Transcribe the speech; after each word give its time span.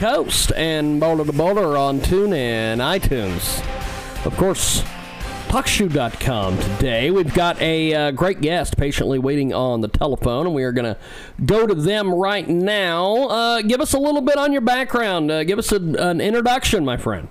Coast 0.00 0.50
and 0.56 0.98
Boulder 0.98 1.26
to 1.26 1.32
Boulder 1.34 1.76
on 1.76 2.00
TuneIn, 2.00 2.78
iTunes. 2.78 3.60
Of 4.24 4.34
course, 4.38 4.80
TalkShoe.com 5.48 6.56
today. 6.56 7.10
We've 7.10 7.34
got 7.34 7.60
a 7.60 7.92
uh, 7.92 8.10
great 8.12 8.40
guest 8.40 8.78
patiently 8.78 9.18
waiting 9.18 9.52
on 9.52 9.82
the 9.82 9.88
telephone, 9.88 10.46
and 10.46 10.54
we 10.54 10.64
are 10.64 10.72
going 10.72 10.86
to 10.86 10.98
go 11.44 11.66
to 11.66 11.74
them 11.74 12.14
right 12.14 12.48
now. 12.48 13.28
Uh, 13.28 13.60
give 13.60 13.82
us 13.82 13.92
a 13.92 13.98
little 13.98 14.22
bit 14.22 14.38
on 14.38 14.52
your 14.52 14.62
background. 14.62 15.30
Uh, 15.30 15.44
give 15.44 15.58
us 15.58 15.70
a, 15.70 15.76
an 15.76 16.22
introduction, 16.22 16.82
my 16.82 16.96
friend. 16.96 17.28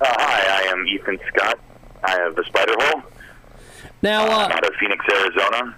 Uh, 0.00 0.06
hi, 0.06 0.62
I 0.62 0.70
am 0.70 0.86
Ethan 0.86 1.18
Scott. 1.34 1.58
I 2.04 2.12
have 2.12 2.36
the 2.36 2.44
Spider 2.44 2.74
Hole. 2.78 3.02
Now, 4.02 4.22
uh, 4.26 4.44
I'm 4.44 4.52
out 4.52 4.64
of 4.64 4.72
Phoenix, 4.78 5.04
Arizona. 5.12 5.76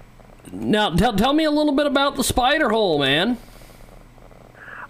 now 0.52 0.90
tell, 0.96 1.16
tell 1.16 1.32
me 1.32 1.44
a 1.44 1.50
little 1.50 1.74
bit 1.74 1.86
about 1.86 2.16
the 2.16 2.24
Spider 2.24 2.68
Hole, 2.68 2.98
man. 2.98 3.38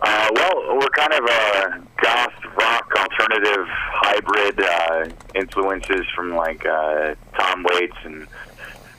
Uh, 0.05 0.29
well, 0.35 0.77
we're 0.79 0.89
kind 0.97 1.13
of 1.13 1.25
a 1.25 1.83
goth 2.03 2.33
rock 2.59 2.91
alternative 2.99 3.67
hybrid 3.69 4.61
uh, 4.61 5.09
influences 5.37 6.05
from 6.15 6.35
like 6.35 6.65
uh, 6.67 7.15
Tom 7.39 7.65
Waits 7.71 7.97
and 8.05 8.27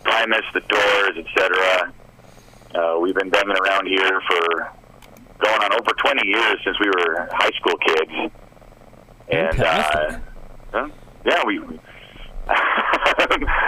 Primus, 0.03 0.45
The 0.53 0.61
Doors, 0.61 1.17
etc. 1.17 1.93
Uh, 2.73 2.99
we've 2.99 3.15
been 3.15 3.29
banging 3.29 3.57
around 3.57 3.87
here 3.87 4.21
for 4.29 4.71
going 5.39 5.61
on 5.61 5.73
over 5.73 5.91
20 5.91 6.25
years 6.25 6.57
since 6.63 6.79
we 6.79 6.87
were 6.87 7.27
high 7.33 7.51
school 7.59 7.75
kids. 7.85 8.33
And 9.29 9.61
uh, 9.61 10.19
huh? 10.71 10.89
yeah, 11.25 11.43
we 11.45 11.59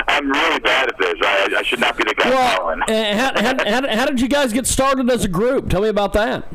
I'm 0.07 0.29
really 0.31 0.59
bad 0.59 0.89
at 0.89 0.97
this. 0.97 1.15
I, 1.21 1.55
I 1.57 1.63
should 1.63 1.79
not 1.79 1.97
be 1.97 2.03
the 2.05 2.13
guy 2.13 2.29
Well, 2.29 2.57
calling. 2.57 2.79
how, 2.87 3.31
how, 3.41 3.65
how, 3.65 3.95
how 3.97 4.05
did 4.05 4.19
you 4.21 4.27
guys 4.27 4.53
get 4.53 4.67
started 4.67 5.09
as 5.09 5.23
a 5.25 5.29
group? 5.29 5.69
Tell 5.69 5.81
me 5.81 5.87
about 5.89 6.13
that. 6.13 6.45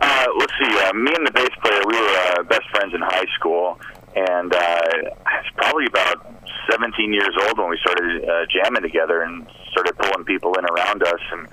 Uh, 0.00 0.26
let's 0.38 0.52
see. 0.58 0.78
Uh, 0.78 0.92
me 0.94 1.12
and 1.14 1.26
the 1.26 1.32
bass 1.32 1.50
player, 1.62 1.80
we 1.86 1.94
were 1.94 2.38
uh, 2.38 2.42
best 2.44 2.68
friends 2.70 2.94
in 2.94 3.00
high 3.00 3.26
school, 3.38 3.78
and 4.16 4.54
uh, 4.54 4.80
it's 4.94 5.50
probably 5.56 5.86
about 5.86 6.26
17 6.70 7.12
years 7.12 7.34
old 7.46 7.58
when 7.58 7.68
we 7.68 7.78
started 7.78 8.24
uh, 8.24 8.46
jamming 8.50 8.82
together 8.82 9.22
and 9.22 9.46
started 9.70 9.96
pulling 9.98 10.24
people 10.24 10.54
in 10.58 10.64
around 10.64 11.02
us. 11.02 11.20
And 11.32 11.48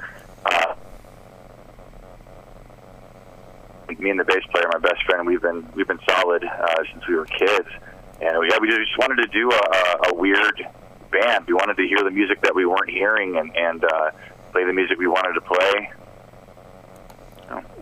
uh, 0.46 0.76
me 4.00 4.10
and 4.12 4.20
the 4.20 4.26
bass 4.26 4.44
player, 4.52 4.66
my 4.72 4.80
best 4.80 5.04
friend, 5.06 5.28
we've 5.28 5.42
been 5.42 5.68
we've 5.76 5.88
been 5.88 6.00
solid 6.10 6.44
uh, 6.44 6.84
since 6.92 7.08
we 7.08 7.16
were 7.16 7.26
kids. 7.26 7.68
And 8.22 8.40
we, 8.40 8.50
yeah, 8.50 8.58
we 8.60 8.70
just 8.70 8.98
wanted 8.98 9.22
to 9.24 9.28
do 9.28 9.52
a, 9.52 10.10
a 10.10 10.14
weird 10.14 10.66
band. 11.12 11.46
We 11.48 11.54
wanted 11.54 11.78
to 11.78 11.88
hear 11.88 12.04
the 12.04 12.12
music 12.12 12.42
that 12.42 12.56
we 12.56 12.66
weren't 12.66 12.90
hearing 12.90 13.38
and, 13.38 13.56
and 13.56 13.84
uh, 13.84 14.12
play 14.52 14.66
the 14.66 14.74
music 14.74 14.98
we 14.98 15.08
wanted 15.08 15.34
to 15.34 15.42
play. 15.42 15.92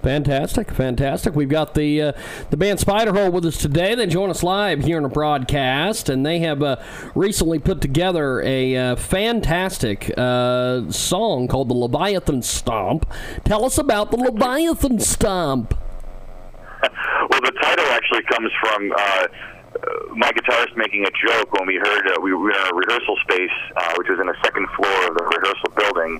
Fantastic, 0.05 0.69
fantastic. 0.69 1.33
We've 1.33 1.49
got 1.49 1.73
the 1.73 1.99
uh, 1.99 2.11
the 2.51 2.57
band 2.57 2.77
Spiderhole 2.77 3.31
with 3.31 3.43
us 3.43 3.57
today. 3.57 3.95
They 3.95 4.05
join 4.05 4.29
us 4.29 4.43
live 4.43 4.83
here 4.83 4.99
in 4.99 5.03
a 5.03 5.09
broadcast, 5.09 6.09
and 6.09 6.23
they 6.23 6.37
have 6.41 6.61
uh, 6.61 6.75
recently 7.15 7.57
put 7.57 7.81
together 7.81 8.39
a 8.43 8.77
uh, 8.77 8.95
fantastic 8.97 10.13
uh, 10.15 10.91
song 10.91 11.47
called 11.47 11.69
the 11.69 11.73
Leviathan 11.73 12.43
Stomp. 12.43 13.11
Tell 13.45 13.65
us 13.65 13.79
about 13.79 14.11
the 14.11 14.17
Leviathan 14.17 14.99
Stomp. 14.99 15.73
well, 16.83 17.41
the 17.41 17.53
title 17.59 17.85
actually 17.85 18.21
comes 18.29 18.51
from 18.61 18.91
uh, 18.95 19.27
uh, 19.75 20.15
my 20.15 20.31
guitarist 20.31 20.75
making 20.77 21.03
a 21.05 21.11
joke 21.27 21.51
when 21.53 21.67
we 21.67 21.75
heard 21.75 22.07
uh, 22.07 22.21
we 22.21 22.33
were 22.33 22.49
in 22.49 22.55
a 22.55 22.75
rehearsal 22.75 23.17
space, 23.27 23.51
uh, 23.75 23.93
which 23.97 24.07
was 24.07 24.19
in 24.19 24.27
the 24.27 24.37
second 24.43 24.67
floor 24.75 25.07
of 25.09 25.17
the 25.17 25.23
rehearsal 25.23 25.69
building, 25.75 26.19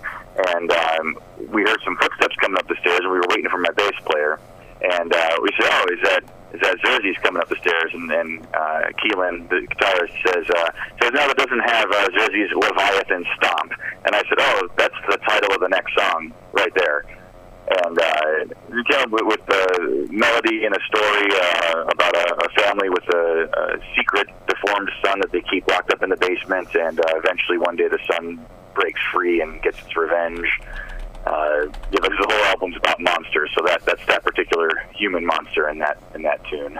and 0.56 0.72
um, 0.72 1.18
we 1.54 1.62
heard 1.64 1.80
some 1.86 1.96
footsteps 1.98 2.36
coming 2.42 2.58
up 2.58 2.68
the 2.68 2.76
stairs, 2.82 3.00
and 3.00 3.12
we 3.12 3.18
were 3.18 3.32
waiting 3.45 3.51
for 3.51 3.62
my 3.62 3.71
bass 3.71 4.00
player, 4.06 4.39
and 4.81 5.13
uh, 5.13 5.30
we 5.42 5.50
said, 5.59 5.69
"Oh, 5.71 5.86
is 5.94 6.01
that 6.03 6.24
is 6.53 6.62
that 6.62 6.77
Zerzy's 6.80 7.18
coming 7.24 7.42
up 7.42 7.50
the 7.50 7.56
stairs?" 7.57 7.92
And 7.94 8.09
then 8.09 8.47
uh, 8.53 8.92
Keelan, 9.03 9.50
the 9.50 9.68
guitarist, 9.68 10.13
says, 10.25 10.45
uh, 10.56 10.71
"says 11.01 11.12
No, 11.13 11.30
it 11.30 11.38
doesn't 11.38 11.59
have 11.59 11.92
uh, 11.92 12.07
Zerzy's 12.09 12.53
Leviathan 12.53 13.25
Stomp." 13.38 13.71
And 14.06 14.15
I 14.15 14.24
said, 14.30 14.39
"Oh, 14.39 14.69
that's 14.77 14.95
the 15.09 15.18
title 15.18 15.53
of 15.53 15.62
the 15.62 15.69
next 15.69 15.94
song 15.95 16.33
right 16.53 16.74
there." 16.75 17.06
and 17.68 18.00
uh, 18.00 18.56
you 18.69 18.83
came 18.92 19.09
with, 19.09 19.24
with 19.25 19.44
the 19.48 20.07
melody 20.12 20.65
and 20.65 20.75
a 20.75 20.80
story 20.86 21.27
uh, 21.33 21.86
about 21.88 22.15
a, 22.15 22.45
a 22.45 22.50
family 22.62 22.89
with 22.89 23.03
a, 23.12 23.50
a 23.51 23.95
secret 23.98 24.27
deformed 24.48 24.88
son 25.03 25.19
that 25.19 25.31
they 25.31 25.41
keep 25.50 25.68
locked 25.68 25.91
up 25.91 26.03
in 26.03 26.12
the 26.12 26.18
basement, 26.18 26.68
and 26.75 27.00
uh, 27.00 27.03
eventually 27.15 27.57
one 27.57 27.75
day 27.75 27.88
the 27.88 27.98
son 28.06 28.39
breaks 28.75 29.01
free 29.12 29.41
and 29.41 29.63
gets 29.63 29.80
its 29.80 29.98
revenge. 29.98 30.45
Uh, 31.25 31.66
yeah, 31.66 31.72
because 31.92 32.18
the 32.19 32.27
whole 32.30 32.45
album's 32.45 32.77
about 32.77 33.00
monsters, 33.01 33.50
so 33.57 33.66
that 33.66 33.83
that's 33.86 34.06
that 34.06 34.24
particular 34.24 34.69
human 34.94 35.25
monster 35.25 35.69
in 35.69 35.80
that 35.80 35.98
in 36.13 36.22
that 36.22 36.44
tune. 36.45 36.80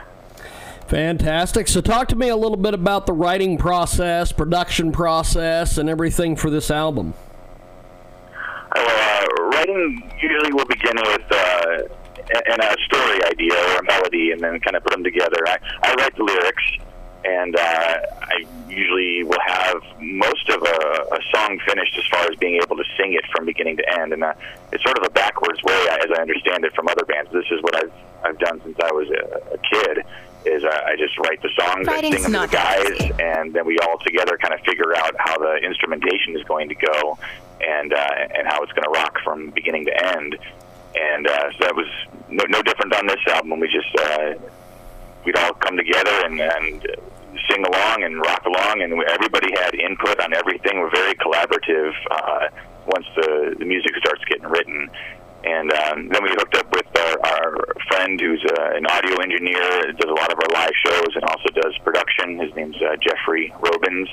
Fantastic. 0.88 1.68
So, 1.68 1.82
talk 1.82 2.10
to 2.10 2.16
me 2.16 2.30
a 2.30 2.36
little 2.36 2.58
bit 2.58 2.76
about 2.76 3.08
the 3.08 3.14
writing 3.14 3.58
process, 3.58 4.32
production 4.32 4.92
process, 4.92 5.80
and 5.80 5.90
everything 5.90 6.36
for 6.36 6.52
this 6.52 6.70
album. 6.70 7.16
Uh, 8.76 9.26
writing 9.52 10.12
usually 10.22 10.54
will 10.54 10.66
begin 10.66 10.96
with 10.98 11.32
uh, 11.32 11.78
an, 12.46 12.62
a 12.62 12.76
story 12.86 13.24
idea 13.26 13.56
or 13.74 13.80
a 13.80 13.84
melody, 13.84 14.32
and 14.32 14.42
then 14.42 14.60
kind 14.60 14.76
of 14.76 14.84
put 14.84 14.92
them 14.92 15.04
together. 15.04 15.38
I, 15.48 15.58
I 15.82 15.94
write 15.96 16.16
the 16.18 16.24
lyrics, 16.24 16.64
and 17.26 17.56
uh, 17.56 17.98
I 18.22 18.46
usually 18.70 19.24
will 19.24 19.42
have 19.46 19.82
most 20.00 20.48
of 20.50 20.62
a, 20.62 21.16
a 21.16 21.20
song 21.34 21.60
finished 21.68 21.98
as 21.98 22.06
far 22.08 22.22
as 22.30 22.36
being 22.38 22.60
able 22.62 22.78
to 22.78 22.84
sing 22.98 23.14
it 23.14 23.26
from 23.32 23.46
beginning 23.46 23.78
to 23.78 24.00
end. 24.00 24.14
And 24.14 24.24
uh, 24.24 24.34
it's 24.72 24.84
sort 24.84 24.98
of 24.98 25.06
a 25.06 25.10
backwards 25.10 25.62
way, 25.64 25.88
as 25.92 26.12
I 26.16 26.22
understand 26.22 26.66
it, 26.66 26.74
from 26.74 26.88
other 26.88 27.06
bands. 27.06 27.32
This 27.32 27.46
is 27.52 27.62
what 27.62 27.76
I've 27.76 27.92
I've 28.24 28.40
done 28.40 28.62
since 28.64 28.78
I 28.84 28.92
was 28.92 29.10
a, 29.10 29.54
a 29.54 29.58
kid. 29.58 30.06
Is 30.46 30.64
I, 30.64 30.92
I 30.92 30.96
just 30.96 31.18
write 31.18 31.42
the 31.42 31.50
songs, 31.58 31.88
I 31.88 32.02
sing 32.02 32.12
them 32.12 32.34
to 32.34 32.40
the 32.40 32.48
guys, 32.48 33.12
and 33.20 33.52
then 33.54 33.66
we 33.66 33.80
all 33.80 33.98
together 34.06 34.38
kind 34.38 34.54
of 34.54 34.60
figure 34.62 34.96
out 34.96 35.16
how 35.18 35.40
the 35.40 35.56
instrumentation 35.56 36.36
is 36.36 36.44
going 36.44 36.70
to 36.70 36.76
go, 36.76 37.18
and 37.62 37.92
uh, 37.92 38.38
and 38.38 38.48
how 38.48 38.62
it's 38.62 38.72
going 38.74 38.84
to 38.84 38.92
rock 38.92 39.18
from 39.24 39.50
beginning 39.50 39.86
to 39.86 40.16
end. 40.16 40.38
And 40.96 41.28
uh, 41.28 41.52
so 41.54 41.58
that 41.66 41.76
was 41.76 41.88
no, 42.30 42.44
no 42.48 42.62
different 42.62 42.94
on 42.94 43.08
this 43.08 43.20
album. 43.28 43.60
We 43.60 43.68
just 43.68 43.96
uh, 44.00 44.36
we'd 45.26 45.38
all 45.38 45.54
come 45.54 45.76
together 45.76 46.26
and, 46.26 46.40
and 46.40 46.88
sing 47.50 47.66
along 47.66 48.04
and 48.04 48.20
rock 48.20 48.46
along, 48.46 48.82
and 48.82 48.94
everybody 49.10 49.52
had 49.56 49.76
input 49.76 50.20
on 50.20 50.34
everything. 50.34 50.80
We're 50.80 50.92
very 50.92 51.16
collaborative 51.16 51.94
uh, 52.12 52.48
once 52.86 53.06
the, 53.16 53.56
the 53.60 53.66
music 53.66 53.96
starts 53.98 54.24
getting 54.26 54.48
written. 54.48 54.90
And 55.44 55.72
um, 55.74 56.10
then 56.10 56.24
we 56.24 56.30
hooked 56.32 56.56
up 56.56 56.72
with 56.72 56.88
our, 56.98 57.20
our 57.24 57.58
friend 57.88 58.20
who's 58.20 58.44
uh, 58.58 58.72
an 58.74 58.88
audio 58.88 59.22
engineer, 59.22 59.94
does 59.94 60.10
a 60.10 60.14
lot 60.14 60.32
of 60.34 60.40
our 60.40 60.52
live 60.54 60.74
shows, 60.84 61.12
and 61.14 61.24
also 61.24 61.50
does 61.54 61.78
production. 61.84 62.40
His 62.40 62.54
name's 62.56 62.78
uh, 62.82 62.96
Jeffrey 62.98 63.54
Robins, 63.60 64.10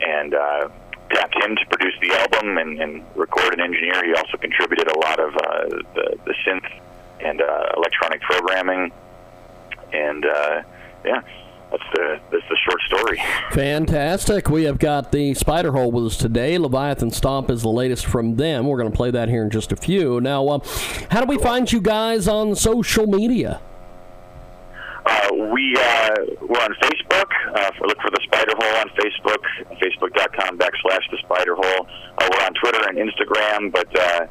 and 0.00 0.34
uh, 0.34 0.68
tapped 1.10 1.34
him 1.42 1.56
to 1.56 1.66
produce 1.66 1.94
the 2.00 2.12
album 2.14 2.58
and, 2.58 2.80
and 2.80 3.04
record 3.16 3.54
and 3.54 3.60
engineer. 3.62 4.04
He 4.04 4.14
also 4.14 4.36
contributed 4.36 4.88
a 4.88 4.98
lot 4.98 5.18
of 5.18 5.34
uh, 5.34 5.64
the, 5.94 6.16
the 6.24 6.34
synth 6.46 6.70
and 7.20 7.40
uh, 7.40 7.72
electronic 7.76 8.20
programming. 8.20 8.92
And 9.92 10.24
uh, 10.26 10.62
yeah, 11.04 11.22
that's 11.70 11.82
the 11.94 12.20
that's 12.30 12.44
the 12.48 12.56
short 12.64 12.80
story. 12.86 13.20
Fantastic. 13.52 14.48
We 14.48 14.64
have 14.64 14.78
got 14.78 15.12
the 15.12 15.34
Spider 15.34 15.72
Hole 15.72 15.90
with 15.90 16.06
us 16.06 16.16
today. 16.16 16.56
Leviathan 16.58 17.10
Stomp 17.10 17.50
is 17.50 17.62
the 17.62 17.68
latest 17.68 18.06
from 18.06 18.36
them. 18.36 18.66
We're 18.66 18.78
going 18.78 18.90
to 18.90 18.96
play 18.96 19.10
that 19.10 19.28
here 19.28 19.42
in 19.42 19.50
just 19.50 19.72
a 19.72 19.76
few. 19.76 20.20
Now, 20.20 20.46
uh, 20.48 20.58
how 21.10 21.20
do 21.20 21.26
we 21.26 21.38
find 21.38 21.70
you 21.70 21.80
guys 21.80 22.26
on 22.28 22.54
social 22.54 23.06
media? 23.06 23.60
Uh, 25.04 25.28
we 25.52 25.74
uh, 25.78 26.14
we're 26.42 26.60
on 26.60 26.74
Facebook. 26.82 27.30
Uh, 27.54 27.70
for, 27.78 27.86
look 27.86 28.00
for 28.00 28.10
the 28.10 28.20
Spider 28.24 28.52
Hole 28.58 28.80
on 28.80 28.88
Facebook. 28.90 29.42
Facebook.com 29.80 30.58
backslash 30.58 31.10
the 31.10 31.18
Spider 31.22 31.54
Hole. 31.54 31.88
Uh, 32.18 32.28
we're 32.30 32.44
on 32.44 32.52
Twitter 32.54 32.88
and 32.88 32.98
Instagram, 32.98 33.72
but 33.72 33.98
uh, 33.98 34.26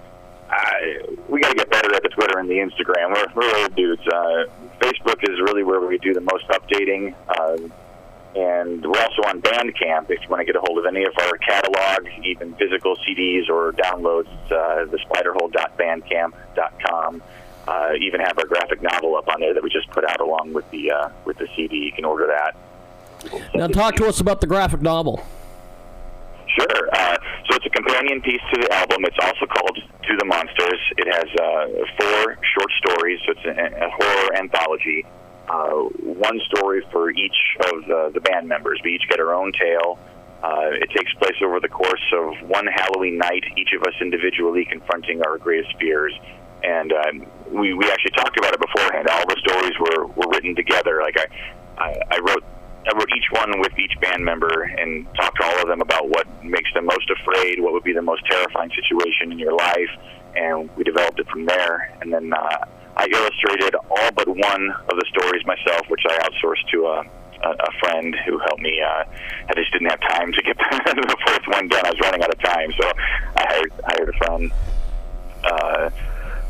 We 1.27 1.41
got 1.41 1.49
to 1.49 1.55
get 1.55 1.69
better 1.69 1.94
at 1.94 2.01
the 2.03 2.09
Twitter 2.09 2.39
and 2.39 2.49
the 2.49 2.55
Instagram. 2.55 3.13
We're, 3.13 3.27
we're 3.35 3.53
old 3.61 3.75
dudes. 3.75 4.01
Uh, 4.07 4.45
Facebook 4.79 5.21
is 5.23 5.39
really 5.41 5.63
where 5.63 5.81
we 5.81 5.97
do 5.97 6.13
the 6.13 6.21
most 6.21 6.47
updating. 6.47 7.13
Uh, 7.27 7.57
and 8.35 8.85
we're 8.85 9.01
also 9.01 9.23
on 9.23 9.41
Bandcamp 9.41 10.11
if 10.11 10.21
you 10.21 10.29
want 10.29 10.41
to 10.41 10.45
get 10.45 10.55
a 10.55 10.59
hold 10.59 10.77
of 10.77 10.85
any 10.85 11.03
of 11.03 11.13
our 11.19 11.35
catalog, 11.38 12.07
even 12.23 12.54
physical 12.56 12.95
CDs 12.97 13.49
or 13.49 13.71
downloads. 13.73 14.30
Uh, 14.51 14.85
the 14.85 14.99
spiderhole.bandcamp.com. 15.09 17.21
Uh, 17.68 17.94
even 17.99 18.21
have 18.21 18.37
our 18.39 18.45
graphic 18.45 18.81
novel 18.81 19.18
up 19.18 19.27
on 19.27 19.42
there 19.42 19.54
that 19.54 19.61
we 19.61 19.69
just 19.69 19.89
put 19.89 20.06
out 20.06 20.21
along 20.21 20.54
with 20.54 20.69
the 20.71 20.89
uh, 20.89 21.09
with 21.25 21.37
the 21.37 21.49
CD. 21.56 21.75
You 21.77 21.92
can 21.92 22.06
order 22.06 22.25
that. 22.27 22.56
Now, 23.54 23.68
talk 23.68 23.95
to 23.95 24.06
us 24.06 24.21
about 24.21 24.39
the 24.39 24.47
graphic 24.47 24.81
novel. 24.81 25.21
Sure. 26.56 26.89
Uh, 26.94 27.18
so 27.49 27.56
it's 27.57 27.66
a 27.66 27.69
companion 27.69 28.21
piece 28.21 28.42
to 28.54 28.61
the 28.61 28.73
album. 28.73 29.04
It's 29.06 29.18
also 29.21 29.45
called 29.45 29.75
To 29.75 30.18
the 30.18 30.25
Monsters. 30.25 30.80
It 30.97 31.07
has 31.11 31.27
uh, 31.35 31.68
four 31.99 32.37
short 32.56 32.71
stories, 32.85 33.19
so 33.25 33.33
it's 33.35 33.45
a, 33.45 33.85
a 33.85 33.89
horror 33.92 34.35
anthology. 34.35 35.06
Uh, 35.49 35.87
one 36.01 36.39
story 36.51 36.85
for 36.92 37.09
each 37.11 37.37
of 37.71 37.85
the, 37.87 38.11
the 38.13 38.21
band 38.21 38.47
members. 38.47 38.80
We 38.83 38.95
each 38.95 39.07
get 39.09 39.19
our 39.19 39.33
own 39.33 39.51
tale. 39.59 39.99
Uh, 40.44 40.69
it 40.73 40.89
takes 40.95 41.11
place 41.16 41.35
over 41.44 41.59
the 41.59 41.69
course 41.69 42.04
of 42.13 42.47
one 42.47 42.68
Halloween 42.68 43.18
night, 43.18 43.44
each 43.57 43.73
of 43.75 43.83
us 43.83 43.94
individually 44.01 44.66
confronting 44.66 45.21
our 45.23 45.37
greatest 45.37 45.75
fears. 45.80 46.13
And 46.63 46.94
um, 46.94 47.27
we, 47.51 47.73
we 47.73 47.89
actually 47.89 48.11
talked 48.11 48.37
about 48.37 48.54
it 48.54 48.59
beforehand. 48.59 49.07
All 49.09 49.25
the 49.27 49.37
stories 49.45 49.73
were, 49.80 50.07
were 50.07 50.30
written 50.31 50.56
together. 50.56 51.01
Like 51.01 51.18
I, 51.18 51.25
I, 51.77 52.01
I 52.11 52.19
wrote 52.19 52.44
I 52.87 52.95
wrote 52.95 53.09
each 53.15 53.29
one 53.31 53.59
with 53.59 53.77
each 53.77 53.99
band 53.99 54.23
member 54.23 54.63
and 54.63 55.06
talked 55.15 55.37
to 55.41 55.45
all 55.45 55.61
of 55.61 55.67
them 55.67 55.81
about 55.81 56.07
what 56.07 56.25
makes 56.44 56.71
them 56.73 56.85
most 56.85 57.09
afraid, 57.09 57.59
what 57.59 57.73
would 57.73 57.83
be 57.83 57.91
the 57.91 58.01
most 58.01 58.25
terrifying 58.25 58.71
situation 58.71 59.31
in 59.31 59.39
your 59.39 59.51
life, 59.51 59.91
and 60.35 60.69
we 60.77 60.85
developed 60.85 61.19
it 61.19 61.27
from 61.27 61.45
there. 61.45 61.94
And 62.01 62.13
then 62.13 62.31
uh, 62.31 62.57
I 62.95 63.07
illustrated 63.11 63.75
all 63.75 64.11
but 64.15 64.27
one 64.27 64.71
of 64.89 64.95
the 64.95 65.06
stories 65.09 65.45
myself, 65.45 65.89
which 65.89 66.03
I 66.07 66.17
outsourced 66.19 66.63
to 66.71 66.85
a, 66.85 66.99
a, 67.44 67.49
a 67.49 67.71
friend 67.79 68.15
who 68.25 68.39
helped 68.39 68.61
me. 68.61 68.79
Uh, 68.79 69.03
I 69.49 69.53
just 69.56 69.71
didn't 69.73 69.89
have 69.89 70.01
time 70.01 70.31
to 70.31 70.41
get 70.44 70.57
the 70.85 71.17
fourth 71.27 71.47
one 71.47 71.67
done. 71.67 71.85
I 71.85 71.91
was 71.91 71.99
running 71.99 72.23
out 72.23 72.31
of 72.31 72.39
time, 72.39 72.71
so 72.79 72.87
I 73.35 73.44
hired, 73.49 73.71
hired 73.83 74.09
a 74.09 74.17
friend. 74.17 74.51
Uh, 75.44 75.89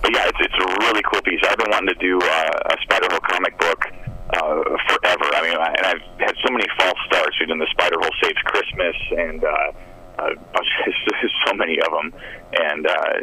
but 0.03 0.13
yeah, 0.13 0.29
it's, 0.29 0.37
it's 0.39 0.53
a 0.53 0.67
really 0.85 1.01
cool 1.11 1.21
piece. 1.21 1.41
I've 1.49 1.57
been 1.57 1.71
wanting 1.71 1.95
to 1.95 1.99
do 1.99 2.19
uh, 2.21 2.73
a 2.73 2.77
Spider-Hole 2.83 3.25
comic 3.25 3.57
book 3.57 3.85
uh, 4.33 4.63
forever. 4.89 5.25
I 5.35 5.41
mean, 5.43 5.57
I, 5.57 5.73
and 5.77 5.85
I've 5.85 6.19
had 6.19 6.35
so 6.45 6.51
many 6.51 6.65
false 6.79 6.99
starts. 7.07 7.35
We've 7.39 7.49
done 7.49 7.59
the 7.59 7.67
Spider-Hole 7.71 8.15
Saves 8.23 8.41
Christmas, 8.45 8.95
and 9.11 9.43
uh, 9.43 9.71
uh, 10.19 10.29
so 11.45 11.53
many 11.53 11.79
of 11.79 11.91
them. 11.91 12.13
And 12.59 12.87
uh, 12.87 13.13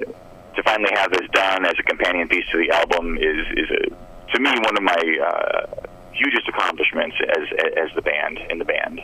to 0.57 0.63
finally 0.63 0.91
have 0.95 1.11
this 1.11 1.29
done 1.33 1.65
as 1.67 1.75
a 1.79 1.83
companion 1.83 2.29
piece 2.29 2.45
to 2.53 2.59
the 2.59 2.71
album 2.75 3.17
is 3.19 3.47
is 3.57 3.71
a, 3.71 4.33
to 4.33 4.41
me 4.41 4.51
one 4.51 4.77
of 4.77 4.83
my 4.83 5.03
uh, 5.27 5.87
hugest 6.13 6.49
accomplishments 6.49 7.17
as 7.37 7.49
as 7.77 7.95
the 7.95 8.03
band 8.03 8.39
in 8.51 8.59
the 8.59 8.65
band. 8.65 9.01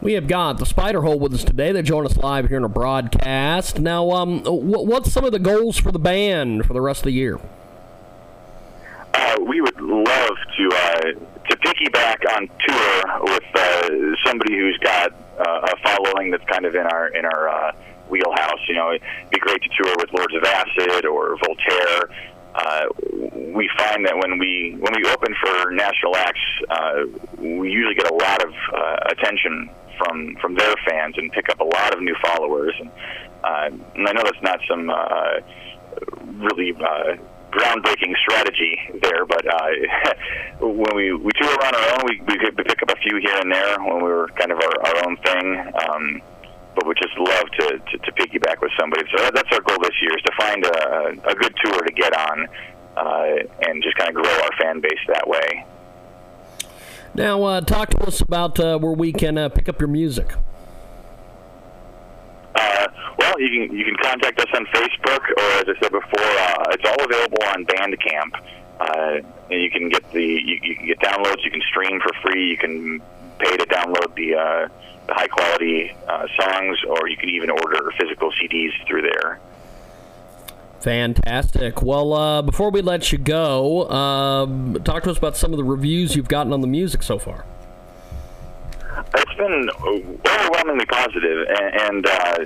We 0.00 0.12
have 0.12 0.28
got 0.28 0.58
the 0.58 0.66
Spider 0.66 1.02
Hole 1.02 1.18
with 1.18 1.32
us 1.32 1.42
today. 1.42 1.72
They 1.72 1.82
join 1.82 2.04
us 2.04 2.18
live 2.18 2.48
here 2.48 2.58
in 2.58 2.64
a 2.64 2.68
broadcast. 2.68 3.78
Now, 3.78 4.10
um, 4.10 4.42
what's 4.44 5.10
some 5.10 5.24
of 5.24 5.32
the 5.32 5.38
goals 5.38 5.78
for 5.78 5.90
the 5.90 5.98
band 5.98 6.66
for 6.66 6.74
the 6.74 6.82
rest 6.82 7.00
of 7.00 7.04
the 7.04 7.12
year? 7.12 7.40
Uh, 9.14 9.36
we 9.40 9.62
would 9.62 9.80
love 9.80 10.36
to 10.56 10.70
uh, 10.72 11.00
to 11.48 11.56
piggyback 11.58 12.18
on 12.34 12.48
tour 12.66 13.24
with 13.24 13.44
uh, 13.54 13.88
somebody 14.24 14.56
who's 14.56 14.78
got 14.78 15.12
uh, 15.38 15.68
a 15.72 15.76
following 15.82 16.30
that's 16.30 16.44
kind 16.44 16.64
of 16.64 16.74
in 16.74 16.86
our 16.86 17.08
in 17.08 17.24
our 17.24 17.48
uh, 17.48 17.72
wheelhouse. 18.08 18.60
You 18.68 18.74
know, 18.74 18.90
it'd 18.92 19.30
be 19.30 19.38
great 19.38 19.62
to 19.62 19.68
tour 19.82 19.94
with 19.98 20.12
Lords 20.12 20.34
of 20.34 20.44
Acid 20.44 21.04
or 21.06 21.36
Voltaire. 21.38 22.08
Uh, 22.54 22.86
we 23.54 23.68
find 23.76 24.04
that 24.06 24.16
when 24.16 24.38
we 24.38 24.76
when 24.78 24.92
we 24.96 25.08
open 25.10 25.34
for 25.40 25.70
national 25.72 26.16
acts, 26.16 26.40
uh, 26.70 27.04
we 27.38 27.70
usually 27.70 27.94
get 27.94 28.10
a 28.10 28.14
lot 28.14 28.42
of 28.42 28.52
uh, 28.74 28.96
attention 29.10 29.68
from 29.98 30.36
from 30.40 30.54
their 30.54 30.74
fans 30.88 31.14
and 31.18 31.30
pick 31.32 31.48
up 31.50 31.60
a 31.60 31.64
lot 31.64 31.94
of 31.94 32.00
new 32.00 32.16
followers. 32.22 32.74
And, 32.80 32.90
uh, 33.44 33.84
and 33.94 34.08
I 34.08 34.12
know 34.12 34.22
that's 34.24 34.42
not 34.42 34.60
some 34.68 34.88
uh, 34.88 35.40
really 36.38 36.74
uh, 36.74 37.16
groundbreaking 37.50 38.14
strategy 38.16 38.78
there, 39.02 39.24
but 39.24 39.46
uh, 39.46 39.68
when 40.66 40.94
we 40.94 41.12
we 41.14 41.30
tour 41.40 41.64
on 41.64 41.74
our 41.74 41.88
own, 41.94 42.00
we 42.08 42.20
we 42.26 42.36
pick 42.38 42.82
up 42.82 42.90
a 42.90 43.00
few 43.00 43.18
here 43.18 43.38
and 43.40 43.52
there 43.52 43.78
when 43.80 43.96
we 43.96 44.10
were 44.10 44.28
kind 44.38 44.52
of 44.52 44.58
our, 44.58 44.86
our 44.86 45.06
own 45.06 45.16
thing. 45.18 45.72
Um, 45.88 46.22
but 46.74 46.86
we 46.86 46.94
just 46.94 47.16
love 47.18 47.44
to, 47.58 47.78
to, 47.78 47.98
to 47.98 48.12
piggyback 48.12 48.60
with 48.60 48.70
somebody. 48.78 49.02
So 49.10 49.22
that, 49.22 49.34
that's 49.34 49.50
our 49.50 49.62
goal 49.62 49.78
this 49.80 49.96
year 50.02 50.14
is 50.14 50.22
to 50.24 50.32
find 50.38 50.64
a, 50.66 51.30
a 51.30 51.34
good 51.34 51.54
tour 51.64 51.82
to 51.82 51.92
get 51.92 52.14
on 52.14 52.46
uh, 52.96 53.66
and 53.66 53.82
just 53.82 53.96
kind 53.96 54.10
of 54.10 54.22
grow 54.22 54.30
our 54.30 54.50
fan 54.60 54.80
base 54.80 55.00
that 55.08 55.26
way. 55.26 55.64
Now, 57.14 57.42
uh, 57.44 57.60
talk 57.62 57.90
to 57.90 58.06
us 58.06 58.20
about 58.20 58.60
uh, 58.60 58.78
where 58.78 58.92
we 58.92 59.12
can 59.12 59.38
uh, 59.38 59.48
pick 59.48 59.70
up 59.70 59.80
your 59.80 59.88
music. 59.88 60.34
Uh, 62.56 62.88
well, 63.18 63.40
you 63.40 63.48
can 63.50 63.76
you 63.76 63.84
can 63.84 63.96
contact 63.96 64.40
us 64.40 64.48
on 64.54 64.64
Facebook, 64.66 65.22
or 65.36 65.48
as 65.60 65.64
I 65.68 65.74
said 65.80 65.92
before, 65.92 66.20
uh, 66.20 66.64
it's 66.70 66.84
all 66.84 67.04
available 67.04 67.38
on 67.52 67.64
Bandcamp. 67.66 68.40
Uh, 68.78 69.20
and 69.50 69.62
you 69.62 69.70
can 69.70 69.88
get 69.88 70.10
the 70.12 70.22
you, 70.22 70.58
you 70.62 70.76
can 70.76 70.86
get 70.86 70.98
downloads. 71.00 71.44
You 71.44 71.50
can 71.50 71.62
stream 71.68 72.00
for 72.00 72.12
free. 72.22 72.50
You 72.50 72.56
can 72.56 73.02
pay 73.38 73.56
to 73.56 73.66
download 73.66 74.14
the, 74.14 74.34
uh, 74.34 74.68
the 75.06 75.14
high 75.14 75.28
quality 75.28 75.94
uh, 76.08 76.26
songs, 76.38 76.78
or 76.88 77.08
you 77.08 77.16
can 77.16 77.28
even 77.28 77.50
order 77.50 77.90
physical 77.98 78.30
CDs 78.32 78.70
through 78.86 79.02
there. 79.02 79.38
Fantastic. 80.80 81.82
Well, 81.82 82.12
uh, 82.12 82.42
before 82.42 82.70
we 82.70 82.80
let 82.80 83.10
you 83.12 83.18
go, 83.18 83.88
um, 83.90 84.78
talk 84.84 85.02
to 85.04 85.10
us 85.10 85.18
about 85.18 85.36
some 85.36 85.52
of 85.52 85.56
the 85.56 85.64
reviews 85.64 86.14
you've 86.14 86.28
gotten 86.28 86.52
on 86.52 86.60
the 86.60 86.66
music 86.66 87.02
so 87.02 87.18
far. 87.18 87.44
It's 88.96 89.34
been 89.34 89.68
overwhelmingly 89.84 90.86
positive, 90.86 91.46
and, 91.48 91.80
and 91.80 92.06
uh, 92.06 92.38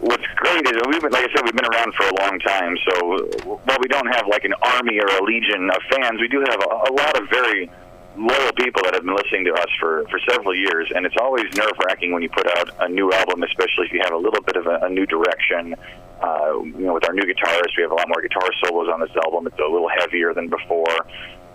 what's 0.00 0.26
great 0.36 0.66
is 0.66 0.76
we've 0.88 1.00
been, 1.00 1.12
like 1.12 1.30
I 1.30 1.32
said, 1.34 1.44
we've 1.44 1.56
been 1.56 1.72
around 1.72 1.94
for 1.94 2.04
a 2.04 2.14
long 2.20 2.38
time. 2.40 2.76
So 2.88 3.18
while 3.44 3.78
we 3.80 3.88
don't 3.88 4.12
have 4.14 4.26
like 4.28 4.44
an 4.44 4.54
army 4.60 4.98
or 5.00 5.06
a 5.06 5.22
legion 5.24 5.70
of 5.70 5.80
fans, 5.90 6.20
we 6.20 6.28
do 6.28 6.40
have 6.40 6.60
a, 6.60 6.90
a 6.90 6.92
lot 6.92 7.20
of 7.20 7.28
very 7.30 7.70
loyal 8.16 8.52
people 8.52 8.82
that 8.84 8.94
have 8.94 9.04
been 9.04 9.16
listening 9.16 9.44
to 9.44 9.52
us 9.54 9.68
for, 9.80 10.04
for 10.08 10.20
several 10.28 10.54
years, 10.54 10.92
and 10.94 11.06
it's 11.06 11.16
always 11.20 11.44
nerve 11.56 11.72
wracking 11.86 12.12
when 12.12 12.22
you 12.22 12.28
put 12.28 12.46
out 12.58 12.70
a 12.80 12.88
new 12.88 13.10
album, 13.12 13.42
especially 13.42 13.86
if 13.86 13.92
you 13.92 14.00
have 14.04 14.12
a 14.12 14.16
little 14.16 14.42
bit 14.42 14.56
of 14.56 14.66
a, 14.66 14.80
a 14.82 14.90
new 14.90 15.06
direction. 15.06 15.74
Uh, 16.20 16.62
you 16.62 16.86
know, 16.86 16.94
with 16.94 17.06
our 17.08 17.12
new 17.12 17.22
guitarist, 17.22 17.76
we 17.76 17.82
have 17.82 17.90
a 17.90 17.94
lot 17.94 18.08
more 18.08 18.22
guitar 18.22 18.48
solos 18.62 18.88
on 18.88 19.00
this 19.00 19.10
album. 19.24 19.46
It's 19.46 19.58
a 19.58 19.70
little 19.70 19.88
heavier 19.88 20.32
than 20.32 20.48
before, 20.48 20.96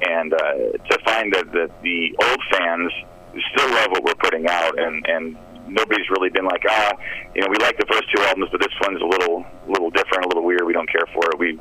and 0.01 0.33
uh, 0.33 0.37
to 0.89 0.97
find 1.05 1.33
that, 1.33 1.51
that 1.53 1.71
the 1.81 2.15
old 2.21 2.41
fans 2.51 2.91
still 3.53 3.69
love 3.69 3.91
what 3.91 4.03
we're 4.03 4.15
putting 4.15 4.47
out, 4.47 4.79
and 4.79 5.05
and 5.07 5.37
nobody's 5.67 6.09
really 6.09 6.29
been 6.29 6.45
like, 6.45 6.63
ah, 6.67 6.93
you 7.35 7.41
know, 7.41 7.47
we 7.49 7.57
like 7.57 7.77
the 7.77 7.85
first 7.85 8.09
two 8.15 8.21
albums, 8.23 8.49
but 8.51 8.59
this 8.59 8.73
one's 8.81 9.01
a 9.01 9.05
little 9.05 9.45
little 9.67 9.89
different, 9.89 10.25
a 10.25 10.27
little 10.27 10.43
weird. 10.43 10.65
We 10.65 10.73
don't 10.73 10.89
care 10.89 11.05
for 11.13 11.25
it. 11.31 11.39
We, 11.39 11.59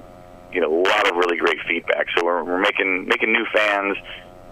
you 0.53 0.61
know, 0.61 0.73
a 0.73 0.83
lot 0.83 1.11
of 1.11 1.17
really 1.17 1.37
great 1.37 1.59
feedback. 1.67 2.07
So 2.17 2.25
we're, 2.25 2.43
we're 2.43 2.61
making 2.61 3.07
making 3.07 3.33
new 3.33 3.45
fans 3.53 3.97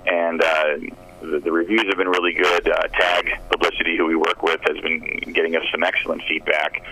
and 0.07 0.43
uh, 0.43 0.77
the, 1.21 1.41
the 1.41 1.53
reviews 1.53 1.85
have 1.89 1.97
been 1.97 2.09
really 2.09 2.33
good. 2.33 2.69
Uh, 2.69 2.89
Tag 2.89 3.31
Publicity, 3.49 3.97
who 3.97 4.07
we 4.07 4.17
work 4.17 4.43
with, 4.43 4.61
has 4.69 4.79
been 4.79 5.01
getting 5.33 5.57
us 5.57 5.65
some 5.71 5.83
excellent 5.83 6.23
feedback, 6.29 6.83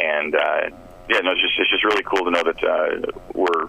and 0.00 0.34
uh, 0.34 0.70
yeah, 1.08 1.20
no, 1.20 1.32
it's 1.32 1.40
just 1.40 1.58
it's 1.58 1.70
just 1.70 1.84
really 1.84 2.02
cool 2.02 2.24
to 2.24 2.30
know 2.30 2.42
that 2.42 2.64
uh, 2.64 3.12
we're 3.32 3.68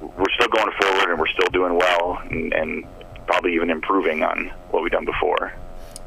we're 0.00 0.30
still 0.34 0.48
going 0.48 0.72
forward 0.80 1.10
and 1.10 1.18
we're 1.18 1.28
still 1.28 1.50
doing 1.50 1.74
well, 1.74 2.20
and, 2.30 2.52
and 2.52 2.84
probably 3.26 3.54
even 3.54 3.70
improving 3.70 4.22
on 4.22 4.52
what 4.70 4.82
we've 4.82 4.92
done 4.92 5.04
before. 5.04 5.52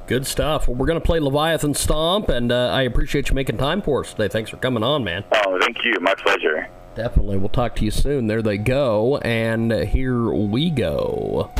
Good 0.08 0.28
stuff. 0.28 0.68
Well, 0.68 0.76
we're 0.76 0.86
going 0.86 1.00
to 1.00 1.06
play 1.06 1.20
Leviathan 1.20 1.74
Stomp, 1.74 2.30
and 2.30 2.52
uh, 2.52 2.70
I 2.70 2.84
appreciate 2.84 3.30
you 3.30 3.36
making 3.36 3.58
time 3.58 3.82
for 3.82 4.02
us 4.02 4.12
today. 4.12 4.28
Thanks 4.28 4.52
for 4.52 4.58
coming 4.58 4.84
on, 4.84 5.04
man. 5.04 5.24
Oh, 5.34 5.58
thank 5.60 5.78
you. 5.84 5.94
My 6.00 6.14
pleasure. 6.16 6.68
Definitely. 6.94 7.38
We'll 7.38 7.50
talk 7.50 7.76
to 7.78 7.86
you 7.86 7.92
soon. 7.92 8.28
There 8.28 8.42
they 8.42 8.58
go, 8.58 9.18
and 9.18 9.72
here 9.72 10.32
we 10.32 10.70
go. 10.70 11.52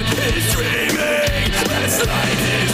He's 0.00 0.50
dreaming, 0.54 1.52
Let's 1.68 2.06
light 2.06 2.38
is 2.62 2.69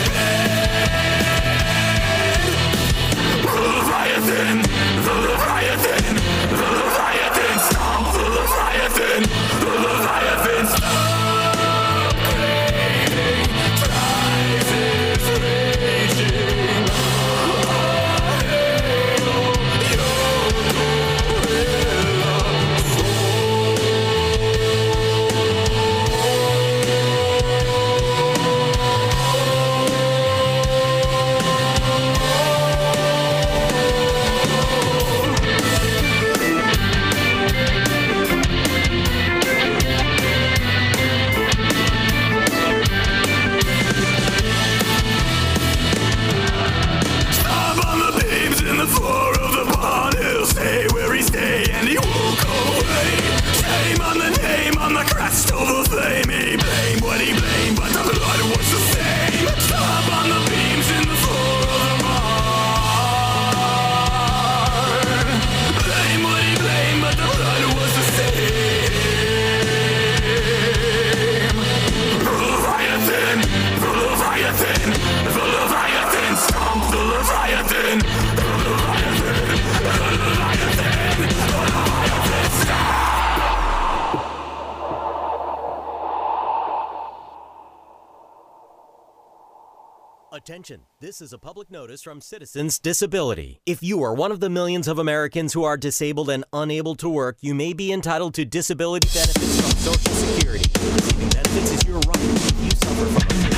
this 91.06 91.20
is 91.20 91.32
a 91.32 91.38
public 91.38 91.70
notice 91.70 92.02
from 92.02 92.20
Citizens 92.20 92.80
Disability. 92.80 93.60
If 93.64 93.80
you 93.80 94.02
are 94.02 94.12
one 94.12 94.32
of 94.32 94.40
the 94.40 94.50
millions 94.50 94.88
of 94.88 94.98
Americans 94.98 95.52
who 95.52 95.62
are 95.62 95.76
disabled 95.76 96.28
and 96.28 96.44
unable 96.52 96.96
to 96.96 97.08
work, 97.08 97.36
you 97.40 97.54
may 97.54 97.74
be 97.74 97.92
entitled 97.92 98.34
to 98.34 98.44
disability 98.44 99.06
benefits 99.14 99.60
from 99.60 99.70
Social 99.78 100.12
Security. 100.14 100.68
Receiving 100.94 101.28
benefits 101.28 101.70
is 101.70 101.86
your 101.86 102.00
right 102.00 102.20
you 102.60 102.70
suffer 102.70 103.20
from 103.20 103.55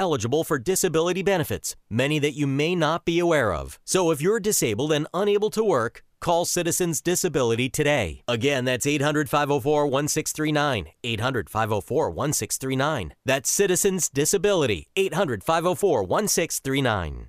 eligible 0.00 0.42
for 0.42 0.58
disability 0.58 1.22
benefits, 1.22 1.76
many 1.88 2.18
that 2.18 2.32
you 2.32 2.46
may 2.46 2.74
not 2.74 3.04
be 3.04 3.18
aware 3.20 3.52
of. 3.52 3.78
So 3.84 4.10
if 4.10 4.20
you're 4.20 4.40
disabled 4.40 4.92
and 4.92 5.06
unable 5.12 5.50
to 5.50 5.62
work, 5.62 6.02
call 6.20 6.44
Citizens 6.44 7.00
Disability 7.00 7.68
today. 7.68 8.22
Again, 8.26 8.64
that's 8.64 8.86
800 8.86 9.28
504 9.28 9.86
1639. 9.86 10.86
800 11.04 11.50
504 11.50 12.10
1639. 12.10 13.14
That's 13.24 13.50
Citizens 13.50 14.08
Disability. 14.08 14.88
800 14.96 15.44
504 15.44 16.02
1639. 16.04 17.28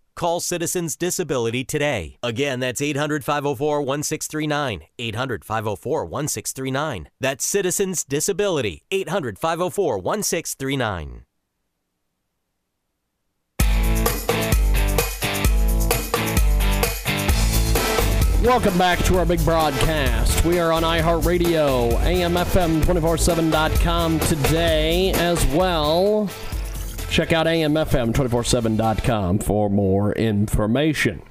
Call 0.15 0.39
Citizens 0.39 0.95
Disability 0.95 1.63
today. 1.63 2.17
Again, 2.23 2.59
that's 2.59 2.81
800 2.81 3.23
504 3.23 3.81
1639. 3.81 4.83
800 4.99 5.45
504 5.45 6.05
1639. 6.05 7.09
That's 7.19 7.45
Citizens 7.45 8.03
Disability. 8.03 8.83
800 8.91 9.39
504 9.39 9.97
1639. 9.97 11.23
Welcome 18.43 18.75
back 18.75 18.97
to 19.05 19.19
our 19.19 19.25
big 19.25 19.45
broadcast. 19.45 20.43
We 20.43 20.59
are 20.59 20.71
on 20.71 20.81
iHeartRadio, 20.81 21.91
AMFM247.com 21.99 24.19
today 24.21 25.11
as 25.11 25.45
well. 25.45 26.27
Check 27.11 27.33
out 27.33 27.45
AMFM247.com 27.45 29.39
for 29.39 29.69
more 29.69 30.13
information. 30.13 31.21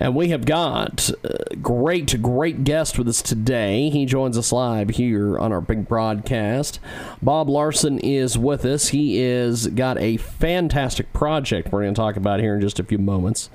And 0.00 0.14
we 0.14 0.28
have 0.28 0.44
got 0.44 1.10
a 1.24 1.56
great, 1.56 2.22
great 2.22 2.62
guest 2.62 2.98
with 2.98 3.08
us 3.08 3.20
today. 3.20 3.90
He 3.90 4.06
joins 4.06 4.38
us 4.38 4.52
live 4.52 4.90
here 4.90 5.36
on 5.38 5.52
our 5.52 5.60
big 5.60 5.88
broadcast. 5.88 6.78
Bob 7.20 7.48
Lawson 7.48 7.98
is 7.98 8.38
with 8.38 8.64
us. 8.64 8.88
He 8.88 9.20
is 9.20 9.66
got 9.68 9.98
a 9.98 10.16
fantastic 10.18 11.12
project 11.12 11.72
we're 11.72 11.82
going 11.82 11.94
to 11.94 11.98
talk 11.98 12.16
about 12.16 12.38
here 12.38 12.54
in 12.54 12.60
just 12.60 12.78
a 12.78 12.84
few 12.84 12.98
moments. 12.98 13.50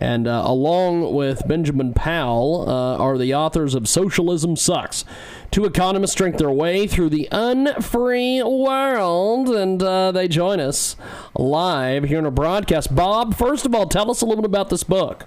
And 0.00 0.26
uh, 0.26 0.42
along 0.44 1.14
with 1.14 1.46
Benjamin 1.46 1.94
Powell 1.94 2.68
uh, 2.68 2.96
are 2.98 3.16
the 3.16 3.34
authors 3.34 3.76
of 3.76 3.88
Socialism 3.88 4.56
Sucks. 4.56 5.04
Two 5.52 5.64
economists 5.64 6.16
drink 6.16 6.38
their 6.38 6.50
way 6.50 6.88
through 6.88 7.10
the 7.10 7.28
unfree 7.30 8.42
world, 8.42 9.48
and 9.50 9.80
uh, 9.80 10.10
they 10.10 10.26
join 10.26 10.58
us 10.58 10.96
live 11.38 12.02
here 12.04 12.18
in 12.18 12.24
our 12.24 12.32
broadcast. 12.32 12.92
Bob, 12.96 13.36
first 13.36 13.64
of 13.64 13.72
all, 13.72 13.86
tell 13.86 14.10
us 14.10 14.20
a 14.20 14.26
little 14.26 14.42
bit 14.42 14.50
about 14.50 14.70
this 14.70 14.82
book. 14.82 15.26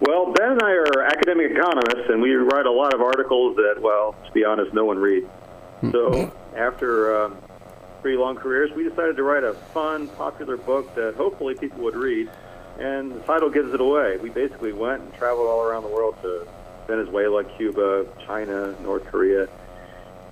Well, 0.00 0.32
Ben 0.32 0.52
and 0.52 0.62
I 0.62 0.70
are 0.70 1.02
academic 1.02 1.50
economists, 1.50 2.08
and 2.08 2.22
we 2.22 2.34
write 2.34 2.66
a 2.66 2.70
lot 2.70 2.94
of 2.94 3.00
articles 3.00 3.56
that, 3.56 3.80
well, 3.80 4.14
to 4.24 4.32
be 4.32 4.44
honest, 4.44 4.72
no 4.72 4.84
one 4.84 4.98
reads. 4.98 5.26
So, 5.90 6.32
after 6.56 7.24
um, 7.24 7.36
three 8.02 8.16
long 8.16 8.36
careers, 8.36 8.70
we 8.76 8.84
decided 8.84 9.16
to 9.16 9.22
write 9.22 9.44
a 9.44 9.54
fun, 9.54 10.08
popular 10.08 10.56
book 10.56 10.94
that 10.94 11.14
hopefully 11.14 11.54
people 11.54 11.80
would 11.80 11.96
read, 11.96 12.30
and 12.78 13.12
the 13.12 13.20
title 13.20 13.50
gives 13.50 13.74
it 13.74 13.80
away. 13.80 14.18
We 14.18 14.30
basically 14.30 14.72
went 14.72 15.02
and 15.02 15.12
traveled 15.14 15.48
all 15.48 15.62
around 15.62 15.82
the 15.82 15.88
world 15.88 16.16
to 16.22 16.46
Venezuela, 16.86 17.44
Cuba, 17.56 18.06
China, 18.24 18.74
North 18.82 19.04
Korea, 19.06 19.48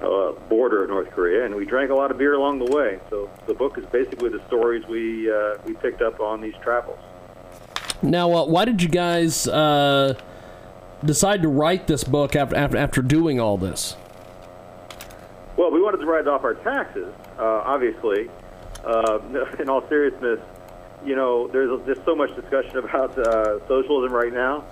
uh, 0.00 0.32
border 0.48 0.84
of 0.84 0.90
North 0.90 1.10
Korea, 1.10 1.44
and 1.44 1.54
we 1.54 1.64
drank 1.64 1.90
a 1.90 1.94
lot 1.94 2.10
of 2.10 2.18
beer 2.18 2.34
along 2.34 2.58
the 2.58 2.70
way. 2.72 2.98
So 3.10 3.30
the 3.46 3.54
book 3.54 3.78
is 3.78 3.86
basically 3.86 4.30
the 4.30 4.44
stories 4.46 4.86
we 4.86 5.30
uh, 5.30 5.56
we 5.64 5.74
picked 5.74 6.02
up 6.02 6.20
on 6.20 6.40
these 6.40 6.54
travels. 6.62 6.98
Now, 8.02 8.32
uh, 8.32 8.46
why 8.46 8.64
did 8.64 8.82
you 8.82 8.88
guys 8.88 9.48
uh, 9.48 10.14
decide 11.04 11.42
to 11.42 11.48
write 11.48 11.86
this 11.86 12.04
book 12.04 12.36
after, 12.36 12.56
after 12.56 12.76
after 12.76 13.02
doing 13.02 13.40
all 13.40 13.56
this? 13.56 13.96
Well, 15.56 15.70
we 15.70 15.80
wanted 15.80 15.98
to 15.98 16.06
write 16.06 16.22
it 16.22 16.28
off 16.28 16.44
our 16.44 16.54
taxes, 16.54 17.12
uh, 17.38 17.42
obviously. 17.42 18.30
Uh, 18.84 19.18
in 19.58 19.68
all 19.68 19.86
seriousness, 19.88 20.40
you 21.04 21.16
know, 21.16 21.48
there's 21.48 21.80
there's 21.86 22.04
so 22.04 22.14
much 22.14 22.34
discussion 22.36 22.76
about 22.84 23.16
uh, 23.18 23.66
socialism 23.66 24.12
right 24.12 24.32
now. 24.32 24.64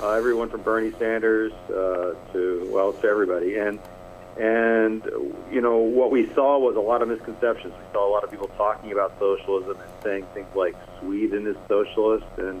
Uh, 0.00 0.10
everyone 0.10 0.48
from 0.50 0.62
Bernie 0.62 0.92
Sanders 0.98 1.52
to 1.68 2.68
well, 2.72 2.92
to 2.92 3.06
everybody, 3.06 3.58
and 3.58 3.78
and 4.38 5.04
you 5.50 5.60
know 5.60 5.78
what 5.78 6.10
we 6.10 6.32
saw 6.34 6.58
was 6.58 6.76
a 6.76 6.80
lot 6.80 7.02
of 7.02 7.08
misconceptions. 7.08 7.72
We 7.74 7.92
saw 7.92 8.08
a 8.08 8.12
lot 8.12 8.24
of 8.24 8.30
people 8.30 8.48
talking 8.56 8.92
about 8.92 9.18
socialism 9.18 9.78
and 9.80 9.90
saying 10.02 10.26
things 10.32 10.48
like 10.54 10.74
Sweden 11.00 11.46
is 11.46 11.56
socialist, 11.68 12.26
and 12.38 12.60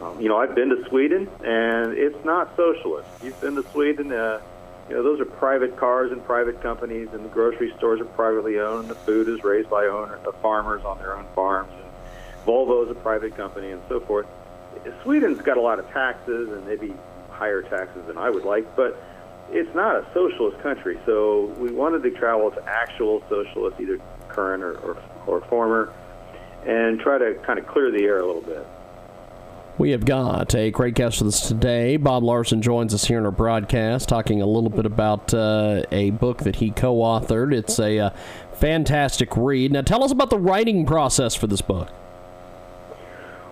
um, 0.00 0.20
you 0.20 0.28
know 0.28 0.38
I've 0.38 0.54
been 0.54 0.70
to 0.70 0.84
Sweden, 0.88 1.28
and 1.44 1.92
it's 1.92 2.24
not 2.24 2.56
socialist. 2.56 3.08
You've 3.22 3.40
been 3.40 3.56
to 3.56 3.64
Sweden. 3.70 4.12
Uh, 4.12 4.40
you 4.88 4.94
know, 4.94 5.02
those 5.02 5.20
are 5.20 5.26
private 5.26 5.76
cars 5.76 6.12
and 6.12 6.24
private 6.24 6.62
companies, 6.62 7.08
and 7.12 7.22
the 7.22 7.28
grocery 7.28 7.74
stores 7.76 8.00
are 8.00 8.06
privately 8.06 8.58
owned, 8.58 8.88
the 8.88 8.94
food 8.94 9.28
is 9.28 9.44
raised 9.44 9.68
by 9.68 9.84
owner, 9.84 10.18
uh, 10.26 10.32
farmers 10.40 10.82
on 10.82 10.96
their 10.98 11.14
own 11.14 11.26
farms, 11.34 11.70
and 11.74 12.46
Volvo 12.46 12.86
is 12.86 12.90
a 12.90 12.94
private 12.94 13.36
company, 13.36 13.70
and 13.70 13.82
so 13.88 14.00
forth. 14.00 14.26
Sweden's 15.02 15.42
got 15.42 15.58
a 15.58 15.60
lot 15.60 15.78
of 15.78 15.86
taxes, 15.90 16.48
and 16.48 16.66
maybe 16.66 16.94
higher 17.28 17.60
taxes 17.60 18.02
than 18.06 18.16
I 18.16 18.30
would 18.30 18.44
like, 18.44 18.74
but 18.76 18.98
it's 19.50 19.74
not 19.74 19.96
a 19.96 20.06
socialist 20.12 20.60
country. 20.62 20.98
So 21.06 21.46
we 21.58 21.70
wanted 21.72 22.02
to 22.02 22.10
travel 22.10 22.50
to 22.50 22.64
actual 22.64 23.22
socialists, 23.28 23.80
either 23.80 23.98
current 24.28 24.62
or, 24.62 24.76
or, 24.78 25.02
or 25.26 25.40
former, 25.48 25.92
and 26.66 27.00
try 27.00 27.18
to 27.18 27.34
kind 27.46 27.58
of 27.58 27.66
clear 27.66 27.90
the 27.90 28.04
air 28.04 28.20
a 28.20 28.26
little 28.26 28.42
bit. 28.42 28.66
We 29.78 29.90
have 29.90 30.04
got 30.04 30.56
a 30.56 30.72
great 30.72 30.94
guest 30.94 31.20
with 31.20 31.28
us 31.28 31.46
today. 31.46 31.98
Bob 31.98 32.24
Lawson 32.24 32.60
joins 32.62 32.92
us 32.92 33.04
here 33.04 33.18
in 33.18 33.24
our 33.24 33.30
broadcast, 33.30 34.08
talking 34.08 34.42
a 34.42 34.46
little 34.46 34.70
bit 34.70 34.86
about 34.86 35.32
uh, 35.32 35.84
a 35.92 36.10
book 36.10 36.38
that 36.38 36.56
he 36.56 36.72
co 36.72 36.96
authored. 36.96 37.54
It's 37.54 37.78
a 37.78 37.98
uh, 37.98 38.10
fantastic 38.54 39.36
read. 39.36 39.70
Now, 39.70 39.82
tell 39.82 40.02
us 40.02 40.10
about 40.10 40.30
the 40.30 40.38
writing 40.38 40.84
process 40.84 41.36
for 41.36 41.46
this 41.46 41.60
book. 41.60 41.90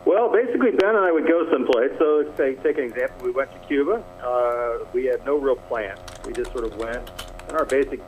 Well, 0.07 0.33
basically, 0.33 0.71
Ben 0.71 0.91
and 0.91 0.99
I 0.99 1.11
would 1.11 1.27
go 1.27 1.51
someplace. 1.51 1.91
So, 1.99 2.23
take, 2.37 2.63
take 2.63 2.79
an 2.79 2.85
example. 2.85 3.27
We 3.27 3.33
went 3.33 3.51
to 3.51 3.59
Cuba. 3.67 4.05
Uh, 4.23 4.87
we 4.93 5.05
had 5.07 5.27
no 5.27 5.37
real 5.37 5.57
plan. 5.57 5.99
We 6.25 6.33
just 6.33 6.53
sort 6.53 6.63
of 6.63 6.77
went. 6.77 7.11
And 7.49 7.57
our 7.57 7.65
basic 7.65 8.01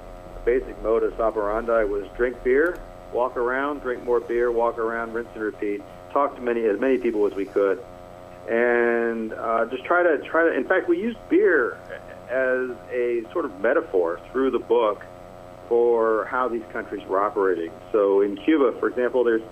basic 0.45 0.81
modus 0.81 1.13
operandi 1.19 1.83
was 1.85 2.07
drink 2.17 2.43
beer, 2.45 2.79
walk 3.13 3.37
around, 3.37 3.81
drink 3.81 4.05
more 4.05 4.21
beer, 4.21 4.53
walk 4.53 4.79
around, 4.79 5.13
rinse 5.13 5.29
and 5.35 5.43
repeat. 5.43 5.83
Talk 6.13 6.37
to 6.37 6.41
many 6.41 6.65
as 6.67 6.79
many 6.79 6.99
people 6.99 7.27
as 7.27 7.35
we 7.35 7.45
could, 7.45 7.85
and 8.49 9.33
uh, 9.33 9.67
just 9.67 9.85
try 9.85 10.05
to 10.05 10.19
try 10.19 10.45
to. 10.45 10.57
In 10.57 10.65
fact, 10.65 10.89
we 10.89 10.99
used 10.99 11.19
beer 11.29 11.79
as 12.31 12.71
a 12.93 13.23
sort 13.33 13.45
of 13.45 13.61
metaphor 13.61 14.21
through 14.31 14.53
the 14.53 14.59
book 14.61 15.05
for 15.69 16.27
how 16.27 16.49
these 16.49 16.63
countries 16.73 17.05
were 17.09 17.21
operating. 17.21 17.73
So, 17.91 18.21
in 18.23 18.37
Cuba, 18.37 18.79
for 18.79 18.89
example, 18.89 19.25
there's 19.25 19.43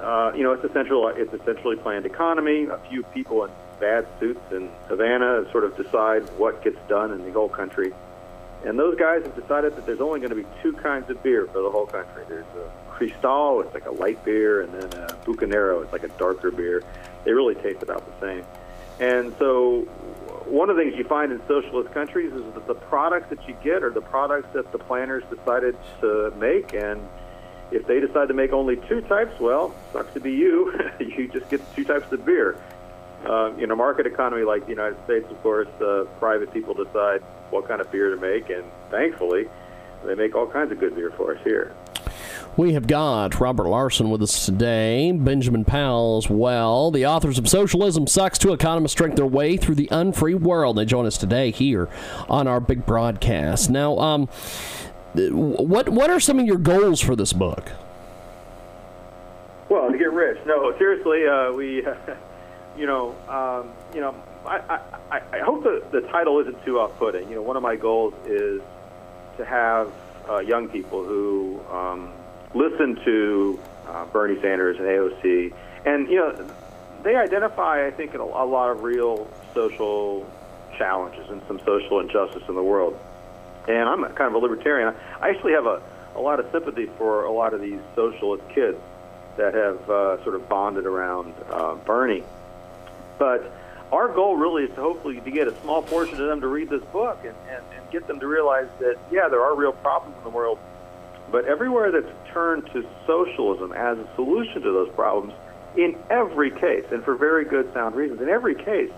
uh, 0.00 0.32
you 0.34 0.42
know, 0.42 0.52
it's 0.52 0.64
essential. 0.64 1.08
It's 1.08 1.32
a 1.32 1.44
centrally 1.44 1.76
planned 1.76 2.06
economy. 2.06 2.64
A 2.64 2.78
few 2.88 3.02
people 3.02 3.44
in 3.44 3.50
bad 3.80 4.06
suits 4.18 4.40
in 4.50 4.70
Havana 4.88 5.46
sort 5.52 5.64
of 5.64 5.76
decide 5.76 6.28
what 6.38 6.62
gets 6.62 6.78
done 6.88 7.12
in 7.12 7.24
the 7.24 7.32
whole 7.32 7.48
country. 7.48 7.92
And 8.64 8.78
those 8.78 8.98
guys 8.98 9.22
have 9.22 9.36
decided 9.36 9.76
that 9.76 9.86
there's 9.86 10.00
only 10.00 10.18
going 10.18 10.30
to 10.30 10.36
be 10.36 10.46
two 10.62 10.72
kinds 10.72 11.08
of 11.10 11.22
beer 11.22 11.46
for 11.46 11.62
the 11.62 11.70
whole 11.70 11.86
country. 11.86 12.24
There's 12.28 12.44
a 12.56 12.70
Cristal, 12.90 13.60
it's 13.60 13.72
like 13.72 13.86
a 13.86 13.92
light 13.92 14.24
beer, 14.24 14.62
and 14.62 14.74
then 14.74 15.00
a 15.04 15.06
Bucanero, 15.24 15.84
it's 15.84 15.92
like 15.92 16.02
a 16.02 16.08
darker 16.18 16.50
beer. 16.50 16.82
They 17.24 17.30
really 17.30 17.54
taste 17.54 17.82
about 17.82 18.04
the 18.04 18.26
same. 18.26 18.44
And 18.98 19.32
so, 19.38 19.82
one 20.46 20.70
of 20.70 20.76
the 20.76 20.82
things 20.82 20.96
you 20.96 21.04
find 21.04 21.30
in 21.30 21.40
socialist 21.46 21.94
countries 21.94 22.32
is 22.32 22.42
that 22.54 22.66
the 22.66 22.74
products 22.74 23.30
that 23.30 23.46
you 23.46 23.56
get 23.62 23.84
are 23.84 23.90
the 23.90 24.00
products 24.00 24.48
that 24.54 24.72
the 24.72 24.78
planners 24.78 25.22
decided 25.30 25.76
to 26.00 26.32
make, 26.36 26.74
and 26.74 27.00
if 27.70 27.86
they 27.86 28.00
decide 28.00 28.28
to 28.28 28.34
make 28.34 28.52
only 28.52 28.76
two 28.88 29.00
types, 29.02 29.38
well, 29.40 29.74
sucks 29.92 30.12
to 30.14 30.20
be 30.20 30.32
you. 30.32 30.72
you 31.00 31.28
just 31.28 31.48
get 31.50 31.60
two 31.74 31.84
types 31.84 32.10
of 32.12 32.24
beer. 32.24 32.56
Uh, 33.26 33.52
in 33.58 33.70
a 33.70 33.76
market 33.76 34.06
economy 34.06 34.42
like 34.42 34.62
the 34.64 34.70
United 34.70 34.96
States, 35.04 35.26
of 35.30 35.42
course, 35.42 35.68
uh, 35.80 36.04
private 36.18 36.52
people 36.52 36.72
decide 36.72 37.20
what 37.50 37.66
kind 37.66 37.80
of 37.80 37.90
beer 37.90 38.10
to 38.10 38.16
make, 38.16 38.48
and 38.48 38.64
thankfully, 38.90 39.48
they 40.04 40.14
make 40.14 40.34
all 40.34 40.46
kinds 40.46 40.70
of 40.70 40.78
good 40.78 40.94
beer 40.94 41.10
for 41.10 41.34
us 41.34 41.40
here. 41.42 41.74
We 42.56 42.72
have 42.72 42.88
got 42.88 43.38
Robert 43.38 43.68
Lawson 43.68 44.10
with 44.10 44.20
us 44.20 44.44
today, 44.44 45.12
Benjamin 45.12 45.64
Powell 45.64 46.18
as 46.18 46.28
well. 46.28 46.90
The 46.90 47.06
authors 47.06 47.38
of 47.38 47.48
Socialism 47.48 48.08
Sucks, 48.08 48.36
two 48.36 48.52
economists 48.52 48.94
drink 48.94 49.14
their 49.14 49.26
way 49.26 49.56
through 49.56 49.76
the 49.76 49.88
unfree 49.92 50.34
world. 50.34 50.76
They 50.76 50.84
join 50.84 51.06
us 51.06 51.16
today 51.16 51.52
here 51.52 51.88
on 52.28 52.48
our 52.48 52.58
big 52.58 52.84
broadcast. 52.84 53.70
Now, 53.70 53.96
um, 53.98 54.28
what 55.14 55.88
what 55.88 56.10
are 56.10 56.20
some 56.20 56.38
of 56.38 56.46
your 56.46 56.58
goals 56.58 57.00
for 57.00 57.16
this 57.16 57.32
book? 57.32 57.72
Well, 59.68 59.90
to 59.90 59.98
get 59.98 60.12
rich. 60.12 60.38
No, 60.46 60.76
seriously, 60.78 61.26
uh, 61.26 61.52
we, 61.52 61.84
you 62.78 62.86
know, 62.86 63.14
um, 63.28 63.70
you 63.94 64.00
know, 64.00 64.14
I, 64.46 64.80
I, 65.10 65.20
I 65.32 65.38
hope 65.40 65.62
the, 65.62 65.84
the 65.90 66.00
title 66.08 66.40
isn't 66.40 66.64
too 66.64 66.78
off-putting. 66.80 67.28
You 67.28 67.36
know, 67.36 67.42
one 67.42 67.56
of 67.56 67.62
my 67.62 67.76
goals 67.76 68.14
is 68.26 68.62
to 69.36 69.44
have 69.44 69.92
uh, 70.28 70.38
young 70.38 70.68
people 70.68 71.04
who 71.04 71.60
um, 71.70 72.12
listen 72.54 72.96
to 73.04 73.60
uh, 73.88 74.06
Bernie 74.06 74.40
Sanders 74.40 74.78
and 74.78 74.86
AOC, 74.86 75.52
and 75.84 76.08
you 76.08 76.16
know, 76.16 76.50
they 77.02 77.16
identify, 77.16 77.86
I 77.86 77.90
think, 77.90 78.14
a, 78.14 78.22
a 78.22 78.46
lot 78.46 78.70
of 78.70 78.82
real 78.82 79.30
social 79.52 80.30
challenges 80.78 81.28
and 81.28 81.42
some 81.46 81.58
social 81.64 82.00
injustice 82.00 82.42
in 82.48 82.54
the 82.54 82.62
world 82.62 82.98
and 83.68 83.88
I'm 83.88 84.02
kind 84.14 84.28
of 84.28 84.34
a 84.34 84.38
libertarian. 84.38 84.94
I 85.20 85.28
actually 85.30 85.52
have 85.52 85.66
a, 85.66 85.82
a 86.16 86.20
lot 86.20 86.40
of 86.40 86.50
sympathy 86.50 86.86
for 86.96 87.24
a 87.24 87.32
lot 87.32 87.52
of 87.54 87.60
these 87.60 87.80
socialist 87.94 88.48
kids 88.48 88.78
that 89.36 89.54
have 89.54 89.90
uh, 89.90 90.22
sort 90.24 90.34
of 90.34 90.48
bonded 90.48 90.86
around 90.86 91.34
uh, 91.50 91.74
Bernie. 91.76 92.24
But 93.18 93.52
our 93.92 94.08
goal 94.08 94.36
really 94.36 94.64
is 94.64 94.70
to 94.70 94.80
hopefully 94.80 95.20
to 95.20 95.30
get 95.30 95.48
a 95.48 95.60
small 95.60 95.82
portion 95.82 96.20
of 96.20 96.26
them 96.26 96.40
to 96.40 96.48
read 96.48 96.68
this 96.68 96.82
book 96.84 97.18
and, 97.24 97.34
and, 97.48 97.62
and 97.76 97.90
get 97.90 98.06
them 98.06 98.18
to 98.20 98.26
realize 98.26 98.68
that, 98.80 98.96
yeah, 99.10 99.28
there 99.28 99.42
are 99.42 99.54
real 99.54 99.72
problems 99.72 100.16
in 100.18 100.24
the 100.24 100.30
world, 100.30 100.58
but 101.30 101.44
everywhere 101.44 101.92
that's 101.92 102.32
turned 102.32 102.66
to 102.72 102.86
socialism 103.06 103.72
as 103.72 103.98
a 103.98 104.08
solution 104.14 104.62
to 104.62 104.72
those 104.72 104.90
problems, 104.94 105.34
in 105.76 105.96
every 106.10 106.50
case, 106.50 106.84
and 106.90 107.04
for 107.04 107.14
very 107.14 107.44
good, 107.44 107.72
sound 107.72 107.94
reasons, 107.94 108.20
in 108.20 108.28
every 108.28 108.54
case, 108.54 108.90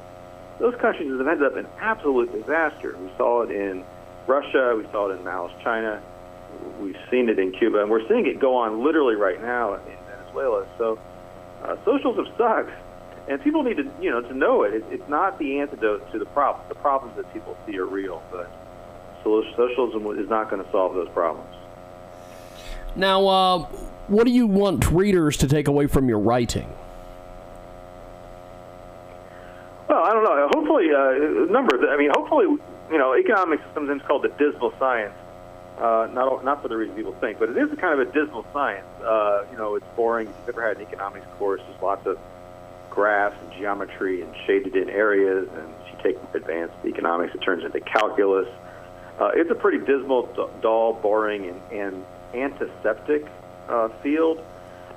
those 0.58 0.74
countries 0.76 1.10
have 1.10 1.26
ended 1.26 1.42
up 1.42 1.56
in 1.56 1.66
absolute 1.80 2.32
disaster. 2.32 2.96
We 2.98 3.10
saw 3.16 3.42
it 3.42 3.50
in 3.50 3.84
Russia. 4.30 4.74
We 4.76 4.84
saw 4.92 5.10
it 5.10 5.18
in 5.18 5.24
Mao's 5.24 5.50
China. 5.62 6.00
We've 6.80 6.96
seen 7.10 7.28
it 7.28 7.38
in 7.38 7.52
Cuba, 7.52 7.80
and 7.82 7.90
we're 7.90 8.06
seeing 8.08 8.26
it 8.26 8.38
go 8.38 8.56
on 8.56 8.84
literally 8.84 9.16
right 9.16 9.40
now 9.42 9.74
in 9.74 9.80
Venezuela. 10.06 10.66
So 10.78 10.98
uh, 11.64 11.76
socialism 11.84 12.28
sucks, 12.38 12.72
and 13.28 13.42
people 13.42 13.62
need 13.62 13.76
to 13.78 13.90
you 14.00 14.10
know 14.10 14.20
to 14.20 14.34
know 14.34 14.62
it. 14.62 14.74
it. 14.74 14.84
It's 14.90 15.08
not 15.08 15.38
the 15.38 15.58
antidote 15.58 16.10
to 16.12 16.18
the 16.18 16.26
problem. 16.26 16.66
The 16.68 16.76
problems 16.76 17.16
that 17.16 17.32
people 17.32 17.56
see 17.66 17.76
are 17.78 17.86
real, 17.86 18.22
but 18.30 18.50
socialism 19.24 20.06
is 20.18 20.28
not 20.28 20.48
going 20.48 20.64
to 20.64 20.70
solve 20.70 20.94
those 20.94 21.08
problems. 21.10 21.54
Now, 22.96 23.26
uh, 23.26 23.58
what 24.08 24.24
do 24.24 24.32
you 24.32 24.46
want 24.46 24.90
readers 24.90 25.36
to 25.38 25.48
take 25.48 25.68
away 25.68 25.86
from 25.86 26.08
your 26.08 26.18
writing? 26.18 26.68
Well, 29.88 30.04
I 30.04 30.12
don't 30.12 30.24
know. 30.24 30.48
Hopefully, 30.54 30.86
uh, 30.92 31.44
a 31.44 31.52
number. 31.52 31.90
I 31.90 31.96
mean, 31.96 32.10
hopefully, 32.14 32.46
you 32.90 32.98
know, 32.98 33.14
economics 33.14 33.62
is 33.62 33.74
sometimes 33.74 34.02
called 34.02 34.22
the 34.22 34.28
dismal 34.30 34.74
science. 34.78 35.14
Uh, 35.78 36.08
not 36.12 36.44
not 36.44 36.60
for 36.60 36.68
the 36.68 36.76
reason 36.76 36.94
people 36.94 37.14
think, 37.20 37.38
but 37.38 37.48
it 37.48 37.56
is 37.56 37.72
a 37.72 37.76
kind 37.76 37.98
of 37.98 38.06
a 38.06 38.12
dismal 38.12 38.44
science. 38.52 38.86
Uh, 39.02 39.46
you 39.50 39.56
know, 39.56 39.76
it's 39.76 39.86
boring. 39.96 40.28
If 40.28 40.34
you've 40.40 40.48
ever 40.50 40.68
had 40.68 40.76
an 40.76 40.82
economics 40.82 41.26
course, 41.38 41.62
there's 41.66 41.82
lots 41.82 42.06
of 42.06 42.18
graphs 42.90 43.36
and 43.42 43.52
geometry 43.52 44.20
and 44.20 44.34
shaded 44.46 44.76
in 44.76 44.90
areas, 44.90 45.48
and 45.54 45.72
if 45.86 45.92
you 45.92 46.02
take 46.02 46.34
advanced 46.34 46.74
economics, 46.84 47.34
it 47.34 47.38
turns 47.38 47.64
into 47.64 47.80
calculus. 47.80 48.48
Uh, 49.18 49.30
it's 49.34 49.50
a 49.50 49.54
pretty 49.54 49.78
dismal, 49.78 50.28
dull, 50.60 50.94
boring, 50.94 51.46
and, 51.46 51.60
and 51.72 52.04
antiseptic 52.34 53.26
uh, 53.68 53.88
field. 54.02 54.42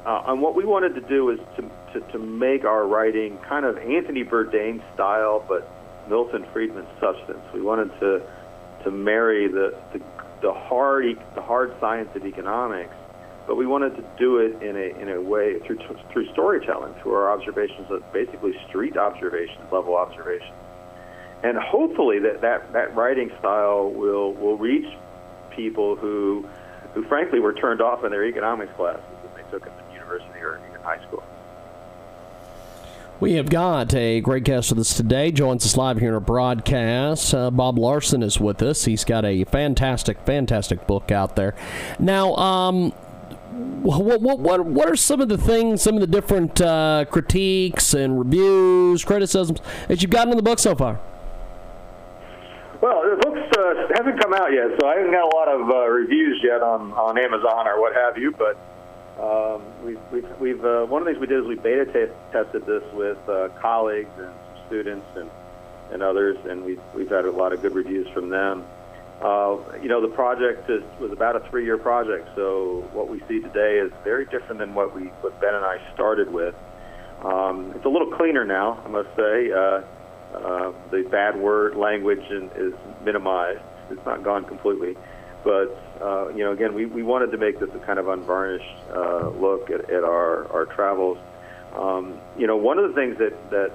Uh, 0.05 0.23
and 0.27 0.41
what 0.41 0.55
we 0.55 0.65
wanted 0.65 0.95
to 0.95 1.01
do 1.01 1.29
is 1.29 1.39
to, 1.55 1.69
to, 1.93 2.11
to 2.11 2.19
make 2.19 2.65
our 2.65 2.85
writing 2.85 3.37
kind 3.39 3.65
of 3.65 3.77
Anthony 3.77 4.23
Bourdain 4.23 4.81
style, 4.93 5.45
but 5.47 5.69
Milton 6.09 6.45
Friedman 6.51 6.85
substance. 6.99 7.41
We 7.53 7.61
wanted 7.61 7.89
to 7.99 8.21
to 8.83 8.91
marry 8.91 9.47
the, 9.47 9.73
the 9.93 10.01
the 10.41 10.53
hard 10.53 11.05
the 11.35 11.41
hard 11.41 11.73
science 11.79 12.09
of 12.15 12.25
economics, 12.25 12.95
but 13.47 13.55
we 13.55 13.65
wanted 13.65 13.95
to 13.95 14.03
do 14.17 14.37
it 14.37 14.61
in 14.61 14.75
a 14.75 15.01
in 15.01 15.09
a 15.09 15.21
way 15.21 15.59
through 15.59 15.79
through 16.11 16.31
storytelling, 16.33 16.93
through 17.01 17.13
our 17.13 17.31
observations 17.31 17.89
of 17.89 18.03
basically 18.13 18.53
street 18.67 18.97
observations, 18.97 19.63
level 19.71 19.95
observations, 19.95 20.53
and 21.43 21.57
hopefully 21.57 22.19
that 22.19 22.41
that, 22.41 22.73
that 22.73 22.95
writing 22.95 23.31
style 23.39 23.89
will 23.89 24.33
will 24.33 24.57
reach 24.57 24.87
people 25.55 25.95
who 25.95 26.45
who 26.93 27.03
frankly 27.07 27.39
were 27.39 27.53
turned 27.53 27.81
off 27.81 28.03
in 28.03 28.11
their 28.11 28.25
economics 28.25 28.71
classes 28.75 29.03
that 29.23 29.35
they 29.35 29.49
took 29.49 29.65
in 29.65 29.93
university 29.93 30.39
or 30.39 30.57
in 30.57 30.81
high 30.81 31.01
school. 31.07 31.23
We 33.23 33.35
have 33.35 33.49
got 33.49 33.93
a 33.93 34.19
great 34.19 34.43
guest 34.43 34.69
with 34.69 34.79
us 34.79 34.97
today. 34.97 35.31
Joins 35.31 35.65
us 35.65 35.77
live 35.77 35.97
here 35.97 36.09
in 36.09 36.13
our 36.13 36.19
broadcast. 36.19 37.33
Uh, 37.33 37.49
Bob 37.51 37.77
Lawson 37.79 38.21
is 38.21 38.37
with 38.37 38.61
us. 38.61 38.83
He's 38.83 39.05
got 39.05 39.23
a 39.23 39.45
fantastic, 39.45 40.19
fantastic 40.25 40.85
book 40.87 41.09
out 41.09 41.37
there. 41.37 41.55
Now, 41.99 42.35
um, 42.35 42.91
what, 43.81 44.19
what, 44.21 44.39
what, 44.41 44.65
what 44.65 44.89
are 44.89 44.97
some 44.97 45.21
of 45.21 45.29
the 45.29 45.37
things, 45.37 45.81
some 45.81 45.95
of 45.95 46.01
the 46.01 46.07
different 46.07 46.59
uh, 46.59 47.05
critiques 47.09 47.93
and 47.93 48.19
reviews, 48.19 49.05
criticisms 49.05 49.61
that 49.87 50.01
you've 50.01 50.11
gotten 50.11 50.31
in 50.31 50.35
the 50.35 50.43
book 50.43 50.59
so 50.59 50.75
far? 50.75 50.99
Well, 52.81 53.03
the 53.09 53.15
book's 53.25 53.57
uh, 53.57 53.87
hasn't 53.95 54.21
come 54.21 54.33
out 54.33 54.51
yet, 54.51 54.67
so 54.81 54.85
I 54.85 54.97
haven't 54.97 55.13
got 55.13 55.33
a 55.33 55.33
lot 55.33 55.47
of 55.47 55.69
uh, 55.69 55.87
reviews 55.87 56.41
yet 56.43 56.61
on, 56.61 56.91
on 56.91 57.17
Amazon 57.17 57.69
or 57.69 57.79
what 57.79 57.95
have 57.95 58.17
you. 58.17 58.35
But 58.37 58.59
um, 59.19 59.61
we've, 59.85 59.99
we've, 60.11 60.39
we've 60.39 60.65
uh, 60.65 60.85
one 60.85 61.01
of 61.01 61.05
the 61.05 61.13
things 61.13 61.21
we 61.21 61.27
did 61.27 61.39
is 61.39 61.45
we 61.45 61.55
beta 61.55 61.85
t- 61.85 62.13
tested 62.31 62.65
this 62.65 62.83
with 62.93 63.17
uh, 63.29 63.49
colleagues 63.61 64.09
and 64.17 64.31
students 64.67 65.05
and, 65.15 65.29
and 65.91 66.01
others, 66.01 66.37
and 66.49 66.63
we've, 66.63 66.81
we've 66.95 67.09
had 67.09 67.25
a 67.25 67.31
lot 67.31 67.53
of 67.53 67.61
good 67.61 67.75
reviews 67.75 68.07
from 68.13 68.29
them. 68.29 68.63
Uh, 69.21 69.57
you 69.81 69.87
know, 69.87 70.01
the 70.01 70.13
project 70.15 70.69
is, 70.69 70.83
was 70.99 71.11
about 71.11 71.35
a 71.35 71.49
three-year 71.49 71.77
project, 71.77 72.27
so 72.35 72.87
what 72.91 73.07
we 73.07 73.19
see 73.27 73.39
today 73.39 73.77
is 73.77 73.91
very 74.03 74.25
different 74.25 74.59
than 74.59 74.73
what 74.73 74.93
we 74.95 75.03
what 75.21 75.39
Ben 75.39 75.53
and 75.53 75.63
I 75.63 75.77
started 75.93 76.31
with. 76.31 76.55
Um, 77.23 77.71
it's 77.75 77.85
a 77.85 77.89
little 77.89 78.11
cleaner 78.11 78.43
now, 78.43 78.81
I 78.83 78.89
must 78.89 79.09
say. 79.15 79.51
Uh, 79.51 79.81
uh, 80.33 80.73
the 80.91 81.07
bad 81.11 81.39
word 81.39 81.75
language 81.75 82.23
in, 82.31 82.49
is 82.55 82.73
minimized. 83.05 83.61
It's 83.91 84.05
not 84.05 84.23
gone 84.23 84.45
completely, 84.45 84.97
but 85.43 85.92
uh, 86.03 86.27
you 86.29 86.43
know, 86.43 86.51
again, 86.51 86.73
we, 86.73 86.85
we 86.85 87.01
wanted 87.01 87.31
to 87.31 87.37
make 87.37 87.59
this 87.59 87.69
a 87.73 87.79
kind 87.79 87.97
of 87.97 88.09
unvarnished 88.09 88.75
uh, 88.93 89.29
look 89.29 89.69
at, 89.69 89.89
at 89.89 90.03
our 90.03 90.51
our 90.51 90.65
travels. 90.65 91.17
Um, 91.73 92.19
you 92.37 92.45
know, 92.45 92.57
one 92.57 92.77
of 92.77 92.89
the 92.89 92.93
things 92.93 93.17
that 93.19 93.49
that 93.51 93.71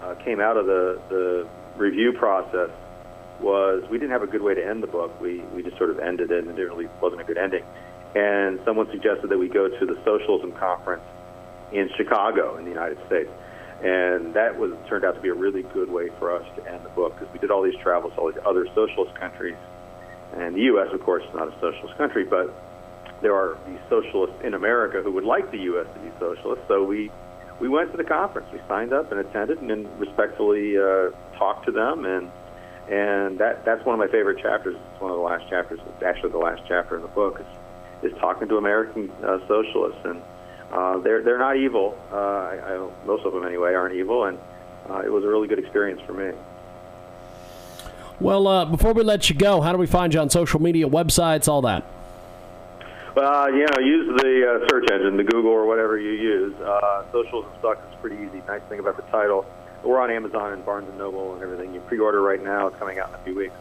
uh, 0.00 0.14
came 0.24 0.40
out 0.40 0.56
of 0.56 0.66
the 0.66 1.00
the 1.08 1.48
review 1.76 2.12
process 2.12 2.70
was 3.40 3.82
we 3.90 3.98
didn't 3.98 4.12
have 4.12 4.22
a 4.22 4.28
good 4.28 4.42
way 4.42 4.54
to 4.54 4.64
end 4.64 4.84
the 4.84 4.86
book. 4.86 5.20
We 5.20 5.40
we 5.54 5.64
just 5.64 5.76
sort 5.78 5.90
of 5.90 5.98
ended 5.98 6.30
it, 6.30 6.46
and 6.46 6.56
it 6.56 6.62
really 6.62 6.88
wasn't 7.00 7.22
a 7.22 7.24
good 7.24 7.38
ending. 7.38 7.64
And 8.14 8.60
someone 8.64 8.88
suggested 8.92 9.28
that 9.30 9.38
we 9.38 9.48
go 9.48 9.68
to 9.68 9.86
the 9.86 9.98
socialism 10.04 10.52
conference 10.52 11.02
in 11.72 11.90
Chicago 11.96 12.56
in 12.56 12.64
the 12.64 12.70
United 12.70 12.98
States 13.06 13.30
and 13.82 14.32
that 14.34 14.56
was 14.56 14.72
turned 14.88 15.04
out 15.04 15.16
to 15.16 15.20
be 15.20 15.28
a 15.28 15.34
really 15.34 15.62
good 15.74 15.90
way 15.90 16.08
for 16.18 16.34
us 16.34 16.46
to 16.54 16.72
end 16.72 16.84
the 16.84 16.88
book 16.90 17.18
because 17.18 17.32
we 17.32 17.40
did 17.40 17.50
all 17.50 17.62
these 17.62 17.76
travels 17.82 18.12
to 18.14 18.20
all 18.20 18.30
these 18.30 18.40
other 18.46 18.64
socialist 18.74 19.12
countries, 19.16 19.56
and 20.36 20.54
the 20.54 20.62
U.S. 20.72 20.88
of 20.92 21.00
course 21.02 21.22
is 21.24 21.34
not 21.34 21.48
a 21.48 21.54
socialist 21.60 21.96
country, 21.96 22.24
but 22.24 22.52
there 23.20 23.34
are 23.34 23.58
these 23.66 23.78
socialists 23.88 24.36
in 24.44 24.54
America 24.54 25.00
who 25.02 25.12
would 25.12 25.24
like 25.24 25.50
the 25.50 25.58
U.S. 25.58 25.86
to 25.94 26.00
be 26.00 26.10
socialist. 26.18 26.62
So 26.68 26.84
we 26.84 27.10
we 27.60 27.68
went 27.68 27.92
to 27.92 27.96
the 27.96 28.04
conference, 28.04 28.48
we 28.52 28.60
signed 28.66 28.92
up 28.92 29.12
and 29.12 29.20
attended, 29.20 29.58
and 29.58 29.70
then 29.70 29.88
respectfully 29.98 30.76
uh, 30.76 31.10
talked 31.38 31.66
to 31.66 31.72
them, 31.72 32.04
and 32.04 32.30
and 32.90 33.38
that 33.38 33.64
that's 33.64 33.84
one 33.84 33.94
of 33.94 33.98
my 33.98 34.10
favorite 34.10 34.42
chapters. 34.42 34.76
It's 34.92 35.00
one 35.00 35.10
of 35.10 35.16
the 35.16 35.22
last 35.22 35.48
chapters. 35.48 35.80
It's 35.86 36.02
actually 36.02 36.32
the 36.32 36.38
last 36.38 36.62
chapter 36.66 36.96
in 36.96 37.02
the 37.02 37.08
book 37.08 37.40
is 37.40 38.12
is 38.12 38.18
talking 38.18 38.48
to 38.48 38.56
American 38.56 39.10
uh, 39.22 39.38
socialists 39.46 40.00
and 40.04 40.20
uh, 40.72 40.98
they're 40.98 41.22
they're 41.22 41.38
not 41.38 41.56
evil. 41.56 41.96
Uh, 42.10 42.16
I, 42.16 42.74
I, 42.74 42.90
most 43.06 43.26
of 43.26 43.34
them 43.34 43.44
anyway 43.44 43.74
aren't 43.74 43.94
evil, 43.94 44.24
and 44.24 44.38
uh, 44.88 45.02
it 45.04 45.12
was 45.12 45.22
a 45.22 45.28
really 45.28 45.46
good 45.46 45.58
experience 45.58 46.00
for 46.06 46.14
me. 46.14 46.32
Well, 48.22 48.46
uh, 48.46 48.64
before 48.66 48.92
we 48.92 49.02
let 49.02 49.28
you 49.28 49.34
go, 49.34 49.60
how 49.60 49.72
do 49.72 49.78
we 49.78 49.88
find 49.88 50.14
you 50.14 50.20
on 50.20 50.30
social 50.30 50.62
media, 50.62 50.88
websites, 50.88 51.48
all 51.48 51.62
that? 51.62 51.84
Uh, 53.16 53.48
you 53.48 53.66
know, 53.66 53.78
use 53.80 54.16
the 54.22 54.60
uh, 54.62 54.68
search 54.70 54.88
engine, 54.92 55.16
the 55.16 55.24
Google 55.24 55.50
or 55.50 55.66
whatever 55.66 55.98
you 55.98 56.12
use. 56.12 56.54
Uh, 56.60 57.04
Socialism 57.10 57.50
Sucks 57.60 57.80
is 57.92 58.00
pretty 58.00 58.16
easy. 58.16 58.40
Nice 58.46 58.62
thing 58.68 58.78
about 58.78 58.96
the 58.96 59.02
title. 59.10 59.44
We're 59.82 60.00
on 60.00 60.12
Amazon 60.12 60.52
and 60.52 60.64
Barnes 60.64 60.88
and 60.88 60.96
Noble 60.96 61.34
and 61.34 61.42
everything. 61.42 61.74
You 61.74 61.80
pre-order 61.80 62.22
right 62.22 62.42
now. 62.42 62.68
It's 62.68 62.78
coming 62.78 63.00
out 63.00 63.08
in 63.08 63.16
a 63.16 63.18
few 63.18 63.34
weeks. 63.34 63.54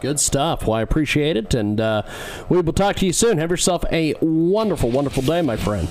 Good 0.00 0.20
stuff. 0.20 0.66
Well, 0.66 0.74
I 0.74 0.82
appreciate 0.82 1.36
it, 1.36 1.54
and 1.54 1.80
uh, 1.80 2.02
we 2.48 2.60
will 2.60 2.72
talk 2.72 2.96
to 2.96 3.06
you 3.06 3.12
soon. 3.12 3.38
Have 3.38 3.50
yourself 3.50 3.84
a 3.90 4.14
wonderful, 4.20 4.90
wonderful 4.90 5.24
day, 5.24 5.42
my 5.42 5.56
friend. 5.56 5.88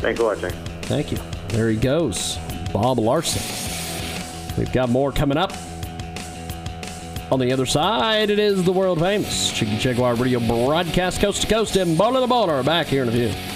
Thanks 0.00 0.20
lot, 0.20 0.38
James. 0.38 0.54
Thank 0.82 1.12
you. 1.12 1.18
There 1.48 1.68
he 1.68 1.76
goes, 1.76 2.38
Bob 2.72 2.98
Lawson. 2.98 3.42
We've 4.56 4.72
got 4.72 4.88
more 4.88 5.12
coming 5.12 5.36
up. 5.36 5.52
On 7.32 7.40
the 7.40 7.52
other 7.52 7.66
side, 7.66 8.30
it 8.30 8.38
is 8.38 8.62
the 8.62 8.72
world 8.72 9.00
famous 9.00 9.50
Jiggy 9.50 9.78
Jaguar 9.78 10.14
Radio 10.14 10.38
broadcast 10.38 11.20
coast 11.20 11.42
to 11.42 11.48
coast 11.48 11.76
in 11.76 11.96
Boulder 11.96 12.20
the 12.20 12.26
Boulder. 12.28 12.62
Back 12.62 12.86
here 12.86 13.02
in 13.02 13.08
a 13.08 13.12
few. 13.12 13.55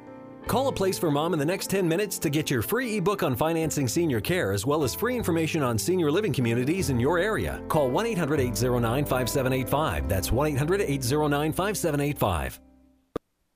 Call 0.51 0.67
a 0.67 0.73
place 0.73 0.99
for 0.99 1.09
mom 1.09 1.31
in 1.31 1.39
the 1.39 1.45
next 1.45 1.69
10 1.69 1.87
minutes 1.87 2.19
to 2.19 2.29
get 2.29 2.51
your 2.51 2.61
free 2.61 2.97
ebook 2.97 3.23
on 3.23 3.37
financing 3.37 3.87
senior 3.87 4.19
care 4.19 4.51
as 4.51 4.65
well 4.65 4.83
as 4.83 4.93
free 4.93 5.15
information 5.15 5.63
on 5.63 5.77
senior 5.77 6.11
living 6.11 6.33
communities 6.33 6.89
in 6.89 6.99
your 6.99 7.19
area. 7.19 7.63
Call 7.69 7.89
1 7.89 8.05
800 8.07 8.41
809 8.41 9.05
5785. 9.05 10.09
That's 10.09 10.29
1 10.29 10.47
800 10.47 10.81
809 10.81 11.53
5785. 11.53 12.70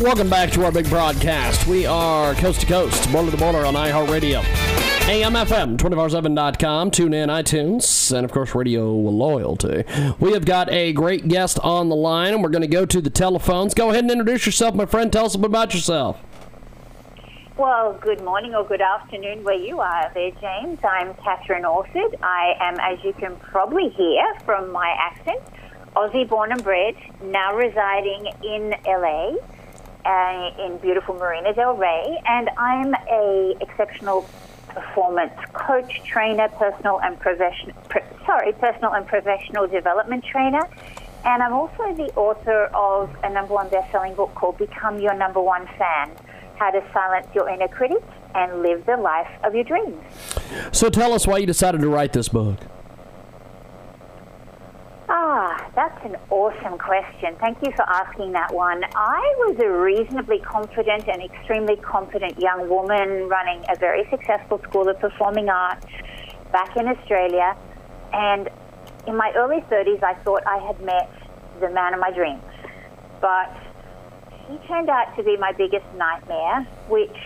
Welcome 0.00 0.30
back 0.30 0.50
to 0.52 0.64
our 0.64 0.72
big 0.72 0.88
broadcast. 0.88 1.66
We 1.66 1.84
are 1.84 2.34
coast 2.36 2.62
to 2.62 2.66
coast, 2.66 3.12
border 3.12 3.32
to 3.32 3.36
border 3.36 3.66
on 3.66 3.74
iHeartRadio. 3.74 4.40
AMFM247.com, 4.40 6.90
tune 6.90 7.12
in, 7.12 7.28
iTunes, 7.28 8.16
and 8.16 8.24
of 8.24 8.32
course, 8.32 8.54
Radio 8.54 8.90
Loyalty. 8.90 9.84
We 10.18 10.32
have 10.32 10.46
got 10.46 10.70
a 10.70 10.94
great 10.94 11.28
guest 11.28 11.58
on 11.58 11.90
the 11.90 11.96
line, 11.96 12.32
and 12.32 12.42
we're 12.42 12.48
going 12.48 12.62
to 12.62 12.66
go 12.66 12.86
to 12.86 13.02
the 13.02 13.10
telephones. 13.10 13.74
Go 13.74 13.90
ahead 13.90 14.04
and 14.04 14.10
introduce 14.10 14.46
yourself, 14.46 14.74
my 14.74 14.86
friend. 14.86 15.12
Tell 15.12 15.26
us 15.26 15.34
a 15.34 15.38
bit 15.38 15.50
about 15.50 15.74
yourself. 15.74 16.18
Well, 17.58 17.92
good 18.00 18.24
morning 18.24 18.54
or 18.54 18.64
good 18.64 18.80
afternoon 18.80 19.44
where 19.44 19.58
you 19.58 19.80
are 19.80 20.10
there, 20.14 20.30
James. 20.40 20.78
I'm 20.82 21.12
Catherine 21.16 21.66
Orford. 21.66 22.16
I 22.22 22.54
am, 22.58 22.80
as 22.80 23.04
you 23.04 23.12
can 23.12 23.36
probably 23.36 23.90
hear 23.90 24.24
from 24.46 24.72
my 24.72 24.96
accent, 24.98 25.42
Aussie 25.94 26.26
born 26.26 26.52
and 26.52 26.64
bred, 26.64 26.94
now 27.22 27.54
residing 27.54 28.28
in 28.42 28.74
LA 28.86 29.34
uh, 30.04 30.50
in 30.58 30.78
beautiful 30.78 31.14
Marina 31.14 31.52
Del 31.54 31.76
Rey, 31.76 32.20
and 32.26 32.48
I'm 32.56 32.94
a 32.94 33.54
exceptional 33.60 34.28
performance 34.68 35.32
coach, 35.52 36.02
trainer, 36.04 36.48
personal 36.48 37.00
and 37.00 37.18
professional. 37.18 37.74
Pro, 37.88 38.02
sorry, 38.26 38.52
personal 38.52 38.92
and 38.94 39.06
professional 39.06 39.66
development 39.66 40.24
trainer, 40.24 40.62
and 41.24 41.42
I'm 41.42 41.52
also 41.52 41.94
the 41.94 42.12
author 42.16 42.64
of 42.74 43.14
a 43.22 43.30
number 43.30 43.54
one 43.54 43.68
best-selling 43.68 44.14
book 44.14 44.34
called 44.34 44.58
"Become 44.58 45.00
Your 45.00 45.14
Number 45.14 45.40
One 45.40 45.66
Fan: 45.78 46.10
How 46.56 46.70
to 46.70 46.82
Silence 46.92 47.26
Your 47.34 47.48
Inner 47.48 47.68
Critic 47.68 48.02
and 48.34 48.62
Live 48.62 48.86
the 48.86 48.96
Life 48.96 49.30
of 49.44 49.54
Your 49.54 49.64
Dreams." 49.64 50.00
So, 50.72 50.88
tell 50.88 51.12
us 51.12 51.26
why 51.26 51.38
you 51.38 51.46
decided 51.46 51.80
to 51.80 51.88
write 51.88 52.12
this 52.12 52.28
book. 52.28 52.58
Ah, 55.12 55.68
that's 55.74 56.04
an 56.04 56.16
awesome 56.30 56.78
question. 56.78 57.34
Thank 57.40 57.58
you 57.66 57.72
for 57.72 57.82
asking 57.82 58.30
that 58.30 58.54
one. 58.54 58.84
I 58.94 59.34
was 59.38 59.58
a 59.58 59.68
reasonably 59.68 60.38
confident 60.38 61.08
and 61.08 61.20
extremely 61.20 61.74
confident 61.74 62.38
young 62.38 62.68
woman 62.68 63.28
running 63.28 63.64
a 63.68 63.74
very 63.74 64.08
successful 64.08 64.60
school 64.68 64.88
of 64.88 65.00
performing 65.00 65.48
arts 65.48 65.84
back 66.52 66.76
in 66.76 66.86
Australia. 66.86 67.56
And 68.12 68.48
in 69.08 69.16
my 69.16 69.32
early 69.34 69.62
30s, 69.62 70.00
I 70.00 70.14
thought 70.22 70.46
I 70.46 70.58
had 70.58 70.80
met 70.80 71.10
the 71.58 71.70
man 71.70 71.92
of 71.92 71.98
my 71.98 72.12
dreams. 72.12 72.44
But 73.20 73.50
he 74.46 74.58
turned 74.68 74.90
out 74.90 75.16
to 75.16 75.24
be 75.24 75.36
my 75.36 75.50
biggest 75.50 75.86
nightmare, 75.96 76.68
which 76.86 77.18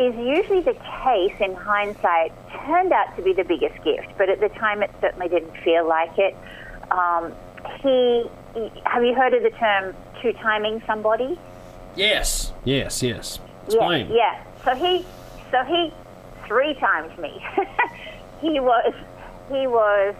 is 0.00 0.14
usually 0.16 0.62
the 0.62 0.72
case 1.04 1.36
in 1.38 1.54
hindsight, 1.54 2.32
turned 2.64 2.92
out 2.92 3.14
to 3.16 3.22
be 3.22 3.34
the 3.34 3.44
biggest 3.44 3.76
gift. 3.84 4.08
But 4.16 4.30
at 4.30 4.40
the 4.40 4.48
time, 4.48 4.82
it 4.82 4.90
certainly 5.02 5.28
didn't 5.28 5.54
feel 5.62 5.86
like 5.86 6.18
it. 6.18 6.34
Um, 6.94 7.32
he, 7.82 8.24
have 8.84 9.02
you 9.02 9.14
heard 9.14 9.34
of 9.34 9.42
the 9.42 9.50
term 9.50 9.94
two 10.22 10.32
timing 10.34 10.80
somebody? 10.86 11.38
Yes. 11.96 12.52
Yes, 12.64 13.02
yes. 13.02 13.40
Explain. 13.66 14.08
Yeah, 14.08 14.14
yeah. 14.14 14.44
So 14.64 14.74
he, 14.76 15.04
so 15.50 15.64
he 15.64 15.92
three 16.46 16.74
times 16.74 17.16
me. 17.18 17.44
he 18.40 18.60
was, 18.60 18.94
he 19.48 19.66
was, 19.66 20.14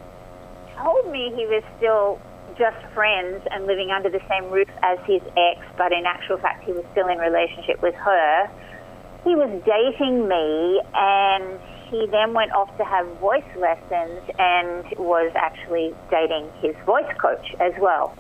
told 0.77 1.11
me 1.13 1.33
he 1.37 1.47
was 1.47 1.63
still 1.77 2.21
just 2.59 2.77
friends 2.93 3.43
and 3.51 3.67
living 3.67 3.91
under 3.91 4.11
the 4.11 4.21
same 4.29 4.51
roof 4.51 4.69
as 4.83 4.99
his 5.07 5.23
ex, 5.37 5.61
but 5.77 5.93
in 5.93 6.07
actual 6.07 6.39
fact 6.39 6.65
he 6.65 6.73
was 6.73 6.85
still 6.93 7.09
in 7.09 7.19
relationship 7.19 7.81
with 7.83 7.95
her. 7.95 8.51
He 9.23 9.35
was 9.35 9.51
dating 9.65 10.29
me 10.29 10.81
and 10.95 11.59
he 11.95 12.07
then 12.07 12.35
went 12.35 12.51
off 12.53 12.77
to 12.77 12.85
have 12.85 13.07
voice 13.19 13.45
lessons 13.57 14.21
and 14.39 14.85
was 14.99 15.31
actually 15.37 15.95
dating 16.11 16.51
his 16.61 16.75
voice 16.85 17.11
coach 17.19 17.55
as 17.61 17.73
well. 17.79 18.17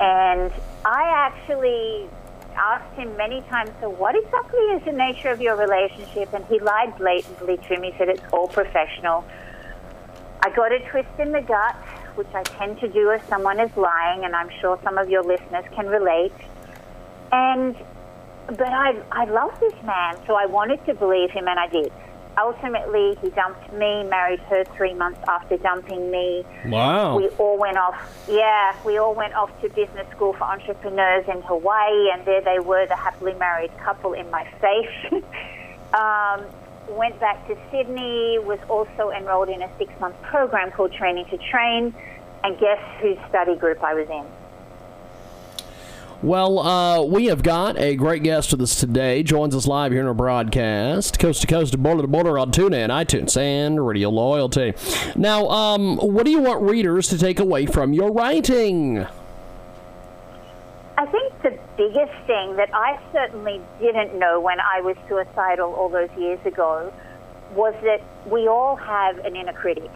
And 0.00 0.50
I 0.86 1.02
actually 1.28 2.08
asked 2.56 2.94
him 2.94 3.14
many 3.16 3.42
times, 3.42 3.70
so 3.80 3.90
what 3.90 4.14
exactly 4.16 4.60
is 4.74 4.84
the 4.84 4.92
nature 4.92 5.28
of 5.28 5.40
your 5.42 5.54
relationship? 5.56 6.32
And 6.32 6.46
he 6.46 6.58
lied 6.60 6.96
blatantly 6.96 7.58
to 7.68 7.78
me, 7.78 7.94
said 7.98 8.08
it's 8.08 8.22
all 8.32 8.48
professional. 8.48 9.24
I 10.42 10.48
got 10.50 10.72
a 10.72 10.78
twist 10.88 11.18
in 11.18 11.32
the 11.32 11.42
gut, 11.42 11.76
which 12.14 12.32
I 12.34 12.42
tend 12.42 12.80
to 12.80 12.88
do 12.88 13.10
if 13.10 13.26
someone 13.28 13.60
is 13.60 13.76
lying, 13.76 14.24
and 14.24 14.34
I'm 14.34 14.50
sure 14.60 14.80
some 14.82 14.96
of 14.96 15.10
your 15.10 15.22
listeners 15.22 15.64
can 15.74 15.88
relate. 15.88 16.32
And 17.32 17.76
but 18.46 18.68
I 18.68 18.96
I 19.10 19.24
love 19.24 19.58
this 19.60 19.74
man, 19.84 20.16
so 20.26 20.34
I 20.34 20.46
wanted 20.46 20.84
to 20.86 20.94
believe 20.94 21.30
him, 21.30 21.48
and 21.48 21.58
I 21.58 21.66
did. 21.66 21.92
Ultimately, 22.38 23.16
he 23.22 23.30
dumped 23.30 23.72
me, 23.72 24.04
married 24.04 24.40
her 24.40 24.64
three 24.76 24.94
months 24.94 25.20
after 25.28 25.56
dumping 25.56 26.10
me. 26.10 26.44
Wow. 26.66 27.16
We 27.16 27.28
all 27.38 27.58
went 27.58 27.76
off, 27.76 27.96
yeah, 28.28 28.76
we 28.84 28.98
all 28.98 29.14
went 29.14 29.34
off 29.34 29.50
to 29.62 29.68
business 29.68 30.06
school 30.10 30.32
for 30.32 30.44
entrepreneurs 30.44 31.24
in 31.28 31.42
Hawaii, 31.42 32.10
and 32.12 32.24
there 32.24 32.40
they 32.40 32.58
were, 32.58 32.86
the 32.86 32.96
happily 32.96 33.34
married 33.34 33.76
couple 33.78 34.12
in 34.12 34.30
my 34.30 34.44
face. 34.60 35.22
um, 35.94 36.44
went 36.88 37.18
back 37.20 37.46
to 37.48 37.56
Sydney, 37.70 38.38
was 38.38 38.58
also 38.68 39.10
enrolled 39.10 39.48
in 39.48 39.62
a 39.62 39.78
six 39.78 39.92
month 40.00 40.20
program 40.22 40.70
called 40.70 40.92
Training 40.92 41.26
to 41.26 41.38
Train, 41.38 41.94
and 42.42 42.58
guess 42.58 42.80
whose 43.00 43.18
study 43.28 43.56
group 43.56 43.82
I 43.82 43.94
was 43.94 44.08
in? 44.08 44.24
Well, 46.24 46.58
uh, 46.58 47.02
we 47.02 47.26
have 47.26 47.42
got 47.42 47.78
a 47.78 47.96
great 47.96 48.22
guest 48.22 48.50
with 48.50 48.62
us 48.62 48.80
today. 48.80 49.22
Joins 49.22 49.54
us 49.54 49.66
live 49.66 49.92
here 49.92 50.00
in 50.00 50.06
our 50.06 50.14
broadcast, 50.14 51.18
coast 51.18 51.42
to 51.42 51.46
coast, 51.46 51.76
border 51.82 52.00
to 52.00 52.08
border 52.08 52.38
on 52.38 52.50
TuneIn, 52.50 52.88
iTunes, 52.88 53.36
and 53.36 53.86
Radio 53.86 54.08
Loyalty. 54.08 54.72
Now, 55.16 55.46
um, 55.50 55.98
what 55.98 56.24
do 56.24 56.30
you 56.30 56.40
want 56.40 56.62
readers 56.62 57.08
to 57.08 57.18
take 57.18 57.40
away 57.40 57.66
from 57.66 57.92
your 57.92 58.10
writing? 58.10 59.06
I 60.96 61.04
think 61.04 61.42
the 61.42 61.58
biggest 61.76 62.14
thing 62.26 62.56
that 62.56 62.70
I 62.72 62.98
certainly 63.12 63.60
didn't 63.78 64.18
know 64.18 64.40
when 64.40 64.60
I 64.60 64.80
was 64.80 64.96
suicidal 65.06 65.74
all 65.74 65.90
those 65.90 66.08
years 66.16 66.40
ago 66.46 66.90
was 67.52 67.74
that 67.82 68.00
we 68.24 68.48
all 68.48 68.76
have 68.76 69.18
an 69.18 69.36
inner 69.36 69.52
critic. 69.52 69.90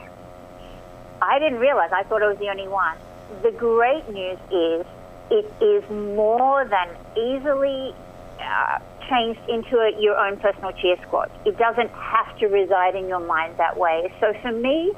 I 1.22 1.38
didn't 1.38 1.58
realize, 1.58 1.88
I 1.90 2.02
thought 2.02 2.22
I 2.22 2.28
was 2.28 2.36
the 2.36 2.50
only 2.50 2.68
one. 2.68 2.98
The 3.42 3.50
great 3.52 4.06
news 4.10 4.38
is 4.50 4.84
it 5.30 5.46
is 5.62 5.84
more 5.90 6.64
than 6.64 6.88
easily 7.16 7.94
uh, 8.40 8.78
changed 9.08 9.40
into 9.48 9.76
a, 9.78 9.92
your 10.00 10.16
own 10.16 10.38
personal 10.38 10.72
cheer 10.72 10.96
squad. 11.06 11.30
It 11.44 11.58
doesn't 11.58 11.90
have 11.90 12.38
to 12.38 12.46
reside 12.46 12.94
in 12.94 13.08
your 13.08 13.20
mind 13.20 13.54
that 13.58 13.76
way. 13.76 14.12
So 14.20 14.32
for 14.42 14.52
me, 14.52 14.92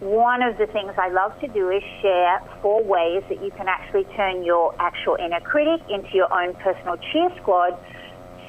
one 0.00 0.42
of 0.42 0.58
the 0.58 0.66
things 0.66 0.92
I 0.98 1.08
love 1.08 1.38
to 1.40 1.48
do 1.48 1.70
is 1.70 1.82
share 2.02 2.40
four 2.60 2.82
ways 2.82 3.22
that 3.28 3.42
you 3.42 3.50
can 3.52 3.68
actually 3.68 4.04
turn 4.16 4.44
your 4.44 4.74
actual 4.78 5.16
inner 5.16 5.40
critic 5.40 5.80
into 5.88 6.10
your 6.12 6.32
own 6.32 6.54
personal 6.56 6.96
cheer 7.12 7.30
squad. 7.40 7.78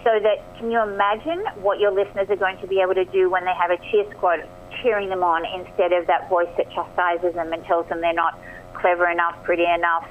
So 0.03 0.19
that 0.21 0.37
can 0.57 0.69
you 0.69 0.81
imagine 0.81 1.43
what 1.61 1.79
your 1.79 1.91
listeners 1.91 2.29
are 2.29 2.35
going 2.35 2.59
to 2.59 2.67
be 2.67 2.79
able 2.79 2.93
to 2.93 3.05
do 3.05 3.29
when 3.29 3.43
they 3.43 3.55
have 3.57 3.71
a 3.71 3.77
cheer 3.89 4.05
squad 4.11 4.47
cheering 4.83 5.09
them 5.09 5.23
on 5.23 5.45
instead 5.45 5.93
of 5.93 6.05
that 6.07 6.29
voice 6.29 6.49
that 6.57 6.69
chastises 6.71 7.33
them 7.33 7.53
and 7.53 7.63
tells 7.65 7.87
them 7.89 8.01
they're 8.01 8.13
not 8.13 8.37
clever 8.73 9.09
enough, 9.09 9.41
pretty 9.43 9.65
enough, 9.65 10.05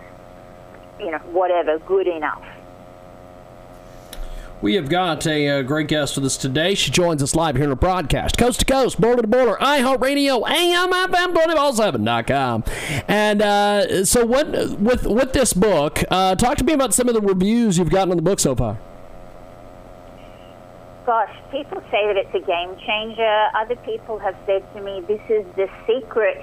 you 0.98 1.10
know, 1.10 1.18
whatever, 1.18 1.78
good 1.80 2.06
enough. 2.06 2.42
We 4.62 4.76
have 4.76 4.88
got 4.88 5.26
a, 5.26 5.48
uh, 5.48 5.60
great 5.62 5.88
guest 5.88 6.16
with 6.16 6.24
us 6.24 6.38
today. 6.38 6.74
She 6.74 6.90
joins 6.90 7.22
us 7.22 7.34
live 7.34 7.56
here 7.56 7.66
in 7.66 7.70
a 7.70 7.76
broadcast, 7.76 8.38
coast 8.38 8.60
to 8.60 8.64
coast, 8.64 8.98
border 8.98 9.20
to 9.20 9.28
border, 9.28 9.58
iHeartRadio, 9.60 10.42
AMFM247.com. 10.46 12.64
And 13.06 13.42
uh, 13.42 14.06
so, 14.06 14.24
what 14.24 14.48
with 14.80 15.06
with 15.06 15.34
this 15.34 15.52
book? 15.52 16.02
Uh, 16.10 16.34
talk 16.36 16.56
to 16.56 16.64
me 16.64 16.72
about 16.72 16.94
some 16.94 17.08
of 17.08 17.14
the 17.14 17.20
reviews 17.20 17.76
you've 17.76 17.90
gotten 17.90 18.10
on 18.10 18.16
the 18.16 18.22
book 18.22 18.40
so 18.40 18.56
far. 18.56 18.78
Gosh, 21.04 21.36
people 21.50 21.82
say 21.90 22.06
that 22.06 22.16
it's 22.16 22.34
a 22.34 22.40
game 22.40 22.74
changer. 22.86 23.48
Other 23.54 23.76
people 23.76 24.18
have 24.18 24.34
said 24.46 24.64
to 24.72 24.80
me, 24.80 25.02
this 25.06 25.20
is 25.28 25.44
the 25.56 25.68
secret 25.86 26.40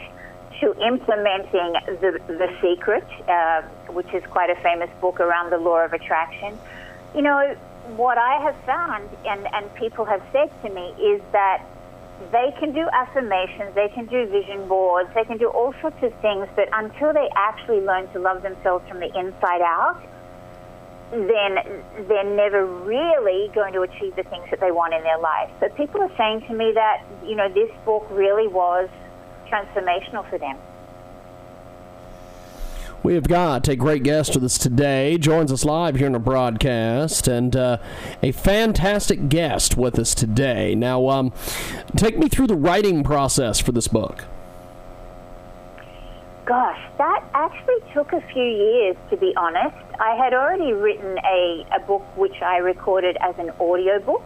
to 0.61 0.67
implementing 0.85 1.73
the, 2.01 2.19
the 2.27 2.49
secret, 2.61 3.05
uh, 3.27 3.61
which 3.89 4.11
is 4.13 4.23
quite 4.29 4.49
a 4.49 4.55
famous 4.61 4.89
book 5.01 5.19
around 5.19 5.51
the 5.51 5.57
law 5.57 5.83
of 5.83 5.91
attraction. 5.91 6.57
You 7.15 7.23
know, 7.23 7.55
what 7.97 8.17
I 8.17 8.39
have 8.41 8.55
found, 8.63 9.09
and, 9.25 9.47
and 9.53 9.73
people 9.75 10.05
have 10.05 10.21
said 10.31 10.49
to 10.63 10.69
me, 10.69 10.93
is 11.01 11.21
that 11.31 11.65
they 12.31 12.53
can 12.59 12.71
do 12.73 12.87
affirmations, 12.93 13.73
they 13.73 13.89
can 13.89 14.05
do 14.05 14.27
vision 14.27 14.67
boards, 14.67 15.09
they 15.15 15.25
can 15.25 15.39
do 15.39 15.47
all 15.49 15.73
sorts 15.81 15.97
of 16.03 16.13
things, 16.21 16.47
but 16.55 16.69
until 16.71 17.11
they 17.11 17.27
actually 17.35 17.81
learn 17.81 18.07
to 18.13 18.19
love 18.19 18.43
themselves 18.43 18.87
from 18.87 18.99
the 18.99 19.09
inside 19.17 19.61
out, 19.61 19.99
then 21.11 21.57
they're 22.07 22.35
never 22.35 22.65
really 22.65 23.49
going 23.53 23.73
to 23.73 23.81
achieve 23.81 24.15
the 24.15 24.23
things 24.23 24.45
that 24.51 24.59
they 24.59 24.71
want 24.71 24.93
in 24.93 25.01
their 25.01 25.17
life. 25.17 25.49
So 25.59 25.67
people 25.69 26.01
are 26.01 26.15
saying 26.15 26.45
to 26.47 26.53
me 26.53 26.71
that, 26.73 27.03
you 27.25 27.35
know, 27.35 27.49
this 27.51 27.71
book 27.83 28.07
really 28.11 28.47
was 28.47 28.87
transformational 29.51 30.27
for 30.29 30.37
them. 30.37 30.57
We 33.03 33.15
have 33.15 33.27
got 33.27 33.67
a 33.67 33.75
great 33.75 34.03
guest 34.03 34.35
with 34.35 34.43
us 34.43 34.59
today. 34.59 35.17
Joins 35.17 35.51
us 35.51 35.65
live 35.65 35.95
here 35.95 36.05
in 36.05 36.13
the 36.13 36.19
broadcast, 36.19 37.27
and 37.27 37.55
uh, 37.55 37.77
a 38.21 38.31
fantastic 38.31 39.27
guest 39.27 39.75
with 39.75 39.97
us 39.97 40.13
today. 40.13 40.75
Now, 40.75 41.07
um, 41.09 41.33
take 41.95 42.19
me 42.19 42.29
through 42.29 42.45
the 42.45 42.55
writing 42.55 43.03
process 43.03 43.59
for 43.59 43.71
this 43.71 43.87
book. 43.87 44.25
Gosh, 46.45 46.79
that 46.99 47.23
actually 47.33 47.79
took 47.91 48.13
a 48.13 48.21
few 48.33 48.43
years, 48.43 48.95
to 49.09 49.17
be 49.17 49.33
honest. 49.35 49.75
I 49.99 50.15
had 50.15 50.35
already 50.35 50.73
written 50.73 51.17
a, 51.25 51.65
a 51.75 51.79
book 51.79 52.03
which 52.15 52.39
I 52.43 52.57
recorded 52.57 53.17
as 53.19 53.33
an 53.39 53.49
audio 53.59 53.99
book 53.99 54.23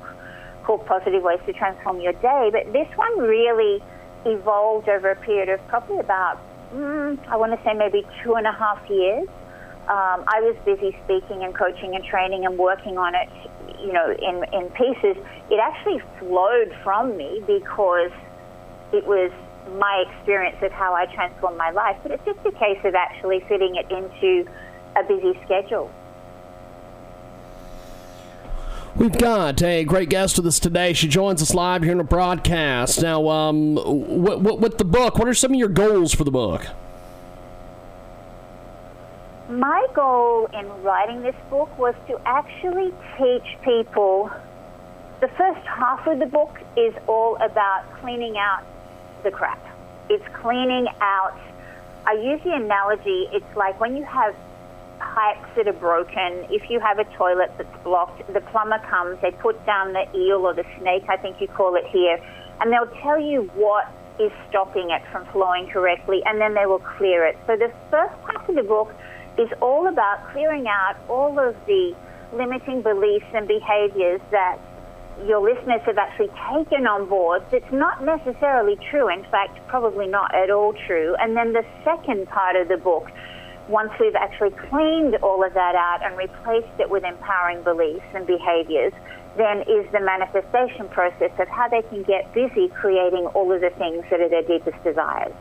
called 0.63 0.86
Positive 0.86 1.23
Ways 1.23 1.39
to 1.45 1.53
Transform 1.53 2.01
Your 2.01 2.13
Day, 2.13 2.49
but 2.51 2.73
this 2.73 2.88
one 2.97 3.19
really 3.19 3.82
evolved 4.26 4.89
over 4.89 5.11
a 5.11 5.15
period 5.15 5.49
of 5.49 5.65
probably 5.67 5.99
about, 5.99 6.39
mm, 6.73 7.17
I 7.28 7.38
want 7.38 7.57
to 7.57 7.63
say 7.63 7.73
maybe 7.73 8.05
two 8.23 8.36
and 8.36 8.47
a 8.47 8.51
half 8.51 8.82
years. 8.89 9.28
Um, 9.88 10.26
I 10.28 10.41
was 10.41 10.55
busy 10.65 10.97
speaking 11.05 11.43
and 11.43 11.53
coaching 11.53 11.95
and 11.95 12.03
training 12.03 12.45
and 12.45 12.57
working 12.57 12.97
on 12.97 13.13
it, 13.13 13.30
you 13.80 13.93
know, 13.93 14.09
in, 14.09 14.43
in 14.51 14.69
pieces. 14.71 15.15
It 15.51 15.59
actually 15.61 16.01
flowed 16.19 16.76
from 16.84 17.15
me 17.15 17.43
because 17.45 18.11
it 18.91 19.05
was 19.05 19.32
my 19.78 20.05
experience 20.09 20.57
of 20.61 20.71
how 20.71 20.93
I 20.93 21.05
transformed 21.13 21.57
my 21.57 21.71
life, 21.71 21.97
but 22.01 22.11
it's 22.11 22.26
just 22.26 22.39
a 22.45 22.51
case 22.51 22.80
of 22.84 22.95
actually 22.95 23.41
fitting 23.47 23.76
it 23.76 23.89
into 23.91 24.49
a 24.95 25.03
busy 25.03 25.38
schedule. 25.45 25.91
We've 28.98 29.18
got 29.18 29.62
a 29.62 29.84
great 29.84 30.08
guest 30.08 30.38
with 30.38 30.48
us 30.48 30.58
today. 30.58 30.93
She 30.93 31.10
joins 31.10 31.41
us 31.41 31.54
live 31.54 31.84
here 31.84 31.91
in 31.91 31.98
the 31.98 32.06
broadcast. 32.06 33.02
Now, 33.02 33.28
um, 33.28 33.76
what, 33.76 34.39
what, 34.39 34.62
with 34.62 34.78
the 34.78 34.86
book, 34.86 35.18
what 35.18 35.28
are 35.28 35.34
some 35.34 35.52
of 35.52 35.60
your 35.60 35.68
goals 35.68 36.16
for 36.16 36.24
the 36.24 36.32
book? 36.32 36.66
My 39.50 39.86
goal 39.93 40.46
in 40.54 40.66
writing 40.82 41.22
this 41.24 41.36
book 41.50 41.78
was 41.78 41.93
to 42.08 42.22
actually 42.26 42.93
teach 43.18 43.58
people. 43.64 44.32
The 45.20 45.28
first 45.28 45.66
half 45.68 46.08
of 46.08 46.20
the 46.20 46.26
book 46.26 46.58
is 46.78 46.93
all 47.06 47.36
about 47.36 47.84
cleaning 48.00 48.38
out 48.38 48.64
the 49.24 49.32
crap. 49.32 49.60
It's 50.10 50.24
cleaning 50.36 50.88
out. 51.02 51.38
I 52.06 52.14
use 52.14 52.41
the 52.46 52.54
analogy, 52.54 53.28
it's 53.34 53.58
like 53.58 53.78
when 53.82 53.98
you 53.98 54.06
have 54.06 54.36
pipes 55.16 55.47
that 55.55 55.68
are 55.68 55.80
broken, 55.80 56.43
if 56.51 56.70
you 56.70 56.80
have 56.80 56.99
a 56.99 57.05
toilet 57.16 57.49
that's 57.57 57.84
blocked, 57.84 58.22
the 58.34 58.41
plumber 58.51 58.80
comes, 58.89 59.18
they 59.22 59.32
put 59.32 59.55
down 59.66 59.93
the 59.93 60.03
eel 60.13 60.45
or 60.45 60.53
the 60.53 60.66
snake, 60.80 61.03
I 61.07 61.16
think 61.16 61.39
you 61.39 61.47
call 61.47 61.76
it 61.76 61.86
here, 61.88 62.20
and 62.59 62.72
they'll 62.72 62.93
tell 63.01 63.20
you 63.20 63.49
what 63.55 63.88
is 64.20 64.32
stopping 64.49 64.91
it 64.91 65.01
from 65.11 65.26
flowing 65.32 65.68
correctly, 65.72 66.22
and 66.26 66.39
then 66.39 66.53
they 66.53 66.66
will 66.66 66.84
clear 66.97 67.26
it. 67.26 67.38
So 67.47 67.55
the 67.55 67.72
first 67.89 68.16
part 68.24 68.49
of 68.49 68.55
the 68.55 68.63
book 68.63 68.93
is 69.38 69.49
all 69.61 69.88
about 69.88 70.32
clearing 70.32 70.68
out 70.68 70.95
all 71.09 71.39
of 71.39 71.55
the 71.66 71.95
limiting 72.34 72.82
beliefs 72.82 73.26
and 73.34 73.47
behaviors 73.47 74.22
that 74.32 74.59
your 75.24 75.39
listeners 75.39 75.82
have 75.86 75.97
actually 75.97 76.32
taken 76.51 76.88
on 76.88 77.07
board 77.07 77.41
that's 77.51 77.72
not 77.72 78.03
necessarily 78.03 78.78
true. 78.91 79.07
In 79.07 79.24
fact, 79.32 79.59
probably 79.68 80.07
not 80.07 80.36
at 80.36 80.49
all 80.49 80.74
true. 80.88 81.16
And 81.20 81.38
then 81.38 81.53
the 81.53 81.63
second 81.84 82.28
part 82.28 82.55
of 82.55 82.68
the 82.68 82.78
book, 82.78 83.07
once 83.68 83.91
we've 83.99 84.16
actually 84.16 84.51
cleaned 84.70 85.16
all 85.18 85.43
of 85.43 85.53
that 85.53 85.76
out 85.76 85.99
and 86.03 86.18
replaced 86.18 86.80
it 86.80 86.89
with 86.89 87.03
empowering 87.03 87.63
beliefs 87.63 88.05
and 88.13 88.28
behaviors, 88.28 88.93
then 89.38 89.61
is 89.61 89.86
the 89.91 89.99
manifestation 89.99 90.88
process 90.89 91.32
of 91.39 91.47
how 91.47 91.68
they 91.68 91.82
can 91.84 92.03
get 92.03 92.34
busy 92.34 92.70
creating 92.70 93.26
all 93.28 93.51
of 93.51 93.61
the 93.61 93.72
things 93.72 94.03
that 94.09 94.22
are 94.22 94.30
their 94.30 94.43
deepest 94.43 94.82
desires. 94.84 95.34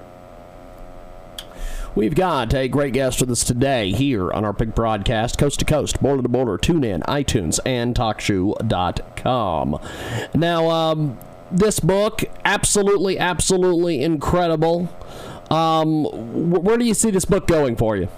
We've 1.94 2.14
got 2.16 2.52
a 2.54 2.66
great 2.66 2.92
guest 2.92 3.20
with 3.20 3.30
us 3.30 3.44
today 3.44 3.92
here 3.92 4.32
on 4.32 4.44
our 4.44 4.52
big 4.52 4.74
broadcast, 4.74 5.38
coast 5.38 5.60
to 5.60 5.64
coast, 5.64 6.02
border 6.02 6.22
to 6.22 6.28
border, 6.28 6.58
tune 6.58 6.82
in, 6.82 7.02
iTunes, 7.02 7.60
and 7.64 7.94
TalkShoe.com. 7.94 9.78
Now, 10.34 10.70
um, 10.70 11.18
this 11.52 11.78
book, 11.78 12.24
absolutely, 12.44 13.16
absolutely 13.16 14.02
incredible. 14.02 14.88
Um, 15.54 16.04
where 16.50 16.76
do 16.76 16.84
you 16.84 16.94
see 16.94 17.10
this 17.12 17.24
book 17.24 17.46
going 17.46 17.76
for 17.76 17.96
you? 17.96 18.08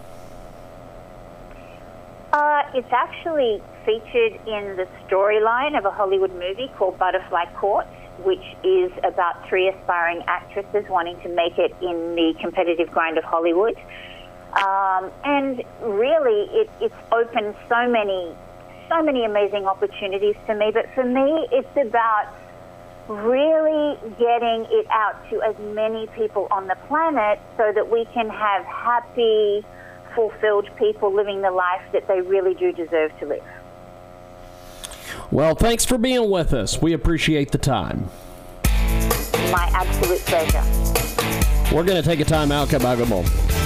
Uh, 2.33 2.63
it's 2.75 2.93
actually 2.93 3.63
featured 3.85 4.35
in 4.47 4.77
the 4.77 4.89
storyline 5.07 5.77
of 5.77 5.85
a 5.85 5.91
Hollywood 5.91 6.33
movie 6.33 6.71
called 6.77 6.99
Butterfly 6.99 7.45
Caught, 7.57 7.87
which 8.25 8.45
is 8.65 8.91
about 9.05 9.47
three 9.49 9.69
aspiring 9.69 10.23
actresses 10.27 10.89
wanting 10.89 11.21
to 11.21 11.29
make 11.29 11.59
it 11.59 11.75
in 11.83 12.15
the 12.15 12.35
competitive 12.41 12.91
grind 12.91 13.19
of 13.19 13.25
Hollywood. 13.25 13.77
Um, 14.55 15.11
and 15.25 15.63
really, 15.83 16.49
it, 16.61 16.71
it's 16.81 16.95
opened 17.13 17.55
so 17.69 17.87
many, 17.87 18.35
so 18.89 19.03
many 19.03 19.27
amazing 19.27 19.67
opportunities 19.67 20.37
for 20.47 20.55
me. 20.55 20.71
But 20.73 20.87
for 20.95 21.05
me, 21.05 21.47
it's 21.53 21.77
about 21.77 22.33
really 23.09 23.97
getting 24.19 24.67
it 24.71 24.87
out 24.91 25.17
to 25.31 25.43
as 25.43 25.57
many 25.75 26.07
people 26.09 26.49
on 26.51 26.67
the 26.67 26.77
planet 26.89 27.41
so 27.57 27.73
that 27.73 27.91
we 27.91 28.05
can 28.07 28.29
have 28.29 28.65
happy, 28.65 29.65
fulfilled 30.15 30.69
people 30.77 31.15
living 31.15 31.43
the 31.43 31.51
life 31.51 31.83
that 31.93 32.09
they 32.09 32.21
really 32.21 32.55
do 32.55 32.73
deserve 32.73 33.17
to 33.21 33.27
live. 33.27 33.45
Well, 35.31 35.55
thanks 35.55 35.85
for 35.85 35.99
being 35.99 36.31
with 36.31 36.53
us. 36.53 36.81
We 36.81 36.93
appreciate 36.93 37.53
the 37.53 37.59
time. 37.59 38.09
My 38.65 39.71
absolute 39.73 40.21
pleasure. 40.21 41.75
We're 41.75 41.85
going 41.85 42.01
to 42.01 42.09
take 42.09 42.21
a 42.21 42.25
time 42.25 42.53
out. 42.53 42.71
Come 42.71 42.83
back. 42.83 43.66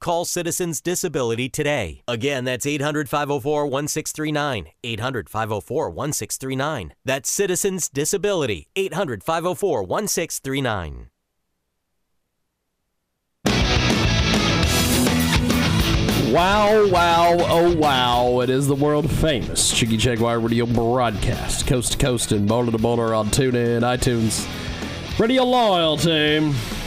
Call 0.00 0.24
Citizens 0.24 0.80
Disability 0.80 1.50
today. 1.50 2.02
Again, 2.08 2.44
that's 2.44 2.64
800 2.64 3.06
504 3.06 3.66
1639. 3.66 4.68
800 4.82 5.28
504 5.28 5.90
1639. 5.90 6.94
That's 7.04 7.30
Citizens 7.30 7.88
Disability. 7.90 8.68
800 8.74 9.22
504 9.22 9.82
1639. 9.82 11.10
Wow, 16.32 16.88
wow, 16.88 17.36
oh 17.40 17.76
wow. 17.76 18.40
It 18.40 18.48
is 18.48 18.68
the 18.68 18.74
world 18.74 19.10
famous 19.10 19.72
Jiggy 19.72 19.98
Jaguar 19.98 20.38
Radio 20.38 20.64
broadcast, 20.64 21.66
coast 21.66 21.92
to 21.92 21.98
coast 21.98 22.32
and 22.32 22.48
boulder 22.48 22.70
to 22.70 22.78
boulder 22.78 23.12
on 23.14 23.26
TuneIn, 23.26 23.82
iTunes, 23.82 24.48
Radio 25.18 25.42
Loyalty. 25.44 26.79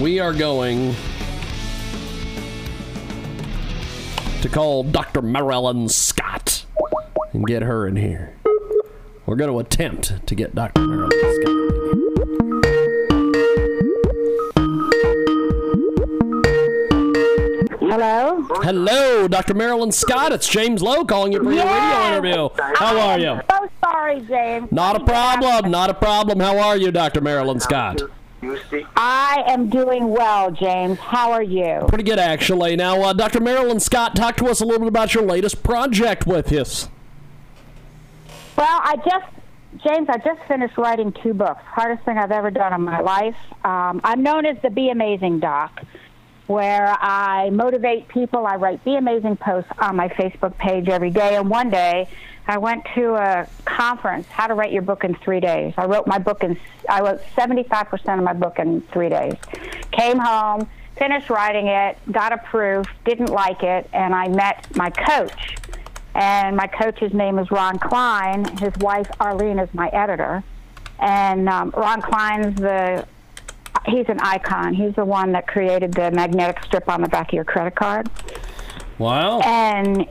We 0.00 0.20
are 0.20 0.34
going 0.34 0.94
to 4.42 4.48
call 4.50 4.82
Dr. 4.82 5.22
Marilyn 5.22 5.88
Scott 5.88 6.66
and 7.32 7.46
get 7.46 7.62
her 7.62 7.86
in 7.86 7.96
here. 7.96 8.34
We're 9.24 9.36
going 9.36 9.50
to 9.50 9.58
attempt 9.58 10.26
to 10.26 10.34
get 10.34 10.54
Dr. 10.54 10.82
Marilyn 10.82 11.10
Scott. 11.10 11.52
Hello. 17.80 18.42
Hello, 18.62 19.28
Dr. 19.28 19.54
Marilyn 19.54 19.92
Scott. 19.92 20.30
It's 20.32 20.46
James 20.46 20.82
Lowe 20.82 21.06
calling 21.06 21.32
you 21.32 21.42
for 21.42 21.50
your 21.50 21.64
radio 21.64 22.06
interview. 22.08 22.48
How 22.74 22.98
are 22.98 23.18
you? 23.18 23.40
So 23.50 23.70
sorry, 23.82 24.20
James. 24.20 24.70
Not 24.70 25.00
a 25.00 25.04
problem. 25.04 25.70
Not 25.70 25.88
a 25.88 25.94
problem. 25.94 26.40
How 26.40 26.58
are 26.58 26.76
you, 26.76 26.92
Dr. 26.92 27.22
Marilyn 27.22 27.60
Scott? 27.60 28.02
I 28.42 29.44
am 29.48 29.68
doing 29.68 30.08
well, 30.08 30.50
James. 30.50 30.98
How 30.98 31.32
are 31.32 31.42
you? 31.42 31.84
Pretty 31.88 32.04
good, 32.04 32.18
actually. 32.18 32.76
Now, 32.76 33.00
uh, 33.02 33.12
Dr. 33.12 33.40
Marilyn 33.40 33.80
Scott, 33.80 34.14
talk 34.14 34.36
to 34.36 34.46
us 34.46 34.60
a 34.60 34.64
little 34.64 34.80
bit 34.80 34.88
about 34.88 35.14
your 35.14 35.24
latest 35.24 35.62
project 35.62 36.26
with 36.26 36.52
us. 36.52 36.88
Well, 38.56 38.80
I 38.82 38.96
just, 38.96 39.26
James, 39.84 40.08
I 40.08 40.18
just 40.18 40.40
finished 40.48 40.76
writing 40.78 41.12
two 41.22 41.34
books. 41.34 41.62
Hardest 41.64 42.04
thing 42.04 42.18
I've 42.18 42.32
ever 42.32 42.50
done 42.50 42.72
in 42.72 42.82
my 42.82 43.00
life. 43.00 43.36
Um, 43.64 44.00
I'm 44.04 44.22
known 44.22 44.46
as 44.46 44.56
the 44.62 44.70
Be 44.70 44.90
Amazing 44.90 45.40
Doc, 45.40 45.82
where 46.46 46.96
I 47.00 47.50
motivate 47.50 48.08
people. 48.08 48.46
I 48.46 48.56
write 48.56 48.84
Be 48.84 48.96
Amazing 48.96 49.36
posts 49.36 49.70
on 49.78 49.96
my 49.96 50.08
Facebook 50.08 50.56
page 50.58 50.88
every 50.88 51.10
day. 51.10 51.36
And 51.36 51.50
one 51.50 51.70
day, 51.70 52.08
I 52.48 52.58
went 52.58 52.86
to 52.94 53.14
a 53.14 53.48
conference, 53.64 54.26
How 54.28 54.46
to 54.46 54.54
Write 54.54 54.72
Your 54.72 54.82
Book 54.82 55.02
in 55.04 55.14
Three 55.16 55.40
Days. 55.40 55.74
I 55.76 55.86
wrote 55.86 56.06
my 56.06 56.18
book 56.18 56.44
in, 56.44 56.58
I 56.88 57.00
wrote 57.00 57.20
75% 57.36 58.18
of 58.18 58.24
my 58.24 58.32
book 58.32 58.58
in 58.58 58.82
three 58.92 59.08
days. 59.08 59.34
Came 59.90 60.18
home, 60.18 60.68
finished 60.96 61.28
writing 61.28 61.66
it, 61.66 61.98
got 62.12 62.32
approved, 62.32 62.88
didn't 63.04 63.30
like 63.30 63.62
it, 63.62 63.88
and 63.92 64.14
I 64.14 64.28
met 64.28 64.74
my 64.76 64.90
coach. 64.90 65.56
And 66.14 66.56
my 66.56 66.66
coach's 66.66 67.12
name 67.12 67.38
is 67.38 67.50
Ron 67.50 67.78
Klein. 67.78 68.44
His 68.58 68.74
wife, 68.78 69.10
Arlene, 69.20 69.58
is 69.58 69.72
my 69.74 69.88
editor. 69.88 70.42
And 70.98 71.48
um, 71.48 71.74
Ron 71.76 72.00
Klein's 72.00 72.58
the, 72.58 73.06
he's 73.86 74.08
an 74.08 74.20
icon. 74.20 74.72
He's 74.72 74.94
the 74.94 75.04
one 75.04 75.32
that 75.32 75.46
created 75.46 75.92
the 75.92 76.10
magnetic 76.12 76.64
strip 76.64 76.88
on 76.88 77.02
the 77.02 77.08
back 77.08 77.28
of 77.28 77.32
your 77.34 77.44
credit 77.44 77.74
card. 77.74 78.08
Wow. 78.98 79.40
And 79.40 80.06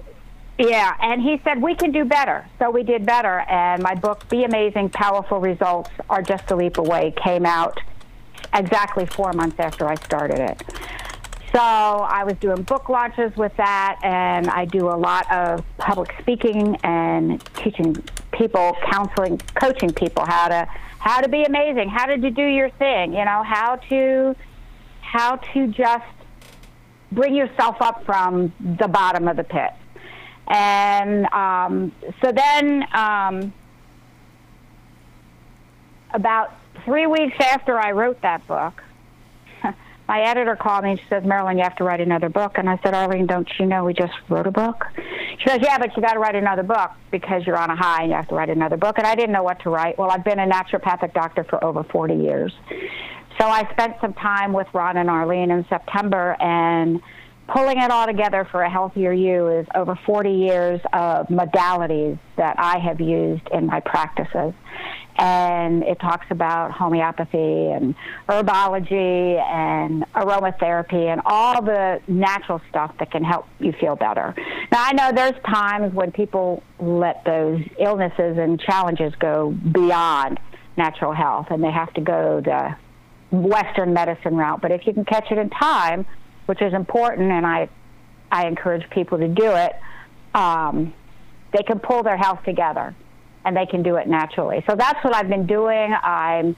yeah, 0.57 0.95
and 1.01 1.21
he 1.21 1.41
said 1.43 1.61
we 1.61 1.75
can 1.75 1.91
do 1.91 2.05
better. 2.05 2.47
So 2.59 2.69
we 2.71 2.83
did 2.83 3.05
better. 3.05 3.39
And 3.41 3.83
my 3.83 3.95
book, 3.95 4.27
Be 4.29 4.43
Amazing, 4.43 4.89
Powerful 4.89 5.39
Results 5.39 5.89
Are 6.09 6.21
Just 6.21 6.49
a 6.51 6.55
Leap 6.55 6.77
Away, 6.77 7.13
came 7.23 7.45
out 7.45 7.79
exactly 8.53 9.05
four 9.05 9.33
months 9.33 9.59
after 9.59 9.87
I 9.87 9.95
started 9.95 10.39
it. 10.39 10.63
So 11.51 11.61
I 11.61 12.23
was 12.25 12.35
doing 12.39 12.63
book 12.63 12.89
launches 12.89 13.35
with 13.37 13.55
that, 13.57 13.99
and 14.03 14.49
I 14.49 14.65
do 14.65 14.89
a 14.89 14.97
lot 14.97 15.31
of 15.31 15.63
public 15.77 16.13
speaking 16.19 16.75
and 16.83 17.43
teaching 17.55 17.95
people, 18.31 18.75
counseling, 18.91 19.37
coaching 19.55 19.93
people 19.93 20.25
how 20.25 20.49
to 20.49 20.67
how 20.99 21.21
to 21.21 21.29
be 21.29 21.43
amazing, 21.43 21.87
how 21.87 22.07
to 22.07 22.17
do 22.17 22.43
your 22.43 22.69
thing, 22.71 23.13
you 23.13 23.23
know, 23.23 23.43
how 23.43 23.75
to 23.89 24.35
how 25.01 25.35
to 25.53 25.67
just 25.67 26.03
bring 27.11 27.35
yourself 27.35 27.77
up 27.79 28.05
from 28.05 28.51
the 28.59 28.87
bottom 28.87 29.27
of 29.27 29.37
the 29.37 29.43
pit. 29.43 29.71
And 30.47 31.25
um, 31.33 31.91
so 32.21 32.31
then, 32.31 32.85
um, 32.93 33.53
about 36.13 36.53
three 36.85 37.07
weeks 37.07 37.35
after 37.39 37.77
I 37.77 37.91
wrote 37.91 38.21
that 38.21 38.45
book, 38.47 38.83
my 40.07 40.21
editor 40.21 40.55
called 40.55 40.83
me 40.83 40.91
and 40.91 40.99
she 40.99 41.05
says, 41.09 41.23
Marilyn, 41.23 41.57
you 41.57 41.63
have 41.63 41.75
to 41.77 41.83
write 41.83 41.99
another 41.99 42.29
book. 42.29 42.57
And 42.57 42.69
I 42.69 42.79
said, 42.83 42.93
Arlene, 42.93 43.25
don't 43.25 43.49
you 43.59 43.65
know 43.65 43.85
we 43.85 43.93
just 43.93 44.13
wrote 44.29 44.47
a 44.47 44.51
book? 44.51 44.85
She 44.95 45.49
says, 45.49 45.59
Yeah, 45.61 45.77
but 45.77 45.95
you 45.95 46.01
got 46.01 46.13
to 46.13 46.19
write 46.19 46.35
another 46.35 46.63
book 46.63 46.91
because 47.11 47.45
you're 47.45 47.57
on 47.57 47.69
a 47.69 47.75
high 47.75 48.03
and 48.03 48.11
you 48.11 48.15
have 48.15 48.27
to 48.29 48.35
write 48.35 48.49
another 48.49 48.77
book. 48.77 48.97
And 48.97 49.05
I 49.05 49.15
didn't 49.15 49.33
know 49.33 49.43
what 49.43 49.59
to 49.61 49.69
write. 49.69 49.97
Well, 49.97 50.11
I've 50.11 50.23
been 50.23 50.39
a 50.39 50.47
naturopathic 50.47 51.13
doctor 51.13 51.43
for 51.43 51.63
over 51.63 51.83
40 51.83 52.15
years. 52.15 52.53
So 53.39 53.47
I 53.47 53.69
spent 53.71 53.97
some 53.99 54.13
time 54.13 54.53
with 54.53 54.67
Ron 54.73 54.95
and 54.95 55.09
Arlene 55.09 55.51
in 55.51 55.65
September 55.67 56.37
and 56.39 57.01
pulling 57.47 57.79
it 57.79 57.91
all 57.91 58.07
together 58.07 58.47
for 58.51 58.63
a 58.63 58.69
healthier 58.69 59.11
you 59.11 59.47
is 59.47 59.67
over 59.75 59.97
40 60.05 60.31
years 60.31 60.81
of 60.93 61.27
modalities 61.27 62.17
that 62.37 62.55
I 62.57 62.79
have 62.79 62.99
used 62.99 63.47
in 63.53 63.67
my 63.67 63.79
practices. 63.81 64.53
And 65.17 65.83
it 65.83 65.99
talks 65.99 66.25
about 66.29 66.71
homeopathy 66.71 67.71
and 67.71 67.95
herbology 68.27 69.39
and 69.41 70.03
aromatherapy 70.13 71.07
and 71.07 71.21
all 71.25 71.61
the 71.61 72.01
natural 72.07 72.59
stuff 72.69 72.93
that 72.99 73.11
can 73.11 73.23
help 73.23 73.45
you 73.59 73.71
feel 73.79 73.95
better. 73.95 74.35
Now, 74.71 74.83
I 74.83 74.91
know 74.91 75.11
there's 75.13 75.41
times 75.45 75.93
when 75.93 76.11
people 76.11 76.63
let 76.79 77.23
those 77.23 77.61
illnesses 77.79 78.37
and 78.37 78.59
challenges 78.59 79.13
go 79.19 79.51
beyond 79.71 80.39
natural 80.75 81.13
health 81.13 81.47
and 81.49 81.63
they 81.63 81.71
have 81.71 81.93
to 81.93 82.01
go 82.01 82.41
the 82.41 82.75
Western 83.31 83.93
medicine 83.93 84.35
route. 84.35 84.61
But 84.61 84.71
if 84.71 84.85
you 84.85 84.93
can 84.93 85.05
catch 85.05 85.31
it 85.31 85.37
in 85.37 85.49
time, 85.49 86.05
which 86.45 86.61
is 86.61 86.73
important, 86.73 87.31
and 87.31 87.45
I, 87.45 87.69
I 88.31 88.47
encourage 88.47 88.89
people 88.89 89.17
to 89.17 89.27
do 89.27 89.51
it. 89.51 89.75
Um, 90.33 90.93
they 91.51 91.63
can 91.63 91.79
pull 91.79 92.03
their 92.03 92.17
health 92.17 92.43
together, 92.43 92.95
and 93.43 93.55
they 93.55 93.65
can 93.65 93.83
do 93.83 93.95
it 93.95 94.07
naturally. 94.07 94.63
So 94.67 94.75
that's 94.75 95.03
what 95.03 95.15
I've 95.15 95.29
been 95.29 95.47
doing. 95.47 95.93
I'm 95.93 96.55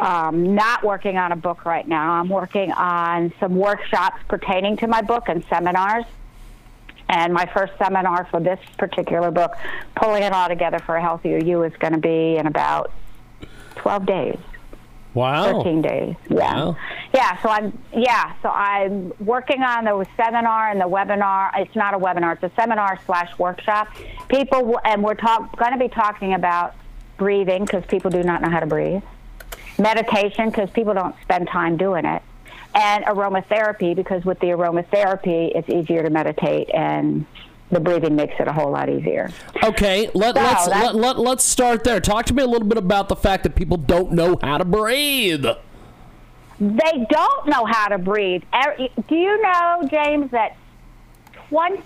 um, 0.00 0.54
not 0.54 0.82
working 0.82 1.16
on 1.16 1.32
a 1.32 1.36
book 1.36 1.64
right 1.64 1.86
now. 1.86 2.12
I'm 2.12 2.28
working 2.28 2.72
on 2.72 3.32
some 3.40 3.56
workshops 3.56 4.22
pertaining 4.28 4.76
to 4.78 4.86
my 4.86 5.02
book 5.02 5.24
and 5.28 5.44
seminars. 5.48 6.04
And 7.08 7.32
my 7.32 7.46
first 7.46 7.72
seminar 7.78 8.26
for 8.30 8.40
this 8.40 8.58
particular 8.78 9.30
book, 9.30 9.54
Pulling 9.94 10.24
It 10.24 10.32
All 10.32 10.48
Together 10.48 10.80
for 10.80 10.96
a 10.96 11.00
Healthier 11.00 11.38
You, 11.38 11.62
is 11.62 11.72
going 11.78 11.92
to 11.92 12.00
be 12.00 12.36
in 12.36 12.48
about 12.48 12.90
12 13.76 14.06
days. 14.06 14.38
Wow. 15.16 15.62
13 15.62 15.80
days. 15.80 16.14
Yeah. 16.28 16.36
Wow. 16.36 16.76
Yeah, 17.14 17.42
so 17.42 17.48
I'm 17.48 17.78
yeah, 17.94 18.34
so 18.42 18.50
I'm 18.50 19.14
working 19.18 19.62
on 19.62 19.86
the 19.86 20.06
seminar 20.14 20.70
and 20.70 20.78
the 20.78 20.84
webinar. 20.84 21.50
It's 21.56 21.74
not 21.74 21.94
a 21.94 21.98
webinar, 21.98 22.34
it's 22.34 22.42
a 22.42 22.54
seminar 22.54 23.00
slash 23.06 23.36
workshop. 23.38 23.88
People 24.28 24.78
and 24.84 25.02
we're 25.02 25.14
talk, 25.14 25.56
going 25.56 25.72
to 25.72 25.78
be 25.78 25.88
talking 25.88 26.34
about 26.34 26.74
breathing 27.16 27.64
because 27.64 27.82
people 27.86 28.10
do 28.10 28.22
not 28.22 28.42
know 28.42 28.50
how 28.50 28.60
to 28.60 28.66
breathe. 28.66 29.02
Meditation 29.78 30.50
because 30.50 30.68
people 30.70 30.92
don't 30.92 31.16
spend 31.22 31.48
time 31.48 31.78
doing 31.78 32.04
it. 32.04 32.22
And 32.74 33.06
aromatherapy 33.06 33.96
because 33.96 34.22
with 34.26 34.38
the 34.40 34.48
aromatherapy 34.48 35.50
it's 35.54 35.70
easier 35.70 36.02
to 36.02 36.10
meditate 36.10 36.68
and 36.74 37.24
the 37.70 37.80
breathing 37.80 38.14
makes 38.16 38.34
it 38.38 38.46
a 38.48 38.52
whole 38.52 38.70
lot 38.70 38.88
easier. 38.88 39.30
Okay, 39.64 40.08
let, 40.14 40.36
So, 40.36 40.42
let's 40.42 40.66
let, 40.68 40.94
let, 40.94 41.18
let's 41.18 41.44
start 41.44 41.82
there. 41.84 42.00
Talk 42.00 42.26
to 42.26 42.34
me 42.34 42.42
a 42.42 42.46
little 42.46 42.66
bit 42.68 42.78
about 42.78 43.08
the 43.08 43.16
fact 43.16 43.42
that 43.42 43.54
people 43.56 43.76
don't 43.76 44.12
know 44.12 44.38
how 44.42 44.58
to 44.58 44.64
breathe. 44.64 45.44
They 46.60 47.06
don't 47.10 47.48
know 47.48 47.64
how 47.66 47.88
to 47.88 47.98
breathe. 47.98 48.42
Er- 48.54 48.76
Do 49.08 49.14
you 49.14 49.42
know, 49.42 49.88
James, 49.90 50.30
that 50.30 50.56
20, 51.48 51.82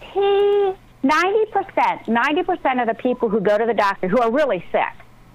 90%, 1.02 2.04
90% 2.04 2.80
of 2.82 2.86
the 2.88 2.94
people 2.98 3.28
who 3.28 3.40
go 3.40 3.58
to 3.58 3.66
the 3.66 3.74
doctor 3.74 4.08
who 4.08 4.20
are 4.20 4.30
really 4.30 4.64
sick, 4.70 4.82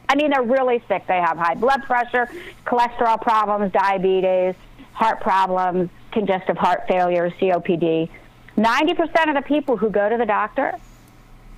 I 0.08 0.16
mean, 0.16 0.30
they're 0.32 0.44
really 0.44 0.82
sick. 0.88 1.06
They 1.08 1.18
have 1.20 1.38
high 1.38 1.56
blood 1.56 1.84
pressure, 1.84 2.30
cholesterol 2.66 3.20
problems, 3.22 3.72
diabetes, 3.74 4.56
heart 4.94 5.20
problems, 5.22 5.90
congestive 6.12 6.58
heart 6.58 6.84
failure, 6.88 7.30
COPD. 7.32 8.10
90% 8.58 9.30
of 9.30 9.36
the 9.36 9.44
people 9.46 9.78
who 9.78 9.90
go 9.90 10.10
to 10.10 10.18
the 10.18 10.26
doctor, 10.26 10.74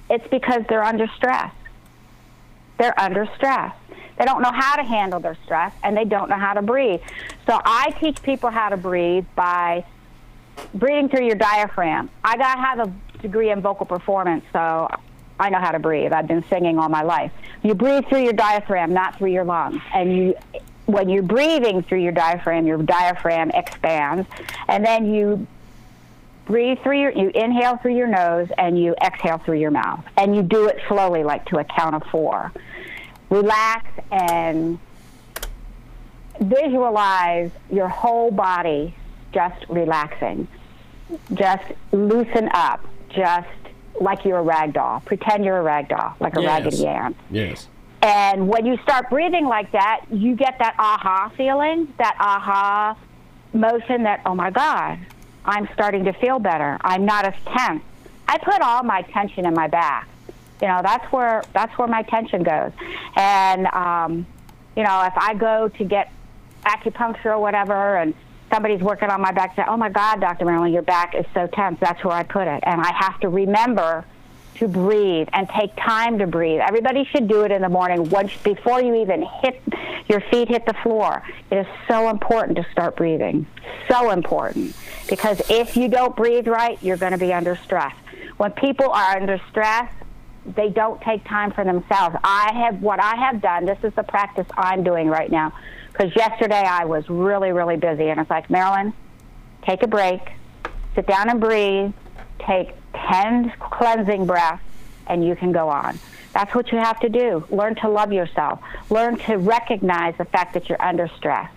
it's 0.09 0.27
because 0.27 0.63
they're 0.67 0.83
under 0.83 1.07
stress. 1.15 1.53
They're 2.77 2.99
under 2.99 3.27
stress. 3.35 3.75
They 4.17 4.25
don't 4.25 4.41
know 4.41 4.51
how 4.51 4.75
to 4.77 4.83
handle 4.83 5.19
their 5.19 5.37
stress 5.43 5.73
and 5.83 5.95
they 5.95 6.05
don't 6.05 6.29
know 6.29 6.37
how 6.37 6.53
to 6.53 6.61
breathe. 6.61 7.01
So 7.45 7.59
I 7.63 7.91
teach 7.99 8.21
people 8.23 8.49
how 8.49 8.69
to 8.69 8.77
breathe 8.77 9.25
by 9.35 9.85
breathing 10.73 11.09
through 11.09 11.25
your 11.25 11.35
diaphragm. 11.35 12.09
I 12.23 12.37
got 12.37 12.57
have 12.57 12.79
a 12.79 12.93
degree 13.21 13.51
in 13.51 13.61
vocal 13.61 13.85
performance, 13.85 14.43
so 14.51 14.89
I 15.39 15.49
know 15.49 15.59
how 15.59 15.71
to 15.71 15.79
breathe. 15.79 16.13
I've 16.13 16.27
been 16.27 16.43
singing 16.49 16.79
all 16.79 16.89
my 16.89 17.03
life. 17.03 17.31
You 17.61 17.75
breathe 17.75 18.05
through 18.07 18.23
your 18.23 18.33
diaphragm, 18.33 18.93
not 18.93 19.17
through 19.17 19.31
your 19.31 19.43
lungs. 19.43 19.81
And 19.93 20.15
you 20.15 20.35
when 20.87 21.09
you're 21.09 21.21
breathing 21.21 21.83
through 21.83 21.99
your 21.99 22.13
diaphragm, 22.13 22.65
your 22.65 22.81
diaphragm 22.81 23.51
expands, 23.51 24.25
and 24.69 24.85
then 24.85 25.13
you 25.13 25.45
breathe 26.47 26.79
through 26.81 26.99
your 27.01 27.11
you 27.11 27.29
inhale 27.29 27.77
through 27.77 27.95
your 27.95 28.07
nose 28.07 28.47
and 28.57 28.81
you 28.81 28.95
exhale 29.03 29.37
through 29.37 29.59
your 29.59 29.71
mouth. 29.71 30.03
And 30.17 30.35
you 30.35 30.41
do 30.41 30.67
it 30.67 30.79
slowly 30.87 31.23
like 31.23 31.45
to 31.47 31.59
a 31.59 31.63
count 31.63 31.95
of 31.95 32.03
4 32.09 32.51
relax 33.29 33.85
and 34.11 34.79
visualize 36.39 37.51
your 37.69 37.89
whole 37.89 38.31
body 38.31 38.95
just 39.33 39.65
relaxing. 39.69 40.47
Just 41.33 41.63
loosen 41.91 42.49
up, 42.53 42.85
just 43.09 43.47
like 43.99 44.23
you're 44.25 44.39
a 44.39 44.43
rag 44.43 44.73
doll. 44.73 45.01
Pretend 45.01 45.43
you're 45.45 45.57
a 45.57 45.63
rag 45.63 45.89
doll, 45.89 46.15
like 46.19 46.37
a 46.37 46.41
Yes. 46.41 46.49
Raggedy 46.49 46.87
Ann. 46.87 47.15
Yes. 47.31 47.67
And 48.01 48.47
when 48.47 48.65
you 48.65 48.77
start 48.83 49.09
breathing 49.09 49.47
like 49.47 49.71
that, 49.71 50.01
you 50.11 50.35
get 50.35 50.59
that 50.59 50.75
aha 50.77 51.31
feeling, 51.35 51.93
that 51.97 52.15
aha 52.19 52.95
motion 53.53 54.03
that, 54.03 54.21
oh 54.25 54.35
my 54.35 54.51
God, 54.51 54.99
I'm 55.47 55.69
starting 55.73 56.03
to 56.05 56.13
feel 56.13 56.39
better. 56.39 56.77
I'm 56.81 57.05
not 57.05 57.25
as 57.25 57.33
tense. 57.45 57.81
I 58.27 58.37
put 58.37 58.61
all 58.61 58.83
my 58.83 59.01
tension 59.03 59.45
in 59.45 59.53
my 59.53 59.67
back. 59.67 60.07
You 60.61 60.67
know, 60.67 60.81
that's 60.83 61.09
where 61.11 61.43
that's 61.53 61.75
where 61.77 61.87
my 61.87 62.03
tension 62.03 62.43
goes. 62.43 62.71
And 63.15 63.67
um, 63.67 64.27
you 64.75 64.83
know, 64.83 65.03
if 65.03 65.13
I 65.15 65.33
go 65.35 65.69
to 65.69 65.83
get 65.83 66.11
acupuncture 66.65 67.27
or 67.27 67.39
whatever 67.39 67.95
and 67.97 68.13
somebody's 68.51 68.81
working 68.81 69.09
on 69.09 69.21
my 69.21 69.31
back, 69.31 69.55
say, 69.55 69.63
"Oh 69.65 69.77
my 69.77 69.89
God, 69.89 70.19
Dr. 70.19 70.45
Marilyn, 70.45 70.73
your 70.73 70.81
back 70.81 71.15
is 71.15 71.25
so 71.33 71.47
tense." 71.47 71.79
That's 71.79 72.03
where 72.03 72.13
I 72.13 72.23
put 72.23 72.47
it, 72.47 72.63
and 72.63 72.81
I 72.81 72.91
have 72.91 73.19
to 73.21 73.29
remember 73.29 74.03
to 74.55 74.67
breathe 74.67 75.29
and 75.33 75.47
take 75.49 75.75
time 75.75 76.17
to 76.17 76.27
breathe. 76.27 76.59
Everybody 76.59 77.05
should 77.05 77.27
do 77.27 77.43
it 77.43 77.51
in 77.51 77.61
the 77.61 77.69
morning 77.69 78.09
once 78.09 78.35
before 78.37 78.81
you 78.81 78.95
even 78.95 79.21
hit 79.21 79.61
your 80.09 80.21
feet 80.31 80.47
hit 80.47 80.65
the 80.65 80.73
floor. 80.81 81.21
It 81.51 81.57
is 81.57 81.67
so 81.87 82.09
important 82.09 82.57
to 82.57 82.65
start 82.71 82.95
breathing. 82.95 83.45
So 83.87 84.09
important 84.09 84.75
because 85.07 85.41
if 85.49 85.77
you 85.77 85.87
don't 85.87 86.15
breathe 86.15 86.47
right, 86.47 86.77
you're 86.81 86.97
going 86.97 87.11
to 87.11 87.17
be 87.17 87.33
under 87.33 87.55
stress. 87.55 87.95
When 88.37 88.51
people 88.51 88.89
are 88.89 89.17
under 89.17 89.39
stress, 89.49 89.91
they 90.45 90.69
don't 90.69 91.01
take 91.01 91.25
time 91.25 91.51
for 91.51 91.63
themselves. 91.63 92.15
I 92.23 92.53
have 92.53 92.81
what 92.81 92.99
I 92.99 93.15
have 93.15 93.41
done. 93.41 93.65
This 93.65 93.79
is 93.83 93.93
the 93.95 94.03
practice 94.03 94.47
I'm 94.55 94.83
doing 94.83 95.07
right 95.07 95.29
now. 95.29 95.53
Because 95.91 96.15
yesterday 96.15 96.63
I 96.63 96.85
was 96.85 97.09
really, 97.09 97.51
really 97.51 97.77
busy, 97.77 98.09
and 98.09 98.19
it's 98.19 98.29
like 98.29 98.49
Marilyn, 98.49 98.93
take 99.63 99.81
a 99.83 99.87
break, 99.87 100.21
sit 100.93 101.07
down 101.07 101.29
and 101.29 101.41
breathe, 101.41 101.91
take 102.39 102.73
ten 102.93 103.51
cleansing 103.59 104.27
breaths, 104.27 104.61
and 105.07 105.25
you 105.25 105.35
can 105.35 105.51
go 105.51 105.69
on. 105.69 105.99
That's 106.33 106.53
what 106.53 106.71
you 106.71 106.77
have 106.77 106.99
to 106.99 107.09
do. 107.09 107.45
Learn 107.49 107.73
to 107.75 107.89
love 107.89 108.13
yourself. 108.13 108.59
Learn 108.91 109.17
to 109.19 109.37
recognize 109.37 110.15
the 110.17 110.25
fact 110.25 110.53
that 110.53 110.69
you're 110.69 110.81
under 110.81 111.07
stress, 111.17 111.49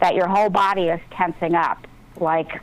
that 0.00 0.14
your 0.14 0.26
whole 0.26 0.48
body 0.48 0.88
is 0.88 1.00
tensing 1.10 1.54
up 1.54 1.86
like 2.18 2.60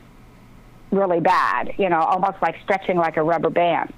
really 0.94 1.20
bad, 1.20 1.74
you 1.78 1.88
know, 1.88 2.00
almost 2.00 2.40
like 2.40 2.56
stretching 2.62 2.96
like 2.96 3.16
a 3.16 3.22
rubber 3.22 3.50
band. 3.50 3.92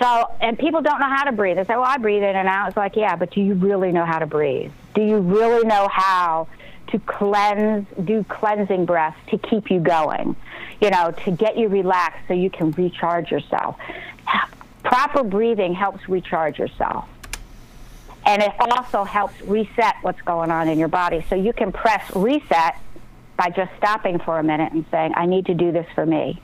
So, 0.00 0.30
and 0.40 0.58
people 0.58 0.80
don't 0.80 1.00
know 1.00 1.08
how 1.08 1.24
to 1.24 1.32
breathe. 1.32 1.56
They 1.56 1.64
say, 1.64 1.74
well, 1.74 1.84
I 1.84 1.98
breathe 1.98 2.22
in 2.22 2.36
and 2.36 2.46
out. 2.46 2.68
It's 2.68 2.76
like, 2.76 2.94
yeah, 2.94 3.16
but 3.16 3.32
do 3.32 3.40
you 3.40 3.54
really 3.54 3.90
know 3.90 4.04
how 4.04 4.20
to 4.20 4.26
breathe? 4.26 4.70
Do 4.94 5.02
you 5.02 5.18
really 5.18 5.66
know 5.66 5.88
how 5.90 6.46
to 6.88 6.98
cleanse, 7.00 7.86
do 8.04 8.24
cleansing 8.24 8.86
breaths 8.86 9.18
to 9.30 9.38
keep 9.38 9.70
you 9.70 9.80
going? 9.80 10.36
You 10.80 10.90
know, 10.90 11.10
to 11.24 11.30
get 11.32 11.58
you 11.58 11.68
relaxed 11.68 12.28
so 12.28 12.34
you 12.34 12.48
can 12.48 12.70
recharge 12.70 13.30
yourself. 13.32 13.76
Proper 14.84 15.24
breathing 15.24 15.74
helps 15.74 16.08
recharge 16.08 16.58
yourself. 16.58 17.08
And 18.24 18.42
it 18.42 18.52
also 18.60 19.04
helps 19.04 19.40
reset 19.42 19.96
what's 20.02 20.20
going 20.20 20.50
on 20.50 20.68
in 20.68 20.78
your 20.78 20.88
body. 20.88 21.24
So 21.28 21.34
you 21.34 21.52
can 21.52 21.72
press 21.72 22.14
reset 22.14 22.76
by 23.38 23.48
just 23.50 23.70
stopping 23.78 24.18
for 24.18 24.38
a 24.38 24.42
minute 24.42 24.72
and 24.72 24.84
saying, 24.90 25.12
I 25.14 25.24
need 25.24 25.46
to 25.46 25.54
do 25.54 25.72
this 25.72 25.86
for 25.94 26.04
me. 26.04 26.42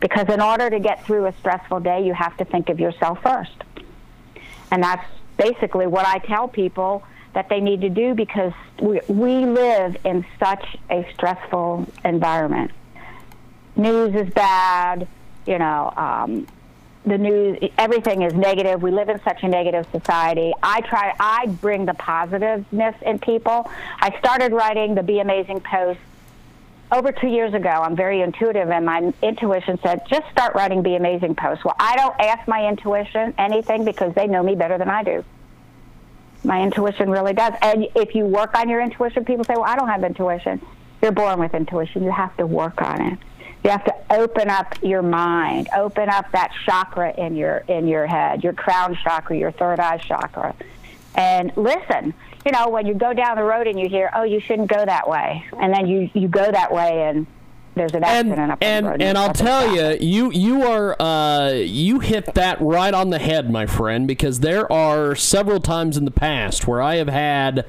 Because 0.00 0.28
in 0.28 0.40
order 0.40 0.70
to 0.70 0.78
get 0.78 1.04
through 1.04 1.26
a 1.26 1.32
stressful 1.40 1.80
day, 1.80 2.06
you 2.06 2.14
have 2.14 2.36
to 2.38 2.44
think 2.44 2.70
of 2.70 2.80
yourself 2.80 3.20
first. 3.22 3.52
And 4.70 4.82
that's 4.82 5.04
basically 5.36 5.86
what 5.86 6.06
I 6.06 6.18
tell 6.18 6.48
people 6.48 7.02
that 7.34 7.48
they 7.48 7.60
need 7.60 7.80
to 7.80 7.88
do 7.90 8.14
because 8.14 8.52
we, 8.80 9.00
we 9.08 9.44
live 9.44 9.96
in 10.04 10.24
such 10.38 10.64
a 10.88 11.06
stressful 11.14 11.86
environment. 12.04 12.70
News 13.74 14.14
is 14.14 14.32
bad, 14.32 15.08
you 15.46 15.58
know, 15.58 15.92
um, 15.96 16.46
the 17.04 17.18
news, 17.18 17.58
everything 17.78 18.22
is 18.22 18.32
negative. 18.32 18.80
We 18.82 18.92
live 18.92 19.08
in 19.08 19.20
such 19.22 19.42
a 19.42 19.48
negative 19.48 19.86
society. 19.90 20.52
I 20.62 20.80
try, 20.82 21.14
I 21.18 21.46
bring 21.46 21.84
the 21.84 21.94
positiveness 21.94 22.94
in 23.02 23.18
people. 23.18 23.68
I 24.00 24.16
started 24.18 24.52
writing 24.52 24.94
the 24.94 25.02
Be 25.02 25.18
Amazing 25.18 25.60
post 25.60 25.98
over 26.92 27.10
two 27.10 27.26
years 27.26 27.54
ago. 27.54 27.70
I'm 27.70 27.96
very 27.96 28.20
intuitive, 28.20 28.70
and 28.70 28.86
my 28.86 29.12
intuition 29.22 29.80
said, 29.82 30.02
just 30.08 30.30
start 30.30 30.54
writing 30.54 30.82
Be 30.82 30.94
Amazing 30.94 31.34
posts. 31.34 31.64
Well, 31.64 31.74
I 31.78 31.96
don't 31.96 32.14
ask 32.20 32.46
my 32.46 32.68
intuition 32.68 33.34
anything 33.36 33.84
because 33.84 34.14
they 34.14 34.28
know 34.28 34.42
me 34.42 34.54
better 34.54 34.78
than 34.78 34.88
I 34.88 35.02
do. 35.02 35.24
My 36.44 36.62
intuition 36.62 37.10
really 37.10 37.32
does. 37.32 37.54
And 37.62 37.88
if 37.96 38.14
you 38.14 38.26
work 38.26 38.54
on 38.54 38.68
your 38.68 38.80
intuition, 38.80 39.24
people 39.24 39.44
say, 39.44 39.54
well, 39.54 39.64
I 39.64 39.76
don't 39.76 39.88
have 39.88 40.04
intuition. 40.04 40.60
You're 41.00 41.12
born 41.12 41.40
with 41.40 41.54
intuition. 41.54 42.04
You 42.04 42.10
have 42.12 42.36
to 42.36 42.46
work 42.46 42.82
on 42.82 43.00
it. 43.00 43.18
You 43.64 43.70
have 43.70 43.84
to 43.84 43.94
open 44.10 44.50
up 44.50 44.74
your 44.82 45.02
mind, 45.02 45.68
open 45.76 46.08
up 46.08 46.30
that 46.32 46.50
chakra 46.64 47.14
in 47.16 47.36
your 47.36 47.58
in 47.68 47.86
your 47.86 48.06
head, 48.06 48.42
your 48.42 48.52
crown 48.52 48.96
chakra, 49.02 49.36
your 49.36 49.52
third 49.52 49.78
eye 49.78 49.98
chakra, 49.98 50.54
and 51.14 51.52
listen. 51.56 52.12
You 52.44 52.50
know, 52.50 52.68
when 52.70 52.86
you 52.86 52.94
go 52.94 53.12
down 53.12 53.36
the 53.36 53.44
road 53.44 53.68
and 53.68 53.78
you 53.78 53.88
hear, 53.88 54.10
"Oh, 54.14 54.24
you 54.24 54.40
shouldn't 54.40 54.68
go 54.68 54.84
that 54.84 55.08
way," 55.08 55.44
and 55.60 55.72
then 55.72 55.86
you 55.86 56.10
you 56.12 56.26
go 56.26 56.50
that 56.50 56.72
way 56.72 57.04
and 57.04 57.26
there's 57.74 57.92
an 57.94 58.04
accident 58.04 58.38
and, 58.38 58.52
up 58.52 58.58
and, 58.60 58.86
the 58.86 58.90
road. 58.90 59.02
and 59.02 59.18
I'll 59.18 59.32
tell 59.32 59.74
you, 59.74 59.96
you 60.00 60.30
you 60.32 60.62
are 60.62 61.00
uh, 61.00 61.52
you 61.52 62.00
hit 62.00 62.34
that 62.34 62.60
right 62.60 62.92
on 62.92 63.10
the 63.10 63.18
head, 63.18 63.50
my 63.50 63.66
friend, 63.66 64.06
because 64.06 64.40
there 64.40 64.70
are 64.70 65.14
several 65.14 65.60
times 65.60 65.96
in 65.96 66.04
the 66.04 66.10
past 66.10 66.66
where 66.66 66.82
I 66.82 66.96
have 66.96 67.08
had 67.08 67.64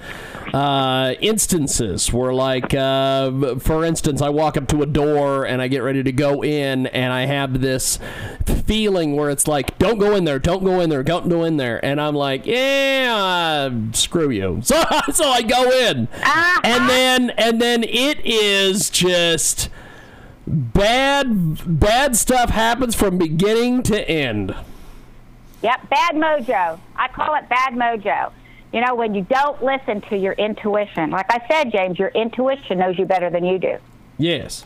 uh, 0.54 1.16
instances 1.20 2.12
where, 2.12 2.34
like, 2.34 2.74
uh, 2.74 3.56
for 3.56 3.84
instance, 3.86 4.22
I 4.22 4.30
walk 4.30 4.58
up 4.58 4.68
to 4.70 4.84
a 4.84 4.86
door 4.86 5.46
and 5.46 5.62
I 5.62 5.68
get 5.68 5.80
ready 5.80 6.04
to 6.04 6.12
go 6.12 6.44
in, 6.44 6.88
and 6.88 7.14
I 7.14 7.26
have 7.26 7.62
this 7.62 7.98
feeling 8.66 9.16
where 9.16 9.30
it's 9.30 9.48
like, 9.48 9.78
"Don't 9.80 10.00
go 10.00 10.16
in 10.16 10.26
there, 10.26 10.40
don't 10.40 10.64
go 10.64 10.80
in 10.80 10.90
there, 10.90 11.04
don't 11.04 11.30
go 11.30 11.44
in 11.44 11.58
there," 11.58 11.84
and 11.84 12.00
I'm 12.02 12.16
like, 12.16 12.46
"Yeah, 12.46 13.70
screw 13.94 14.30
you." 14.30 14.62
So 14.74 14.82
so 15.12 15.26
I 15.30 15.44
go 15.44 15.70
in, 15.70 16.08
and 16.64 16.90
then 16.90 17.30
and 17.32 17.62
then 17.62 17.84
it 17.84 18.26
is 18.26 18.90
just 18.90 19.70
bad 20.46 21.80
bad 21.80 22.16
stuff 22.16 22.50
happens 22.50 22.96
from 22.96 23.18
beginning 23.18 23.84
to 23.84 24.10
end. 24.10 24.56
Yep, 25.62 25.90
bad 25.90 26.16
mojo. 26.16 26.80
I 26.96 27.08
call 27.08 27.36
it 27.36 27.48
bad 27.48 27.74
mojo. 27.74 28.32
You 28.74 28.82
know, 28.82 28.96
when 28.96 29.14
you 29.14 29.22
don't 29.22 29.64
listen 29.64 30.02
to 30.10 30.18
your 30.18 30.34
intuition. 30.34 31.12
Like 31.12 31.28
I 31.30 31.48
said, 31.48 31.72
James, 31.72 32.00
your 32.00 32.10
intuition 32.10 32.80
knows 32.80 32.98
you 32.98 33.06
better 33.06 33.30
than 33.30 33.46
you 33.46 33.60
do. 33.60 33.78
Yes. 34.18 34.66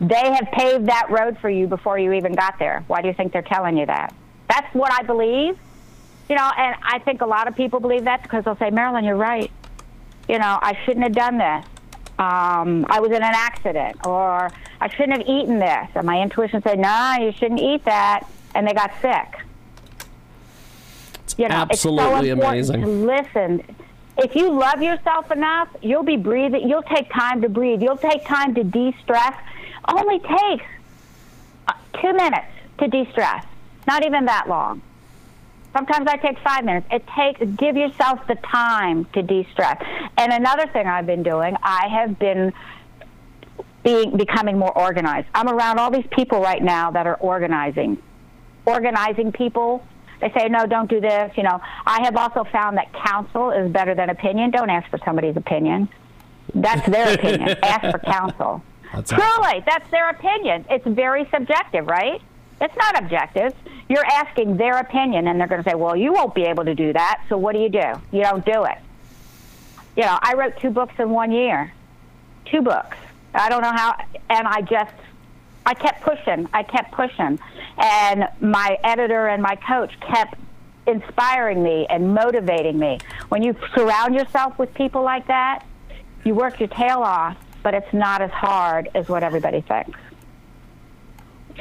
They 0.00 0.32
have 0.32 0.48
paved 0.52 0.86
that 0.86 1.10
road 1.10 1.36
for 1.38 1.50
you 1.50 1.66
before 1.66 1.98
you 1.98 2.12
even 2.12 2.34
got 2.34 2.58
there. 2.58 2.84
Why 2.86 3.02
do 3.02 3.08
you 3.08 3.14
think 3.14 3.32
they're 3.32 3.42
telling 3.42 3.76
you 3.76 3.86
that? 3.86 4.14
That's 4.48 4.72
what 4.74 4.92
I 4.92 5.02
believe. 5.02 5.58
You 6.28 6.36
know, 6.36 6.50
and 6.56 6.76
I 6.82 7.00
think 7.00 7.20
a 7.20 7.26
lot 7.26 7.48
of 7.48 7.56
people 7.56 7.80
believe 7.80 8.04
that 8.04 8.22
because 8.22 8.44
they'll 8.44 8.56
say, 8.56 8.70
Marilyn, 8.70 9.04
you're 9.04 9.16
right. 9.16 9.50
You 10.28 10.38
know, 10.38 10.58
I 10.62 10.78
shouldn't 10.84 11.02
have 11.02 11.12
done 11.12 11.38
this. 11.38 11.66
Um, 12.18 12.86
I 12.88 13.00
was 13.00 13.10
in 13.10 13.16
an 13.16 13.22
accident, 13.22 14.06
or 14.06 14.50
I 14.80 14.88
shouldn't 14.88 15.18
have 15.18 15.28
eaten 15.28 15.58
this. 15.58 15.88
And 15.94 16.06
my 16.06 16.20
intuition 16.20 16.62
said, 16.62 16.78
no, 16.78 16.88
nah, 16.88 17.16
you 17.16 17.32
shouldn't 17.32 17.60
eat 17.60 17.84
that. 17.84 18.28
And 18.54 18.66
they 18.66 18.72
got 18.72 18.92
sick. 19.02 19.40
You 21.36 21.48
know, 21.48 21.56
absolutely 21.56 22.30
it's 22.30 22.40
so 22.40 22.46
amazing. 22.46 23.06
Listen. 23.06 23.62
If 24.16 24.36
you 24.36 24.48
love 24.52 24.80
yourself 24.80 25.32
enough, 25.32 25.68
you'll 25.82 26.04
be 26.04 26.16
breathing. 26.16 26.68
You'll 26.68 26.84
take 26.84 27.10
time 27.12 27.42
to 27.42 27.48
breathe. 27.48 27.82
You'll 27.82 27.96
take 27.96 28.24
time 28.24 28.54
to 28.54 28.62
de-stress. 28.62 29.36
Only 29.88 30.20
takes 30.20 30.64
uh, 31.66 31.72
two 32.00 32.12
minutes 32.12 32.46
to 32.78 32.86
de-stress. 32.86 33.44
Not 33.88 34.06
even 34.06 34.26
that 34.26 34.48
long. 34.48 34.82
Sometimes 35.74 36.06
I 36.06 36.16
take 36.16 36.38
five 36.38 36.64
minutes. 36.64 36.86
It 36.90 37.04
takes 37.16 37.40
give 37.56 37.76
yourself 37.76 38.20
the 38.28 38.36
time 38.36 39.06
to 39.06 39.22
de-stress. 39.22 39.82
And 40.16 40.32
another 40.32 40.68
thing 40.68 40.86
I've 40.86 41.06
been 41.06 41.24
doing, 41.24 41.56
I 41.62 41.88
have 41.88 42.18
been 42.18 42.52
being 43.82 44.16
becoming 44.16 44.56
more 44.56 44.76
organized. 44.76 45.26
I'm 45.34 45.48
around 45.48 45.78
all 45.78 45.90
these 45.90 46.06
people 46.12 46.40
right 46.40 46.62
now 46.62 46.92
that 46.92 47.06
are 47.06 47.16
organizing, 47.16 48.00
organizing 48.64 49.32
people. 49.32 49.84
They 50.20 50.32
say, 50.32 50.48
no, 50.48 50.64
don't 50.64 50.88
do 50.88 51.00
this. 51.00 51.32
You 51.36 51.42
know, 51.42 51.60
I 51.84 52.02
have 52.04 52.16
also 52.16 52.44
found 52.44 52.78
that 52.78 52.92
counsel 52.92 53.50
is 53.50 53.70
better 53.70 53.94
than 53.94 54.10
opinion. 54.10 54.52
Don't 54.52 54.70
ask 54.70 54.88
for 54.90 54.98
somebody's 55.04 55.36
opinion. 55.36 55.88
That's 56.54 56.88
their 56.88 57.14
opinion. 57.14 57.48
ask 57.62 57.90
for 57.90 57.98
counsel. 57.98 58.62
That's 58.94 59.10
Truly, 59.10 59.62
that's 59.66 59.90
their 59.90 60.08
opinion. 60.10 60.66
It's 60.70 60.86
very 60.86 61.28
subjective, 61.34 61.86
right? 61.86 62.22
It's 62.60 62.76
not 62.76 62.98
objective. 62.98 63.54
You're 63.88 64.04
asking 64.06 64.56
their 64.56 64.78
opinion, 64.78 65.28
and 65.28 65.38
they're 65.40 65.48
going 65.48 65.62
to 65.62 65.68
say, 65.68 65.74
well, 65.74 65.96
you 65.96 66.12
won't 66.12 66.34
be 66.34 66.42
able 66.42 66.64
to 66.64 66.74
do 66.74 66.92
that, 66.92 67.22
so 67.28 67.36
what 67.36 67.52
do 67.52 67.60
you 67.60 67.68
do? 67.68 67.92
You 68.12 68.22
don't 68.22 68.44
do 68.44 68.64
it. 68.64 68.78
You 69.96 70.04
know, 70.04 70.18
I 70.20 70.34
wrote 70.34 70.56
two 70.58 70.70
books 70.70 70.94
in 70.98 71.10
one 71.10 71.30
year. 71.30 71.72
Two 72.46 72.62
books. 72.62 72.96
I 73.34 73.48
don't 73.48 73.62
know 73.62 73.72
how, 73.72 73.96
and 74.30 74.46
I 74.46 74.62
just, 74.62 74.94
I 75.66 75.74
kept 75.74 76.02
pushing. 76.02 76.48
I 76.52 76.62
kept 76.62 76.92
pushing. 76.92 77.38
And 77.78 78.28
my 78.40 78.78
editor 78.84 79.28
and 79.28 79.42
my 79.42 79.56
coach 79.56 79.98
kept 80.00 80.34
inspiring 80.86 81.62
me 81.62 81.86
and 81.88 82.14
motivating 82.14 82.78
me. 82.78 82.98
When 83.28 83.42
you 83.42 83.56
surround 83.74 84.14
yourself 84.14 84.58
with 84.58 84.72
people 84.74 85.02
like 85.02 85.26
that, 85.26 85.64
you 86.24 86.34
work 86.34 86.60
your 86.60 86.68
tail 86.68 86.98
off, 86.98 87.36
but 87.62 87.74
it's 87.74 87.92
not 87.92 88.22
as 88.22 88.30
hard 88.30 88.90
as 88.94 89.08
what 89.08 89.22
everybody 89.22 89.60
thinks. 89.60 89.98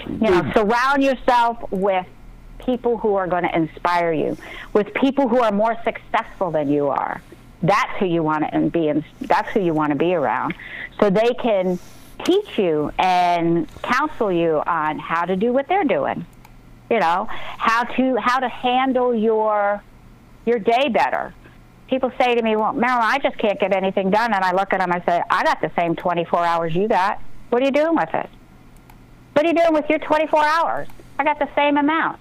You 0.08 0.30
know, 0.30 0.52
surround 0.54 1.04
yourself 1.04 1.64
with 1.72 2.08
people 2.60 2.98
who 2.98 3.16
are 3.16 3.28
going 3.28 3.44
to 3.44 3.56
inspire 3.56 4.12
you, 4.14 4.38
with 4.74 4.94
people 4.94 5.28
who 5.28 5.40
are 5.42 5.52
more 5.52 5.78
successful 5.84 6.52
than 6.52 6.70
you 6.70 6.88
are. 6.88 7.22
That's 7.62 7.98
who 8.00 8.06
you 8.06 8.24
want 8.24 8.44
to 8.44 8.54
and 8.54 8.72
be. 8.72 8.88
In, 8.90 9.06
that's 9.22 9.50
who 9.52 9.62
you 9.62 9.74
want 9.74 9.92
to 9.92 9.96
be 9.98 10.14
around, 10.14 10.54
so 11.00 11.10
they 11.10 11.34
can 11.40 11.80
teach 12.26 12.58
you 12.58 12.92
and 13.00 13.68
counsel 13.82 14.32
you 14.32 14.62
on 14.66 15.00
how 15.00 15.26
to 15.26 15.36
do 15.36 15.54
what 15.54 15.68
they're 15.68 15.84
doing. 15.84 16.26
You 16.90 17.00
know, 17.00 17.28
how 17.30 17.84
to 17.84 18.16
how 18.18 18.40
to 18.40 18.50
handle 18.50 19.16
your 19.16 19.82
your 20.46 20.60
day 20.60 20.90
better. 20.90 21.34
people 21.88 22.12
say 22.20 22.34
to 22.36 22.42
me, 22.42 22.56
"Well, 22.56 22.74
Marilyn, 22.74 23.04
I 23.04 23.20
just 23.20 23.38
can't 23.38 23.60
get 23.60 23.72
anything 23.72 24.10
done," 24.10 24.34
and 24.34 24.44
I 24.44 24.52
look 24.52 24.74
at 24.74 24.80
them, 24.80 24.92
I 24.92 25.02
say, 25.06 25.22
"I 25.30 25.44
got 25.44 25.62
the 25.62 25.72
same 25.78 25.96
24 25.96 26.44
hours 26.44 26.76
you 26.76 26.88
got. 26.88 27.20
What 27.50 27.62
are 27.62 27.66
you 27.66 27.72
doing 27.72 27.96
with 27.96 28.14
it? 28.14 28.30
What 29.34 29.46
are 29.46 29.50
you 29.50 29.56
doing 29.56 29.74
with 29.74 29.90
your 29.90 30.00
24 30.00 30.44
hours? 30.44 30.88
I 31.20 31.24
got 31.24 31.40
the 31.40 31.50
same 31.56 31.78
amount." 31.78 32.20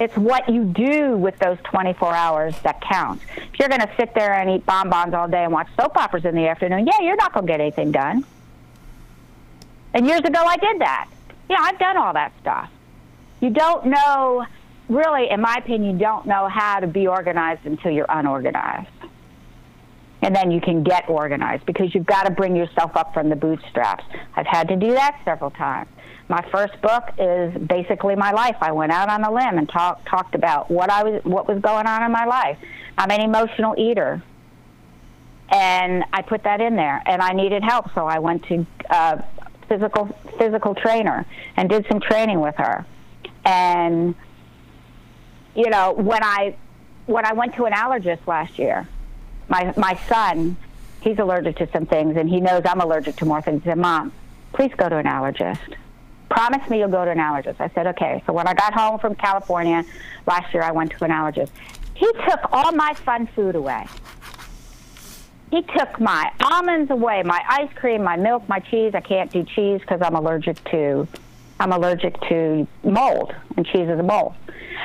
It's 0.00 0.16
what 0.16 0.48
you 0.48 0.64
do 0.64 1.16
with 1.16 1.38
those 1.40 1.58
24 1.64 2.14
hours 2.14 2.54
that 2.60 2.80
counts. 2.80 3.24
If 3.36 3.58
you're 3.58 3.68
going 3.68 3.80
to 3.80 3.90
sit 3.96 4.14
there 4.14 4.32
and 4.34 4.48
eat 4.48 4.64
bonbons 4.64 5.12
all 5.12 5.26
day 5.26 5.42
and 5.42 5.52
watch 5.52 5.66
soap 5.78 5.96
operas 5.96 6.24
in 6.24 6.36
the 6.36 6.46
afternoon, 6.46 6.86
yeah, 6.86 7.00
you're 7.00 7.16
not 7.16 7.32
going 7.32 7.46
to 7.46 7.52
get 7.52 7.60
anything 7.60 7.90
done. 7.90 8.24
And 9.94 10.06
years 10.06 10.20
ago, 10.20 10.38
I 10.40 10.56
did 10.56 10.80
that. 10.80 11.08
Yeah, 11.50 11.56
I've 11.60 11.78
done 11.78 11.96
all 11.96 12.12
that 12.12 12.32
stuff. 12.40 12.70
You 13.40 13.50
don't 13.50 13.86
know, 13.86 14.46
really, 14.88 15.30
in 15.30 15.40
my 15.40 15.56
opinion, 15.56 15.94
you 15.94 15.98
don't 15.98 16.26
know 16.26 16.46
how 16.46 16.78
to 16.78 16.86
be 16.86 17.08
organized 17.08 17.66
until 17.66 17.90
you're 17.90 18.06
unorganized. 18.08 18.88
And 20.22 20.34
then 20.34 20.50
you 20.50 20.60
can 20.60 20.82
get 20.82 21.08
organized 21.08 21.64
because 21.64 21.94
you've 21.94 22.06
got 22.06 22.24
to 22.24 22.30
bring 22.30 22.54
yourself 22.54 22.96
up 22.96 23.14
from 23.14 23.30
the 23.30 23.36
bootstraps. 23.36 24.04
I've 24.36 24.46
had 24.46 24.68
to 24.68 24.76
do 24.76 24.92
that 24.92 25.20
several 25.24 25.50
times. 25.50 25.88
My 26.28 26.46
first 26.52 26.80
book 26.82 27.04
is 27.18 27.54
basically 27.56 28.14
my 28.14 28.32
life. 28.32 28.56
I 28.60 28.72
went 28.72 28.92
out 28.92 29.08
on 29.08 29.24
a 29.24 29.32
limb 29.32 29.56
and 29.56 29.68
talked 29.68 30.06
talked 30.06 30.34
about 30.34 30.70
what 30.70 30.90
I 30.90 31.02
was 31.02 31.24
what 31.24 31.48
was 31.48 31.60
going 31.60 31.86
on 31.86 32.02
in 32.02 32.12
my 32.12 32.26
life. 32.26 32.58
I'm 32.98 33.10
an 33.10 33.22
emotional 33.22 33.74
eater, 33.78 34.22
and 35.48 36.04
I 36.12 36.20
put 36.20 36.42
that 36.42 36.60
in 36.60 36.76
there. 36.76 37.02
And 37.06 37.22
I 37.22 37.32
needed 37.32 37.62
help, 37.64 37.94
so 37.94 38.06
I 38.06 38.18
went 38.18 38.44
to 38.44 38.66
uh, 38.90 39.22
physical 39.68 40.06
physical 40.38 40.74
trainer 40.74 41.24
and 41.56 41.70
did 41.70 41.86
some 41.90 42.00
training 42.00 42.40
with 42.40 42.56
her. 42.56 42.84
And 43.46 44.14
you 45.54 45.70
know, 45.70 45.92
when 45.92 46.22
I 46.22 46.56
when 47.06 47.24
I 47.24 47.32
went 47.32 47.54
to 47.54 47.64
an 47.64 47.72
allergist 47.72 48.26
last 48.26 48.58
year, 48.58 48.86
my 49.48 49.72
my 49.78 49.94
son, 50.08 50.58
he's 51.00 51.18
allergic 51.18 51.56
to 51.56 51.70
some 51.72 51.86
things, 51.86 52.18
and 52.18 52.28
he 52.28 52.42
knows 52.42 52.62
I'm 52.66 52.82
allergic 52.82 53.16
to 53.16 53.24
more 53.24 53.40
things. 53.40 53.64
Said, 53.64 53.78
"Mom, 53.78 54.12
please 54.52 54.72
go 54.76 54.90
to 54.90 54.98
an 54.98 55.06
allergist." 55.06 55.76
Promise 56.28 56.68
me 56.68 56.78
you'll 56.78 56.88
go 56.88 57.04
to 57.04 57.10
an 57.10 57.18
allergist. 57.18 57.60
I 57.60 57.68
said, 57.70 57.86
okay. 57.88 58.22
So 58.26 58.32
when 58.32 58.46
I 58.46 58.54
got 58.54 58.74
home 58.74 58.98
from 58.98 59.14
California 59.14 59.84
last 60.26 60.52
year, 60.52 60.62
I 60.62 60.72
went 60.72 60.92
to 60.92 61.04
an 61.04 61.10
allergist. 61.10 61.50
He 61.94 62.06
took 62.28 62.52
all 62.52 62.72
my 62.72 62.94
fun 62.94 63.26
food 63.28 63.54
away. 63.54 63.86
He 65.50 65.62
took 65.62 65.98
my 65.98 66.30
almonds 66.40 66.90
away, 66.90 67.22
my 67.22 67.42
ice 67.48 67.72
cream, 67.74 68.04
my 68.04 68.16
milk, 68.16 68.46
my 68.48 68.58
cheese. 68.58 68.94
I 68.94 69.00
can't 69.00 69.32
do 69.32 69.42
cheese 69.44 69.80
because 69.80 70.02
I'm 70.02 70.14
allergic 70.14 70.62
to 70.70 71.08
I'm 71.60 71.72
allergic 71.72 72.20
to 72.28 72.68
mold, 72.84 73.34
and 73.56 73.66
cheese 73.66 73.88
is 73.88 73.98
a 73.98 74.02
mold. 74.02 74.34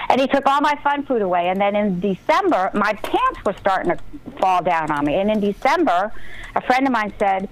And 0.10 0.20
he 0.20 0.28
took 0.28 0.46
all 0.48 0.60
my 0.60 0.76
fun 0.84 1.06
food 1.06 1.22
away. 1.22 1.50
And 1.50 1.62
then 1.62 1.76
in 1.76 2.00
December, 2.00 2.72
my 2.74 2.94
pants 2.94 3.40
were 3.46 3.54
starting 3.54 3.96
to 3.96 4.32
fall 4.40 4.64
down 4.64 4.92
on 4.92 5.06
me. 5.06 5.16
And 5.16 5.30
in 5.30 5.40
December, 5.40 6.12
a 6.56 6.62
friend 6.62 6.88
of 6.88 6.94
mine 6.94 7.14
said, 7.20 7.48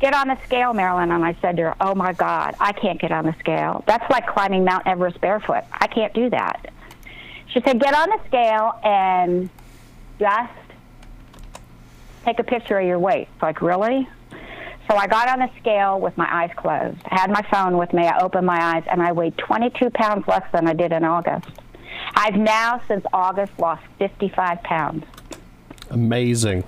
Get 0.00 0.14
on 0.14 0.28
the 0.28 0.38
scale, 0.46 0.72
Marilyn. 0.72 1.12
And 1.12 1.24
I 1.24 1.36
said 1.40 1.56
to 1.58 1.62
her, 1.62 1.76
Oh 1.80 1.94
my 1.94 2.12
God, 2.12 2.54
I 2.58 2.72
can't 2.72 3.00
get 3.00 3.12
on 3.12 3.26
the 3.26 3.34
scale. 3.38 3.84
That's 3.86 4.08
like 4.10 4.26
climbing 4.26 4.64
Mount 4.64 4.86
Everest 4.86 5.20
barefoot. 5.20 5.64
I 5.72 5.86
can't 5.86 6.12
do 6.14 6.30
that. 6.30 6.72
She 7.48 7.60
said, 7.60 7.80
Get 7.80 7.94
on 7.94 8.08
the 8.08 8.18
scale 8.26 8.80
and 8.82 9.50
just 10.18 10.52
take 12.24 12.38
a 12.38 12.44
picture 12.44 12.78
of 12.78 12.86
your 12.86 12.98
weight. 12.98 13.28
Like, 13.42 13.60
really? 13.60 14.08
So 14.88 14.96
I 14.96 15.06
got 15.06 15.28
on 15.28 15.38
the 15.38 15.50
scale 15.60 16.00
with 16.00 16.16
my 16.16 16.26
eyes 16.28 16.50
closed. 16.56 16.98
I 17.04 17.20
had 17.20 17.30
my 17.30 17.42
phone 17.50 17.76
with 17.76 17.92
me. 17.92 18.06
I 18.06 18.18
opened 18.20 18.46
my 18.46 18.74
eyes 18.74 18.84
and 18.90 19.02
I 19.02 19.12
weighed 19.12 19.36
22 19.38 19.90
pounds 19.90 20.26
less 20.26 20.42
than 20.52 20.66
I 20.66 20.72
did 20.72 20.92
in 20.92 21.04
August. 21.04 21.48
I've 22.14 22.34
now, 22.34 22.80
since 22.88 23.04
August, 23.12 23.52
lost 23.58 23.82
55 23.98 24.62
pounds. 24.62 25.04
Amazing. 25.90 26.64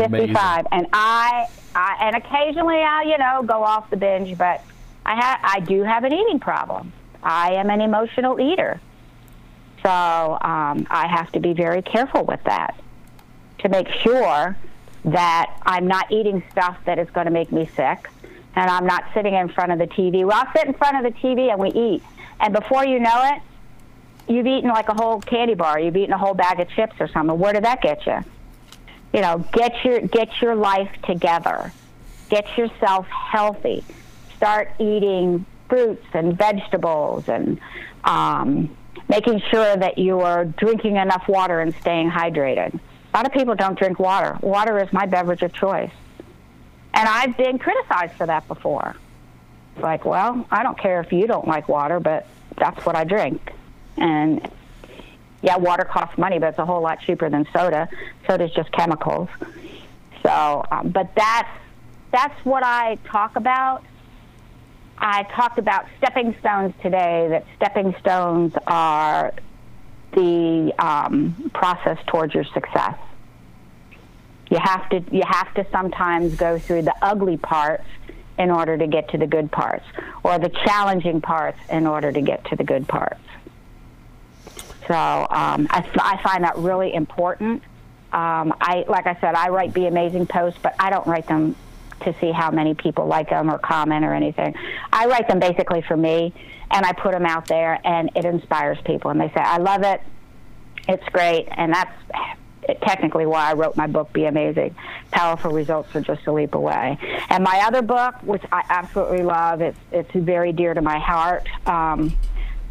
Amazing. 0.00 0.28
55. 0.28 0.66
And 0.72 0.86
I, 0.92 1.46
I, 1.74 1.96
and 2.00 2.16
occasionally 2.16 2.76
I, 2.76 3.02
you 3.02 3.18
know, 3.18 3.42
go 3.42 3.62
off 3.64 3.90
the 3.90 3.96
binge, 3.96 4.36
but 4.36 4.62
I 5.04 5.16
ha- 5.16 5.40
I 5.42 5.60
do 5.60 5.82
have 5.82 6.04
an 6.04 6.12
eating 6.12 6.38
problem. 6.40 6.92
I 7.22 7.52
am 7.54 7.70
an 7.70 7.80
emotional 7.80 8.40
eater. 8.40 8.80
So 9.82 9.90
um, 9.90 10.86
I 10.90 11.08
have 11.08 11.32
to 11.32 11.40
be 11.40 11.54
very 11.54 11.82
careful 11.82 12.24
with 12.24 12.42
that 12.44 12.76
to 13.58 13.68
make 13.68 13.88
sure 13.88 14.56
that 15.04 15.56
I'm 15.64 15.88
not 15.88 16.10
eating 16.12 16.42
stuff 16.52 16.76
that 16.84 16.98
is 16.98 17.10
going 17.10 17.26
to 17.26 17.32
make 17.32 17.50
me 17.50 17.68
sick, 17.74 18.08
and 18.54 18.70
I'm 18.70 18.86
not 18.86 19.04
sitting 19.14 19.34
in 19.34 19.48
front 19.48 19.72
of 19.72 19.78
the 19.78 19.88
TV. 19.88 20.24
Well, 20.24 20.32
I'll 20.32 20.52
sit 20.52 20.66
in 20.66 20.74
front 20.74 21.04
of 21.04 21.12
the 21.12 21.18
TV 21.20 21.50
and 21.50 21.58
we 21.60 21.70
eat, 21.70 22.02
and 22.38 22.52
before 22.52 22.84
you 22.84 23.00
know 23.00 23.32
it, 23.34 24.32
you've 24.32 24.46
eaten 24.46 24.70
like 24.70 24.88
a 24.88 24.94
whole 24.94 25.20
candy 25.20 25.54
bar. 25.54 25.80
You've 25.80 25.96
eaten 25.96 26.12
a 26.12 26.18
whole 26.18 26.34
bag 26.34 26.60
of 26.60 26.68
chips 26.70 26.94
or 27.00 27.08
something. 27.08 27.36
Where 27.38 27.52
did 27.52 27.64
that 27.64 27.82
get 27.82 28.06
you? 28.06 28.20
You 29.12 29.20
know, 29.20 29.38
get 29.52 29.84
your 29.84 30.00
get 30.00 30.40
your 30.40 30.54
life 30.54 30.90
together. 31.04 31.72
Get 32.28 32.56
yourself 32.56 33.06
healthy. 33.08 33.84
Start 34.36 34.70
eating 34.78 35.44
fruits 35.68 36.06
and 36.12 36.36
vegetables 36.36 37.28
and 37.28 37.60
um, 38.04 38.74
making 39.08 39.40
sure 39.50 39.76
that 39.76 39.98
you 39.98 40.20
are 40.20 40.44
drinking 40.44 40.96
enough 40.96 41.28
water 41.28 41.60
and 41.60 41.74
staying 41.76 42.10
hydrated. 42.10 42.74
A 42.74 43.16
lot 43.16 43.26
of 43.26 43.32
people 43.32 43.54
don't 43.54 43.78
drink 43.78 43.98
water. 43.98 44.38
Water 44.40 44.78
is 44.78 44.92
my 44.92 45.06
beverage 45.06 45.42
of 45.42 45.52
choice. 45.52 45.92
And 46.94 47.08
I've 47.08 47.36
been 47.36 47.58
criticized 47.58 48.14
for 48.14 48.26
that 48.26 48.48
before. 48.48 48.96
Like, 49.76 50.04
well, 50.04 50.46
I 50.50 50.62
don't 50.62 50.78
care 50.78 51.00
if 51.00 51.12
you 51.12 51.26
don't 51.26 51.46
like 51.46 51.68
water, 51.68 52.00
but 52.00 52.26
that's 52.56 52.84
what 52.84 52.96
I 52.96 53.04
drink. 53.04 53.52
And 53.96 54.50
yeah, 55.42 55.56
water 55.56 55.84
costs 55.84 56.16
money, 56.16 56.38
but 56.38 56.50
it's 56.50 56.58
a 56.58 56.64
whole 56.64 56.80
lot 56.80 57.00
cheaper 57.00 57.28
than 57.28 57.46
soda. 57.52 57.88
Soda's 58.26 58.52
just 58.52 58.70
chemicals. 58.72 59.28
So, 60.22 60.64
um, 60.70 60.90
but 60.90 61.14
that's 61.16 61.48
that's 62.12 62.44
what 62.44 62.62
I 62.62 62.96
talk 63.04 63.36
about. 63.36 63.84
I 64.98 65.24
talked 65.24 65.58
about 65.58 65.86
stepping 65.98 66.36
stones 66.38 66.74
today. 66.80 67.26
That 67.28 67.44
stepping 67.56 67.94
stones 67.98 68.54
are 68.68 69.34
the 70.12 70.72
um, 70.78 71.50
process 71.54 71.98
towards 72.06 72.34
your 72.34 72.44
success. 72.44 72.96
You 74.48 74.58
have 74.60 74.88
to 74.90 75.02
you 75.10 75.22
have 75.26 75.52
to 75.54 75.66
sometimes 75.72 76.36
go 76.36 76.58
through 76.58 76.82
the 76.82 76.94
ugly 77.02 77.36
parts 77.36 77.88
in 78.38 78.50
order 78.50 78.78
to 78.78 78.86
get 78.86 79.08
to 79.10 79.18
the 79.18 79.26
good 79.26 79.50
parts, 79.50 79.84
or 80.22 80.38
the 80.38 80.48
challenging 80.48 81.20
parts 81.20 81.58
in 81.68 81.86
order 81.86 82.12
to 82.12 82.20
get 82.20 82.44
to 82.46 82.56
the 82.56 82.64
good 82.64 82.86
parts. 82.86 83.20
So 84.92 84.98
um, 84.98 85.66
I, 85.70 85.88
I 86.02 86.22
find 86.22 86.44
that 86.44 86.58
really 86.58 86.92
important. 86.92 87.62
Um, 88.12 88.52
I 88.60 88.84
like 88.86 89.06
I 89.06 89.18
said, 89.22 89.34
I 89.34 89.48
write 89.48 89.72
Be 89.72 89.86
Amazing 89.86 90.26
posts, 90.26 90.60
but 90.62 90.74
I 90.78 90.90
don't 90.90 91.06
write 91.06 91.26
them 91.26 91.56
to 92.02 92.14
see 92.20 92.30
how 92.30 92.50
many 92.50 92.74
people 92.74 93.06
like 93.06 93.30
them 93.30 93.50
or 93.50 93.56
comment 93.56 94.04
or 94.04 94.12
anything. 94.12 94.54
I 94.92 95.06
write 95.06 95.28
them 95.28 95.40
basically 95.40 95.80
for 95.80 95.96
me, 95.96 96.34
and 96.70 96.84
I 96.84 96.92
put 96.92 97.12
them 97.12 97.24
out 97.24 97.46
there, 97.48 97.80
and 97.86 98.10
it 98.14 98.26
inspires 98.26 98.76
people. 98.84 99.10
And 99.10 99.18
they 99.18 99.28
say, 99.28 99.40
"I 99.40 99.56
love 99.56 99.82
it. 99.82 100.02
It's 100.86 101.08
great," 101.08 101.48
and 101.52 101.72
that's 101.72 101.94
technically 102.82 103.24
why 103.24 103.50
I 103.50 103.54
wrote 103.54 103.78
my 103.78 103.86
book, 103.86 104.12
Be 104.12 104.26
Amazing. 104.26 104.74
Powerful 105.10 105.52
results 105.52 105.96
are 105.96 106.02
just 106.02 106.26
a 106.26 106.32
leap 106.32 106.54
away. 106.54 106.98
And 107.30 107.42
my 107.42 107.62
other 107.64 107.80
book, 107.80 108.16
which 108.24 108.42
I 108.52 108.62
absolutely 108.68 109.22
love, 109.22 109.62
it's 109.62 109.78
it's 109.90 110.12
very 110.12 110.52
dear 110.52 110.74
to 110.74 110.82
my 110.82 110.98
heart. 110.98 111.48
Um, 111.64 112.14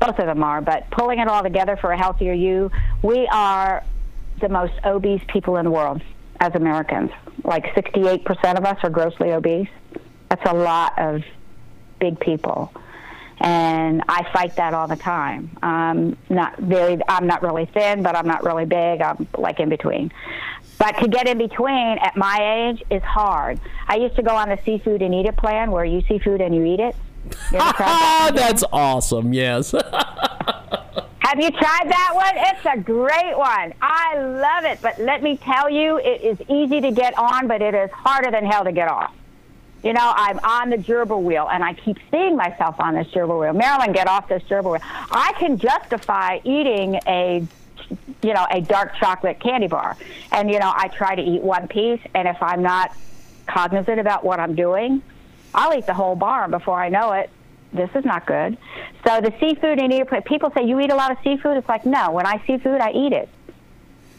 both 0.02 0.18
of 0.18 0.26
them 0.26 0.44
are, 0.44 0.62
but 0.62 0.90
pulling 0.90 1.20
it 1.20 1.28
all 1.28 1.44
together 1.44 1.78
for 1.78 1.92
a 1.92 1.98
healthier 1.98 2.34
you, 2.34 2.72
we 3.04 3.28
are 3.28 3.84
the 4.42 4.50
most 4.50 4.74
obese 4.84 5.22
people 5.28 5.58
in 5.58 5.66
the 5.66 5.72
world 5.72 6.02
as 6.40 6.54
Americans. 6.56 7.12
Like 7.44 7.66
68% 7.76 8.58
of 8.58 8.66
us 8.66 8.78
are 8.84 8.90
grossly 8.90 9.32
obese. 9.32 9.70
That's 10.30 10.50
a 10.50 10.56
lot 10.56 10.98
of 10.98 11.22
big 12.00 12.20
people. 12.20 12.74
And 13.40 14.04
I 14.08 14.28
fight 14.34 14.56
that 14.58 14.74
all 14.74 14.88
the 14.88 14.96
time. 14.96 15.58
I'm 15.62 16.18
not 16.30 16.58
very, 16.58 17.00
I'm 17.08 17.28
not 17.28 17.44
really 17.44 17.66
thin, 17.66 18.04
but 18.04 18.16
I'm 18.16 18.28
not 18.28 18.44
really 18.44 18.66
big. 18.66 19.02
I'm 19.02 19.28
like 19.38 19.60
in 19.60 19.70
between. 19.70 20.12
But 20.78 20.94
to 21.00 21.08
get 21.08 21.28
in 21.28 21.38
between 21.38 21.98
at 22.00 22.18
my 22.18 22.70
age 22.70 22.84
is 22.90 23.04
hard. 23.04 23.60
I 23.88 23.98
used 23.98 24.16
to 24.16 24.24
go 24.24 24.36
on 24.36 24.50
the 24.50 24.58
seafood 24.66 25.02
and 25.02 25.14
eat 25.14 25.28
it 25.28 25.38
plan 25.38 25.72
where 25.72 25.86
you 25.86 26.02
see 26.08 26.18
food 26.18 26.42
and 26.42 26.56
you 26.56 26.66
eat 26.66 26.80
it. 26.80 26.96
You 27.26 27.60
ever 27.60 27.74
tried 27.74 27.78
that? 27.78 28.32
That's 28.36 28.64
awesome. 28.72 29.34
Yes. 29.34 29.72
Have 31.32 31.40
you 31.40 31.52
tried 31.52 31.90
that 31.90 32.12
one? 32.14 32.34
It's 32.36 32.66
a 32.66 32.78
great 32.78 33.38
one. 33.38 33.74
I 33.82 34.18
love 34.18 34.66
it. 34.66 34.82
But 34.82 35.00
let 35.00 35.24
me 35.24 35.38
tell 35.38 35.70
you, 35.70 35.98
it 35.98 36.22
is 36.22 36.38
easy 36.50 36.82
to 36.82 36.92
get 36.92 37.18
on, 37.18 37.48
but 37.48 37.62
it 37.62 37.74
is 37.74 37.90
harder 37.92 38.32
than 38.32 38.46
hell 38.46 38.66
to 38.66 38.74
get 38.74 38.90
off. 38.90 39.16
You 39.84 39.94
know, 39.94 40.14
I'm 40.16 40.40
on 40.40 40.70
the 40.70 40.78
gerbil 40.78 41.24
wheel, 41.24 41.48
and 41.50 41.64
I 41.64 41.74
keep 41.74 41.98
seeing 42.12 42.36
myself 42.36 42.80
on 42.80 42.96
this 42.96 43.08
gerbil 43.08 43.40
wheel. 43.40 43.54
Marilyn, 43.54 43.94
get 43.94 44.08
off 44.08 44.28
this 44.28 44.44
gerbil 44.44 44.74
wheel. 44.74 44.82
I 44.84 45.34
can 45.40 45.58
justify 45.58 46.40
eating 46.44 47.00
a, 47.08 47.48
you 48.22 48.34
know, 48.34 48.46
a 48.52 48.62
dark 48.62 48.96
chocolate 48.96 49.40
candy 49.40 49.68
bar, 49.68 49.98
and 50.32 50.52
you 50.52 50.60
know, 50.60 50.72
I 50.76 50.90
try 50.90 51.16
to 51.16 51.22
eat 51.22 51.42
one 51.42 51.68
piece, 51.68 52.02
and 52.14 52.28
if 52.28 52.44
I'm 52.44 52.62
not 52.62 52.96
cognizant 53.48 54.00
about 54.00 54.24
what 54.24 54.40
I'm 54.40 54.54
doing, 54.54 55.02
I'll 55.54 55.78
eat 55.78 55.86
the 55.86 55.94
whole 55.94 56.16
barn 56.16 56.52
before 56.52 56.80
I 56.80 56.90
know 56.90 57.12
it. 57.14 57.30
This 57.74 57.90
is 57.96 58.04
not 58.04 58.26
good. 58.26 58.58
So 59.06 59.22
the 59.22 59.34
seafood 59.40 59.80
and 59.80 60.26
people 60.26 60.52
say 60.52 60.66
you 60.66 60.80
eat 60.80 60.92
a 60.92 60.96
lot 60.96 61.12
of 61.12 61.18
seafood. 61.24 61.58
It's 61.58 61.70
like 61.70 61.86
no. 61.86 62.12
When 62.12 62.26
I 62.26 62.44
see 62.46 62.58
food, 62.58 62.82
I 62.82 62.92
eat 62.92 63.14
it. 63.14 63.30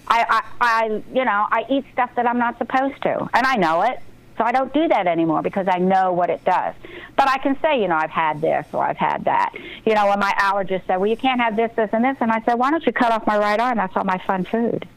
I, 0.09 0.24
I, 0.28 0.43
I, 0.61 1.03
you 1.14 1.24
know, 1.24 1.47
I 1.51 1.64
eat 1.70 1.85
stuff 1.93 2.11
that 2.16 2.26
I'm 2.26 2.39
not 2.39 2.59
supposed 2.59 3.01
to, 3.03 3.28
and 3.33 3.47
I 3.47 3.57
know 3.57 3.83
it. 3.83 4.01
So 4.39 4.45
I 4.45 4.53
don't 4.53 4.72
do 4.72 4.89
that 4.89 5.07
anymore 5.07 5.43
because 5.43 5.68
I 5.68 5.78
know 5.78 6.12
what 6.12 6.30
it 6.30 6.43
does. 6.45 6.74
But 7.16 7.28
I 7.28 7.39
can 7.39 7.61
say, 7.61 7.80
you 7.83 7.89
know, 7.89 7.97
I've 7.97 8.11
had 8.11 8.41
this 8.41 8.66
or 8.72 8.83
I've 8.83 8.97
had 8.97 9.26
that. 9.26 9.53
You 9.85 9.95
know, 9.95 10.07
when 10.07 10.18
my 10.18 10.33
allergist 10.39 10.87
said, 10.87 10.97
well, 10.97 11.07
you 11.09 11.18
can't 11.18 11.41
have 11.41 11.55
this, 11.55 11.70
this, 11.76 11.91
and 11.93 12.03
this, 12.03 12.16
and 12.20 12.33
I 12.33 12.41
said, 12.43 12.55
why 12.55 12.70
don't 12.70 12.85
you 12.85 12.93
cut 12.93 13.12
off 13.12 13.26
my 13.26 13.37
right 13.37 13.61
arm? 13.61 13.76
That's 13.76 13.95
all 13.95 14.05
my 14.05 14.18
fun 14.26 14.45
food. 14.45 14.89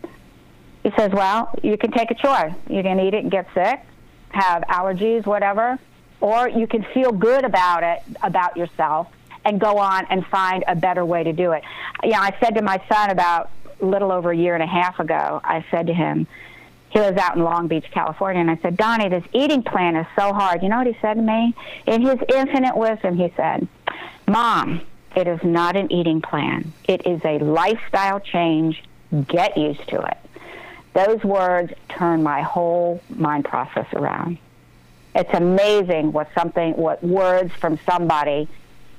He 0.83 0.91
says, 0.97 1.11
well, 1.11 1.53
you 1.61 1.77
can 1.77 1.91
take 1.91 2.11
a 2.11 2.15
choice. 2.15 2.53
You 2.69 2.81
can 2.81 2.99
eat 2.99 3.13
it 3.13 3.23
and 3.23 3.31
get 3.31 3.47
sick, 3.53 3.81
have 4.29 4.63
allergies, 4.63 5.25
whatever, 5.25 5.79
or 6.21 6.49
you 6.49 6.67
can 6.67 6.83
feel 6.93 7.11
good 7.11 7.43
about 7.43 7.83
it, 7.83 8.03
about 8.23 8.57
yourself, 8.57 9.07
and 9.43 9.59
go 9.59 9.77
on 9.77 10.05
and 10.09 10.25
find 10.25 10.63
a 10.67 10.75
better 10.75 11.05
way 11.05 11.23
to 11.23 11.33
do 11.33 11.51
it. 11.51 11.63
Yeah, 12.03 12.19
I 12.19 12.35
said 12.39 12.55
to 12.55 12.61
my 12.61 12.81
son 12.89 13.09
about 13.11 13.51
a 13.81 13.85
little 13.85 14.11
over 14.11 14.31
a 14.31 14.37
year 14.37 14.53
and 14.55 14.63
a 14.63 14.67
half 14.67 14.99
ago, 14.99 15.41
I 15.43 15.63
said 15.69 15.87
to 15.87 15.93
him, 15.93 16.27
he 16.89 16.99
was 16.99 17.17
out 17.17 17.35
in 17.35 17.43
Long 17.43 17.67
Beach, 17.67 17.85
California, 17.91 18.39
and 18.39 18.49
I 18.49 18.57
said, 18.61 18.77
Donnie, 18.77 19.09
this 19.09 19.25
eating 19.33 19.63
plan 19.63 19.97
is 19.97 20.07
so 20.15 20.31
hard. 20.31 20.63
You 20.63 20.69
know 20.69 20.77
what 20.77 20.87
he 20.87 20.97
said 21.01 21.15
to 21.15 21.21
me? 21.21 21.53
In 21.85 22.01
his 22.01 22.17
infinite 22.33 22.77
wisdom, 22.77 23.17
he 23.17 23.33
said, 23.35 23.67
Mom, 24.27 24.81
it 25.15 25.27
is 25.27 25.43
not 25.43 25.75
an 25.75 25.91
eating 25.91 26.21
plan. 26.21 26.71
It 26.85 27.05
is 27.05 27.19
a 27.25 27.37
lifestyle 27.39 28.21
change. 28.21 28.81
Get 29.27 29.57
used 29.57 29.85
to 29.89 30.01
it. 30.01 30.17
Those 30.93 31.23
words 31.23 31.73
turned 31.89 32.23
my 32.23 32.41
whole 32.41 33.01
mind 33.09 33.43
process 33.43 33.87
around. 33.93 34.37
It's 35.15 35.33
amazing 35.33 36.11
what 36.11 36.27
something, 36.35 36.73
what 36.73 37.03
words 37.03 37.53
from 37.53 37.79
somebody, 37.85 38.49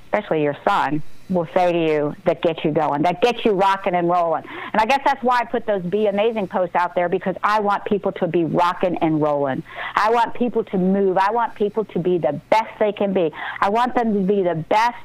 especially 0.05 0.43
your 0.43 0.57
son, 0.67 1.03
will 1.29 1.47
say 1.53 1.71
to 1.71 1.77
you 1.77 2.15
that 2.25 2.41
get 2.41 2.63
you 2.63 2.71
going, 2.71 3.03
that 3.03 3.21
get 3.21 3.43
you 3.45 3.51
rocking 3.51 3.93
and 3.93 4.09
rolling. 4.09 4.43
And 4.47 4.81
I 4.81 4.85
guess 4.85 5.01
that's 5.03 5.21
why 5.21 5.39
I 5.39 5.45
put 5.45 5.65
those 5.65 5.83
Be 5.83 6.07
Amazing 6.07 6.47
posts 6.47 6.75
out 6.75 6.95
there 6.95 7.09
because 7.09 7.35
I 7.43 7.59
want 7.59 7.85
people 7.85 8.11
to 8.13 8.27
be 8.27 8.45
rocking 8.45 8.97
and 8.97 9.21
rolling. 9.21 9.63
I 9.95 10.09
want 10.09 10.33
people 10.33 10.63
to 10.65 10.77
move. 10.77 11.17
I 11.17 11.31
want 11.31 11.53
people 11.55 11.85
to 11.85 11.99
be 11.99 12.17
the 12.17 12.39
best 12.49 12.79
they 12.79 12.93
can 12.93 13.13
be. 13.13 13.31
I 13.59 13.69
want 13.69 13.93
them 13.93 14.13
to 14.13 14.21
be 14.21 14.41
the 14.41 14.55
best 14.55 14.97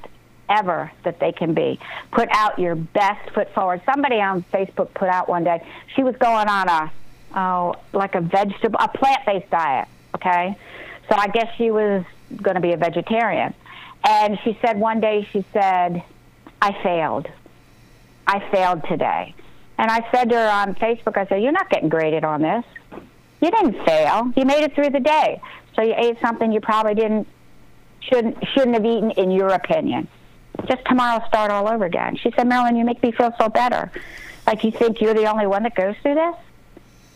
ever 0.48 0.92
that 1.04 1.18
they 1.18 1.32
can 1.32 1.54
be. 1.54 1.80
Put 2.12 2.28
out 2.30 2.58
your 2.58 2.74
best 2.76 3.30
foot 3.30 3.52
forward. 3.52 3.82
Somebody 3.84 4.20
on 4.20 4.44
Facebook 4.52 4.94
put 4.94 5.08
out 5.08 5.28
one 5.28 5.44
day, 5.44 5.66
she 5.94 6.02
was 6.02 6.14
going 6.16 6.48
on 6.48 6.68
a, 6.68 6.92
oh, 7.34 7.74
like 7.92 8.14
a 8.14 8.20
vegetable, 8.20 8.78
a 8.80 8.88
plant 8.88 9.26
based 9.26 9.50
diet, 9.50 9.88
okay? 10.14 10.56
So 11.08 11.16
I 11.16 11.28
guess 11.28 11.48
she 11.56 11.70
was 11.70 12.04
going 12.40 12.54
to 12.54 12.60
be 12.60 12.72
a 12.72 12.76
vegetarian. 12.76 13.54
And 14.04 14.38
she 14.42 14.58
said 14.64 14.78
one 14.78 15.00
day, 15.00 15.28
she 15.32 15.44
said, 15.52 16.02
I 16.60 16.72
failed. 16.82 17.28
I 18.26 18.40
failed 18.50 18.84
today. 18.88 19.34
And 19.78 19.90
I 19.90 20.08
said 20.12 20.30
to 20.30 20.36
her 20.36 20.48
on 20.48 20.74
Facebook, 20.74 21.16
I 21.16 21.26
said, 21.26 21.42
You're 21.42 21.52
not 21.52 21.70
getting 21.70 21.88
graded 21.88 22.24
on 22.24 22.42
this. 22.42 22.64
You 23.40 23.50
didn't 23.50 23.84
fail. 23.84 24.32
You 24.36 24.44
made 24.44 24.62
it 24.62 24.74
through 24.74 24.90
the 24.90 25.00
day. 25.00 25.40
So 25.74 25.82
you 25.82 25.94
ate 25.96 26.20
something 26.20 26.52
you 26.52 26.60
probably 26.60 26.94
didn't 26.94 27.26
shouldn't 28.00 28.36
shouldn't 28.54 28.74
have 28.74 28.84
eaten 28.84 29.10
in 29.12 29.30
your 29.30 29.48
opinion. 29.48 30.08
Just 30.66 30.84
tomorrow 30.84 31.24
start 31.26 31.50
all 31.50 31.68
over 31.68 31.84
again. 31.84 32.16
She 32.16 32.32
said, 32.36 32.46
Marilyn, 32.46 32.76
you 32.76 32.84
make 32.84 33.02
me 33.02 33.10
feel 33.10 33.34
so 33.40 33.48
better. 33.48 33.90
Like 34.46 34.62
you 34.64 34.70
think 34.70 35.00
you're 35.00 35.14
the 35.14 35.26
only 35.26 35.46
one 35.46 35.62
that 35.64 35.74
goes 35.74 35.94
through 36.02 36.14
this? 36.14 36.36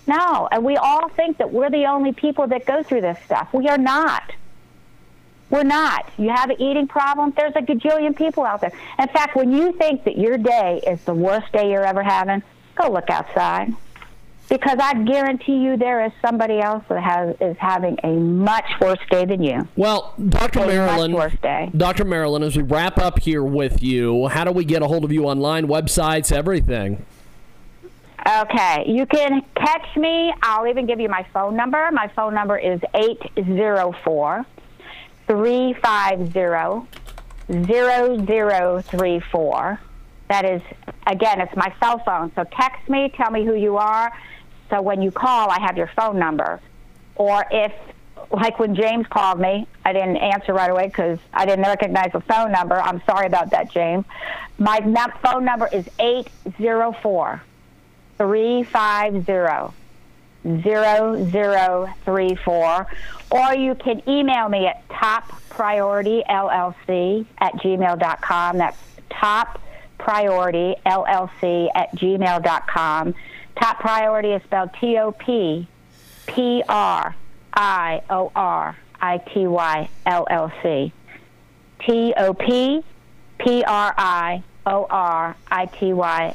No. 0.06 0.48
And 0.50 0.64
we 0.64 0.76
all 0.76 1.08
think 1.08 1.38
that 1.38 1.52
we're 1.52 1.70
the 1.70 1.86
only 1.86 2.12
people 2.12 2.46
that 2.48 2.66
go 2.66 2.82
through 2.82 3.00
this 3.00 3.18
stuff. 3.24 3.48
We 3.52 3.68
are 3.68 3.78
not. 3.78 4.32
We're 5.50 5.62
not. 5.62 6.10
You 6.18 6.30
have 6.30 6.50
an 6.50 6.60
eating 6.60 6.88
problem, 6.88 7.32
there's 7.36 7.54
a 7.54 7.60
gajillion 7.60 8.16
people 8.16 8.44
out 8.44 8.60
there. 8.60 8.72
In 8.98 9.08
fact, 9.08 9.36
when 9.36 9.52
you 9.52 9.72
think 9.72 10.04
that 10.04 10.18
your 10.18 10.38
day 10.38 10.80
is 10.86 11.02
the 11.04 11.14
worst 11.14 11.52
day 11.52 11.70
you're 11.70 11.84
ever 11.86 12.02
having, 12.02 12.42
go 12.74 12.90
look 12.90 13.10
outside. 13.10 13.72
Because 14.48 14.78
I 14.80 14.94
guarantee 15.04 15.56
you 15.56 15.76
there 15.76 16.04
is 16.04 16.12
somebody 16.24 16.60
else 16.60 16.84
that 16.88 17.02
has 17.02 17.34
is 17.40 17.56
having 17.58 17.98
a 18.04 18.12
much 18.12 18.66
worse 18.80 19.00
day 19.10 19.24
than 19.24 19.42
you. 19.42 19.66
Well, 19.74 20.14
Dr. 20.28 20.60
A 20.60 20.66
Marilyn. 20.68 21.70
Dr. 21.76 22.04
Marilyn, 22.04 22.44
as 22.44 22.56
we 22.56 22.62
wrap 22.62 22.98
up 22.98 23.18
here 23.18 23.42
with 23.42 23.82
you, 23.82 24.28
how 24.28 24.44
do 24.44 24.52
we 24.52 24.64
get 24.64 24.82
a 24.82 24.86
hold 24.86 25.04
of 25.04 25.10
you 25.10 25.24
online, 25.24 25.66
websites, 25.66 26.30
everything? 26.30 27.04
Okay, 28.24 28.84
you 28.86 29.04
can 29.06 29.42
catch 29.54 29.96
me. 29.96 30.32
I'll 30.42 30.66
even 30.66 30.86
give 30.86 31.00
you 31.00 31.08
my 31.08 31.24
phone 31.32 31.54
number. 31.54 31.90
My 31.92 32.08
phone 32.08 32.34
number 32.34 32.58
is 32.58 32.80
804 32.94 34.46
350 35.26 36.88
0034. 37.48 39.80
That 40.28 40.44
is, 40.44 40.60
again, 41.06 41.40
it's 41.40 41.54
my 41.54 41.72
cell 41.78 42.00
phone. 42.04 42.32
So 42.34 42.42
text 42.44 42.88
me, 42.88 43.12
tell 43.16 43.30
me 43.30 43.44
who 43.44 43.54
you 43.54 43.76
are. 43.76 44.12
So 44.70 44.82
when 44.82 45.02
you 45.02 45.12
call, 45.12 45.50
I 45.50 45.60
have 45.60 45.76
your 45.76 45.90
phone 45.96 46.18
number. 46.18 46.60
Or 47.14 47.44
if, 47.50 47.72
like 48.32 48.58
when 48.58 48.74
James 48.74 49.06
called 49.06 49.38
me, 49.38 49.68
I 49.84 49.92
didn't 49.92 50.16
answer 50.16 50.52
right 50.52 50.70
away 50.70 50.88
because 50.88 51.20
I 51.32 51.46
didn't 51.46 51.64
recognize 51.64 52.10
the 52.12 52.22
phone 52.22 52.50
number. 52.50 52.74
I'm 52.74 53.00
sorry 53.06 53.26
about 53.26 53.50
that, 53.50 53.70
James. 53.70 54.04
My 54.58 54.80
phone 55.22 55.44
number 55.44 55.68
is 55.72 55.88
804 56.00 57.40
350 58.18 59.74
0034. 60.46 62.86
Or 63.30 63.54
you 63.54 63.74
can 63.74 64.02
email 64.08 64.48
me 64.48 64.66
at 64.66 64.86
toppriorityllc 64.88 67.26
at 67.38 67.52
gmail.com. 67.54 68.58
That's 68.58 68.78
toppriorityllc 69.10 71.70
at 71.74 71.90
gmail.com. 71.96 73.14
Top 73.56 73.80
Priority 73.80 74.32
is 74.32 74.42
spelled 74.42 74.70
T 74.78 74.98
O 74.98 75.12
P 75.12 75.66
P 76.26 76.62
R 76.68 77.16
I 77.54 78.02
O 78.10 78.30
R 78.36 78.76
I 79.00 79.16
T 79.18 79.46
Y 79.46 79.88
L 80.04 80.26
L 80.30 80.52
C. 80.62 80.92
T 81.80 82.12
O 82.16 82.34
P 82.34 82.84
P 83.38 83.64
R 83.64 83.94
I 83.96 84.42
O 84.66 84.86
R 84.90 85.34
I 85.50 85.66
T 85.66 85.94
Y 85.94 86.34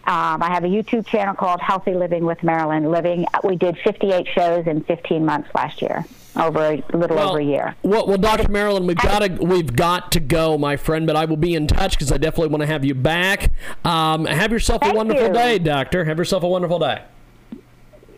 Um, 0.07 0.43
I 0.43 0.51
have 0.51 0.64
a 0.64 0.68
YouTube 0.68 1.07
channel 1.07 1.35
called 1.35 1.62
Healthy 1.62 1.95
Living 1.95 2.26
with 2.26 2.43
Marilyn 2.43 2.91
Living. 2.91 3.24
We 3.43 3.57
did 3.57 3.78
58 3.78 4.28
shows 4.35 4.66
in 4.66 4.85
15 4.85 5.24
months 5.24 5.49
last 5.55 5.80
year, 5.80 6.05
over 6.37 6.61
a 6.72 6.85
little 6.95 7.16
Well, 7.16 7.30
over 7.30 7.39
a 7.39 7.45
year. 7.45 7.74
Well, 7.82 8.07
well, 8.07 8.18
Dr. 8.18 8.51
Marilyn, 8.51 8.87
we've 8.87 8.99
got 8.99 9.20
to 9.20 9.28
we've 9.43 9.74
got 9.74 10.12
to 10.12 10.20
go, 10.20 10.59
my 10.59 10.76
friend. 10.76 11.07
But 11.07 11.16
I 11.16 11.24
will 11.24 11.39
be 11.39 11.55
in 11.55 11.66
touch 11.66 11.93
because 11.93 12.12
I 12.12 12.18
definitely 12.18 12.49
want 12.49 12.61
to 12.61 12.66
have 12.66 12.85
you 12.85 12.95
back. 12.95 13.51
Um, 13.82 14.26
have 14.26 14.53
yourself 14.53 14.82
a 14.85 14.93
wonderful 14.93 15.28
you. 15.28 15.32
day, 15.32 15.59
Doctor. 15.59 16.05
Have 16.05 16.18
yourself 16.18 16.43
a 16.43 16.49
wonderful 16.49 16.78
day. 16.80 17.03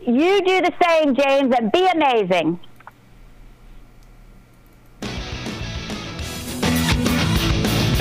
You 0.05 0.43
do 0.43 0.63
the 0.63 0.73
same, 0.83 1.15
James, 1.15 1.55
and 1.57 1.71
be 1.71 1.87
amazing. 1.87 2.59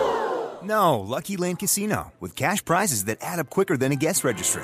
No, 0.63 0.99
Lucky 0.99 1.37
Land 1.37 1.59
Casino, 1.59 2.11
with 2.19 2.35
cash 2.35 2.65
prizes 2.65 3.05
that 3.05 3.19
add 3.21 3.39
up 3.39 3.49
quicker 3.49 3.77
than 3.77 3.93
a 3.93 3.95
guest 3.95 4.25
registry. 4.25 4.63